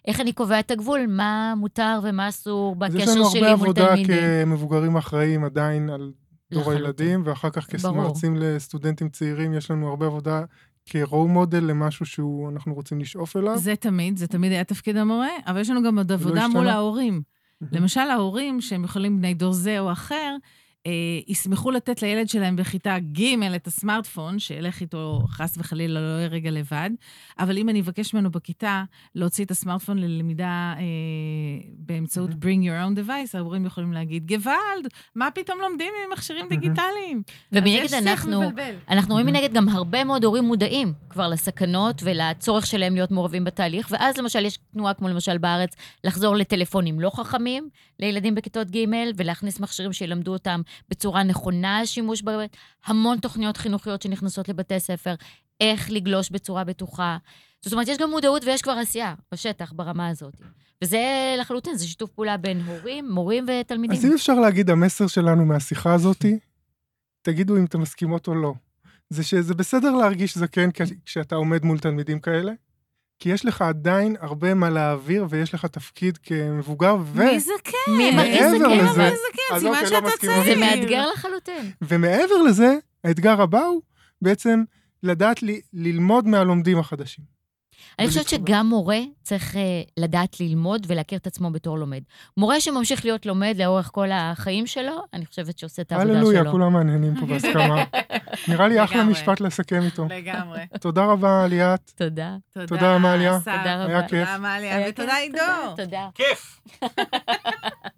איך 0.07 0.20
אני 0.20 0.32
קובע 0.32 0.61
את 0.61 0.70
הגבול? 0.70 1.07
מה 1.09 1.55
מותר 1.57 2.00
ומה 2.03 2.28
אסור 2.28 2.76
אז 2.80 2.94
בקשר 2.94 3.11
יש 3.11 3.16
לנו 3.16 3.30
שלי 3.30 3.40
הרבה 3.40 3.57
מול 3.57 3.68
עבודה 3.68 3.86
תלמידים? 3.86 4.16
כמבוגרים 4.46 4.96
אחראים 4.96 5.44
עדיין 5.44 5.90
על 5.90 6.12
דור 6.50 6.61
לחלוטין. 6.61 6.82
הילדים, 6.82 7.22
ואחר 7.24 7.50
כך 7.50 7.68
ברור. 7.82 7.94
כמרצים 7.94 8.36
לסטודנטים 8.36 9.09
צעירים, 9.09 9.55
יש 9.55 9.70
לנו 9.70 9.88
הרבה 9.88 10.07
עבודה 10.07 10.44
כרואו 10.86 11.28
מודל 11.28 11.64
למשהו 11.64 12.07
שאנחנו 12.07 12.74
רוצים 12.74 13.00
לשאוף 13.00 13.36
אליו. 13.36 13.59
זה 13.59 13.76
תמיד, 13.76 14.16
זה 14.16 14.26
תמיד 14.26 14.53
היה 14.53 14.64
תפקיד 14.64 14.96
המורה, 14.96 15.28
אבל 15.46 15.61
יש 15.61 15.70
לנו 15.70 15.82
גם 15.82 15.98
עוד 15.98 16.12
עבודה 16.12 16.44
השתנה. 16.44 16.61
מול 16.61 16.68
ההורים. 16.68 17.22
למשל, 17.72 18.00
ההורים, 18.00 18.61
שהם 18.61 18.84
יכולים 18.84 19.18
בני 19.18 19.34
דור 19.34 19.53
זה 19.53 19.80
או 19.80 19.92
אחר, 19.92 20.36
ישמחו 21.26 21.70
לתת 21.70 22.02
לילד 22.02 22.28
שלהם 22.28 22.56
בכיתה 22.56 22.98
ג' 22.98 23.42
את 23.56 23.66
הסמארטפון, 23.66 24.38
שילך 24.38 24.80
איתו 24.80 25.22
חס 25.28 25.58
וחלילה 25.58 26.00
לא 26.00 26.18
יהיה 26.18 26.28
רגע 26.28 26.50
לבד, 26.50 26.90
אבל 27.38 27.58
אם 27.58 27.68
אני 27.68 27.80
אבקש 27.80 28.14
ממנו 28.14 28.30
בכיתה 28.30 28.84
להוציא 29.14 29.44
את 29.44 29.50
הסמארטפון 29.50 29.98
ללמידה 29.98 30.74
אה, 30.76 30.82
באמצעות 31.78 32.30
bring 32.30 32.62
your 32.64 32.96
own 32.96 32.98
device, 32.98 33.38
ההורים 33.38 33.66
יכולים 33.66 33.92
להגיד, 33.92 34.26
גוואלד, 34.26 34.88
מה 35.14 35.30
פתאום 35.30 35.58
לומדים 35.60 35.92
עם 36.04 36.12
מכשירים. 36.12 36.48
דיגיטליים? 36.48 37.22
ומנגד 37.52 37.94
אנחנו. 37.94 38.42
אנחנו 38.88 39.12
רואים 39.14 39.26
מנגד 39.26 39.52
גם 39.52 39.68
הרבה 39.68 40.04
מאוד 40.04 40.24
הורים 40.24 40.44
מודעים 40.44 40.92
כבר 41.08 41.28
לסכנות 41.28 42.02
ולצורך 42.04 42.66
שלהם 42.66 42.94
להיות 42.94 43.10
מעורבים 43.10 43.44
בתהליך, 43.44 43.88
ואז 43.90 44.16
למשל 44.16 44.44
יש 44.44 44.58
תנועה 44.72 44.94
כמו 44.94 45.08
למשל 45.08 45.38
בארץ, 45.38 45.76
לחזור 46.04 46.36
לטלפונים 46.36 47.00
לא 47.00 47.10
חכמים 47.10 47.68
לילדים 48.00 48.34
בכיתות 48.34 48.70
ג' 48.70 48.84
ולהכניס 49.16 49.60
מכשירים 49.60 49.92
שילמדו 49.92 50.32
אותם 50.32 50.60
בצורה 50.88 51.22
נכונה 51.22 51.86
שימוש 51.86 52.22
בבית, 52.22 52.56
המון 52.86 53.18
תוכניות 53.18 53.56
חינוכיות 53.56 54.02
שנכנסות 54.02 54.48
לבתי 54.48 54.80
ספר, 54.80 55.14
איך 55.60 55.90
לגלוש 55.90 56.30
בצורה 56.30 56.64
בטוחה. 56.64 57.16
זאת 57.62 57.72
אומרת, 57.72 57.88
יש 57.88 57.98
גם 57.98 58.10
מודעות 58.10 58.44
ויש 58.44 58.62
כבר 58.62 58.72
עשייה 58.72 59.14
בשטח 59.32 59.72
ברמה 59.72 60.08
הזאת. 60.08 60.34
וזה 60.84 61.00
לחלוטין, 61.40 61.74
זה 61.76 61.86
שיתוף 61.86 62.10
פעולה 62.10 62.36
בין 62.36 62.60
הורים, 62.60 63.10
מורים 63.10 63.46
ותלמידים. 63.48 63.96
אז 63.98 64.04
אם 64.04 64.12
אפשר 64.14 64.34
להגיד, 64.34 64.70
המסר 64.70 65.06
שלנו 65.06 65.44
מהשיחה 65.44 65.94
הזאתי, 65.94 66.38
תגידו 67.22 67.56
אם 67.56 67.64
אתם 67.64 67.80
מסכימות 67.80 68.28
או 68.28 68.34
לא. 68.34 68.54
זה 69.10 69.24
שזה 69.24 69.54
בסדר 69.54 69.90
להרגיש 69.90 70.38
זקן 70.38 70.70
כש- 70.74 70.92
כשאתה 71.04 71.34
עומד 71.34 71.64
מול 71.64 71.78
תלמידים 71.78 72.20
כאלה, 72.20 72.52
כי 73.22 73.28
יש 73.28 73.44
לך 73.46 73.62
עדיין 73.62 74.16
הרבה 74.20 74.54
מה 74.54 74.70
להעביר 74.70 75.26
ויש 75.30 75.54
לך 75.54 75.66
תפקיד 75.66 76.18
כמבוגר, 76.22 76.96
ו... 77.04 77.24
מי 77.24 77.40
זקן? 77.40 77.92
מי 77.96 78.16
מרגיש 78.16 78.40
מעבר 78.40 78.58
זקן? 78.58 78.70
לזה- 78.84 79.02
מי 79.02 79.10
זקן? 79.10 79.54
אז 79.54 79.60
סימן 79.62 79.74
אוקיי, 79.74 79.90
לא 80.00 80.10
שאתה. 80.10 80.26
צעיר. 80.26 80.44
זה 80.44 80.60
מאתגר 80.60 81.06
לחלוטין. 81.14 81.70
ומעבר 81.82 82.42
לזה, 82.48 82.74
האתגר 83.04 83.42
הבא 83.42 83.60
הוא 83.60 83.82
בעצם 84.22 84.62
לדעת 85.02 85.42
ל- 85.42 85.50
ללמוד 85.72 86.26
מהלומדים 86.26 86.78
החדשים. 86.78 87.24
אני 87.98 88.08
חושבת. 88.08 88.28
שגם 88.28 88.66
מורה 88.66 88.98
צריך 89.22 89.54
uh, 89.54 89.58
לדעת 89.96 90.40
ללמוד 90.40 90.86
ולהכיר 90.88 91.18
את 91.18 91.26
עצמו 91.26 91.50
בתור 91.50 91.78
לומד. 91.78 92.00
מורה 92.36 92.60
שממשיך 92.60 93.04
להיות 93.04 93.26
לומד 93.26 93.54
לאורך 93.58 93.90
כל 93.92 94.08
החיים 94.12 94.66
שלו, 94.66 95.02
אני 95.14 95.26
חושבת 95.26 95.58
שעושה 95.58 95.82
את 95.82 95.92
העבודה 95.92 96.12
הללויה, 96.12 96.40
שלו. 96.40 96.50
כולם 96.50 96.72
מהנהנים 96.72 97.14
פה 97.20 97.26
בהסכמה. 97.26 97.84
נראה 98.48 98.68
לי 98.68 98.84
אחלה. 98.84 99.04
משפט 99.04 99.40
לסכם 99.40 99.82
איתו. 99.82 100.06
לגמרי. 100.10 100.60
תודה 100.80 101.04
רבה, 101.04 101.46
ליאת. 101.46 101.92
תודה. 101.96 102.36
תודה, 102.66 102.94
עמליה. 102.94 103.38
תודה 103.38 103.62
היה 103.64 103.84
רבה. 103.84 104.08
כיף. 104.08 104.10
תודה, 104.10 104.34
עמליה, 104.34 104.76
היה 104.76 104.88
ותודה, 104.88 105.16
עידו. 105.16 105.76
תודה. 105.76 106.08
כיף! 106.14 106.60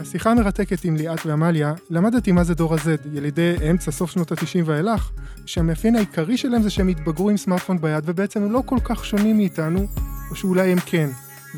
מהשיחה 0.00 0.30
המרתקת 0.30 0.84
עם 0.84 0.96
ליאת 0.96 1.26
ועמליה, 1.26 1.74
למדתי 1.90 2.32
מה 2.32 2.44
זה 2.44 2.54
דור 2.54 2.74
ה-Z, 2.74 3.08
ילידי 3.12 3.54
אמצע 3.70 3.90
סוף 3.90 4.10
שנות 4.10 4.32
ה-90 4.32 4.62
ואילך, 4.64 5.10
שהמאפיין 5.46 5.96
העיקרי 5.96 6.36
שלהם 6.36 6.62
זה 6.62 6.70
שהם 6.70 6.88
התבגרו 6.88 7.30
עם 7.30 7.36
סמארטפון 7.36 7.80
ביד, 7.80 8.04
ובעצם 8.06 8.42
הם 8.42 8.52
לא 8.52 8.62
כל 8.66 8.76
כך 8.84 9.04
שונים 9.04 9.36
מאיתנו, 9.36 9.86
או 10.30 10.36
שאולי 10.36 10.72
הם 10.72 10.78
כן. 10.86 11.08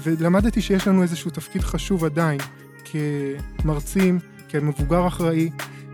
ולמדתי 0.03 0.61
שיש 0.61 0.89
לנו 0.89 1.03
איזשהו 1.03 1.31
תפקיד 1.31 1.63
חשוב 1.63 2.05
עדיין, 2.05 2.39
כמרצים, 2.85 4.19
כמבוגר 4.49 5.07
אחראי. 5.07 5.51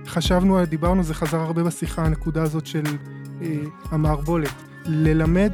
חשבנו, 0.07 0.65
דיברנו, 0.65 1.03
זה 1.03 1.15
חזר 1.15 1.41
הרבה 1.41 1.63
בשיחה, 1.63 2.05
הנקודה 2.05 2.43
הזאת 2.43 2.67
של 2.67 2.85
אה, 3.43 3.47
המערבולת. 3.91 4.55
ללמד 4.87 5.53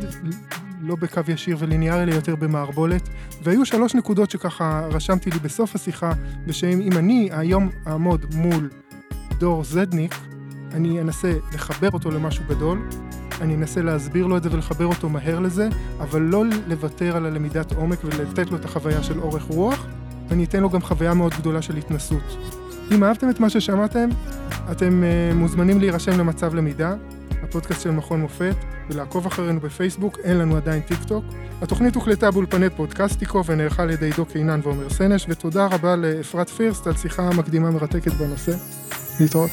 לא 0.84 0.96
בקו 0.96 1.20
ישיר 1.28 1.56
וליניארי, 1.60 2.02
אלא 2.02 2.14
יותר 2.14 2.36
במערבולת. 2.36 3.08
והיו 3.42 3.66
שלוש 3.66 3.94
נקודות 3.94 4.30
שככה 4.30 4.86
רשמתי 4.90 5.30
לי 5.30 5.38
בסוף 5.38 5.74
השיחה, 5.74 6.12
ושאם 6.46 6.80
אם 6.80 6.92
אני 6.92 7.28
היום 7.32 7.70
אעמוד 7.86 8.26
מול 8.34 8.70
דור 9.38 9.64
זדניק, 9.64 10.14
אני 10.72 11.00
אנסה 11.00 11.32
לחבר 11.54 11.90
אותו 11.90 12.10
למשהו 12.10 12.44
גדול, 12.48 12.88
אני 13.40 13.54
אנסה 13.54 13.82
להסביר 13.82 14.26
לו 14.26 14.36
את 14.36 14.42
זה 14.42 14.48
ולחבר 14.52 14.86
אותו 14.86 15.08
מהר 15.08 15.40
לזה, 15.40 15.68
אבל 16.00 16.22
לא 16.22 16.44
לוותר 16.66 17.16
על 17.16 17.26
הלמידת 17.26 17.72
עומק 17.72 17.98
ולתת 18.04 18.50
לו 18.50 18.56
את 18.56 18.64
החוויה 18.64 19.02
של 19.02 19.20
אורך 19.20 19.42
רוח, 19.42 19.86
ואני 20.28 20.44
אתן 20.44 20.62
לו 20.62 20.70
גם 20.70 20.80
חוויה 20.80 21.14
מאוד 21.14 21.32
גדולה 21.38 21.62
של 21.62 21.76
התנסות. 21.76 22.36
אם 22.92 23.04
אהבתם 23.04 23.30
את 23.30 23.40
מה 23.40 23.50
ששמעתם, 23.50 24.08
אתם 24.70 25.02
uh, 25.02 25.34
מוזמנים 25.34 25.80
להירשם 25.80 26.18
למצב 26.18 26.54
למידה, 26.54 26.94
הפודקאסט 27.44 27.82
של 27.82 27.90
מכון 27.90 28.20
מופת, 28.20 28.56
ולעקוב 28.90 29.26
אחרינו 29.26 29.60
בפייסבוק, 29.60 30.18
אין 30.24 30.38
לנו 30.38 30.56
עדיין 30.56 30.82
טיק 30.82 31.04
טוק. 31.04 31.24
התוכנית 31.62 31.94
הוקלטה 31.94 32.30
באולפני 32.30 32.70
פודקסטיקו 32.70 33.44
ונערכה 33.46 33.82
על 33.82 33.90
ידי 33.90 34.06
עידו 34.06 34.26
קינן 34.26 34.60
ועומר 34.62 34.90
סנש, 34.90 35.26
ותודה 35.28 35.66
רבה 35.66 35.96
לאפרת 35.96 36.48
פירסט 36.48 36.86
על 36.86 36.96
שיחה 36.96 37.30
מקדימה 37.30 37.70
מרתקת 37.70 38.12
בנושא. 38.12 38.52
להתראות. 39.20 39.50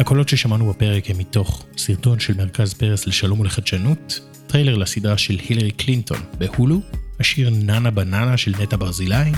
הקולות 0.00 0.28
ששמענו 0.28 0.68
בפרק 0.72 1.10
הם 1.10 1.18
מתוך 1.18 1.64
סרטון 1.76 2.20
של 2.20 2.34
מרכז 2.36 2.74
פרס 2.74 3.06
לשלום 3.06 3.40
ולחדשנות, 3.40 4.20
טריילר 4.46 4.76
לסדרה 4.76 5.18
של 5.18 5.36
הילרי 5.48 5.70
קלינטון 5.70 6.18
בהולו, 6.38 6.80
השיר 7.20 7.50
נאנה 7.50 7.90
בננה 7.90 8.36
של 8.36 8.54
נטע 8.60 8.76
ברזילי, 8.76 9.32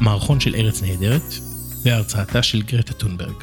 מערכון 0.00 0.40
של 0.40 0.54
ארץ 0.54 0.82
נהדרת, 0.82 1.34
והרצאתה 1.84 2.42
של 2.42 2.62
גרטה 2.62 2.92
טונברג. 2.92 3.42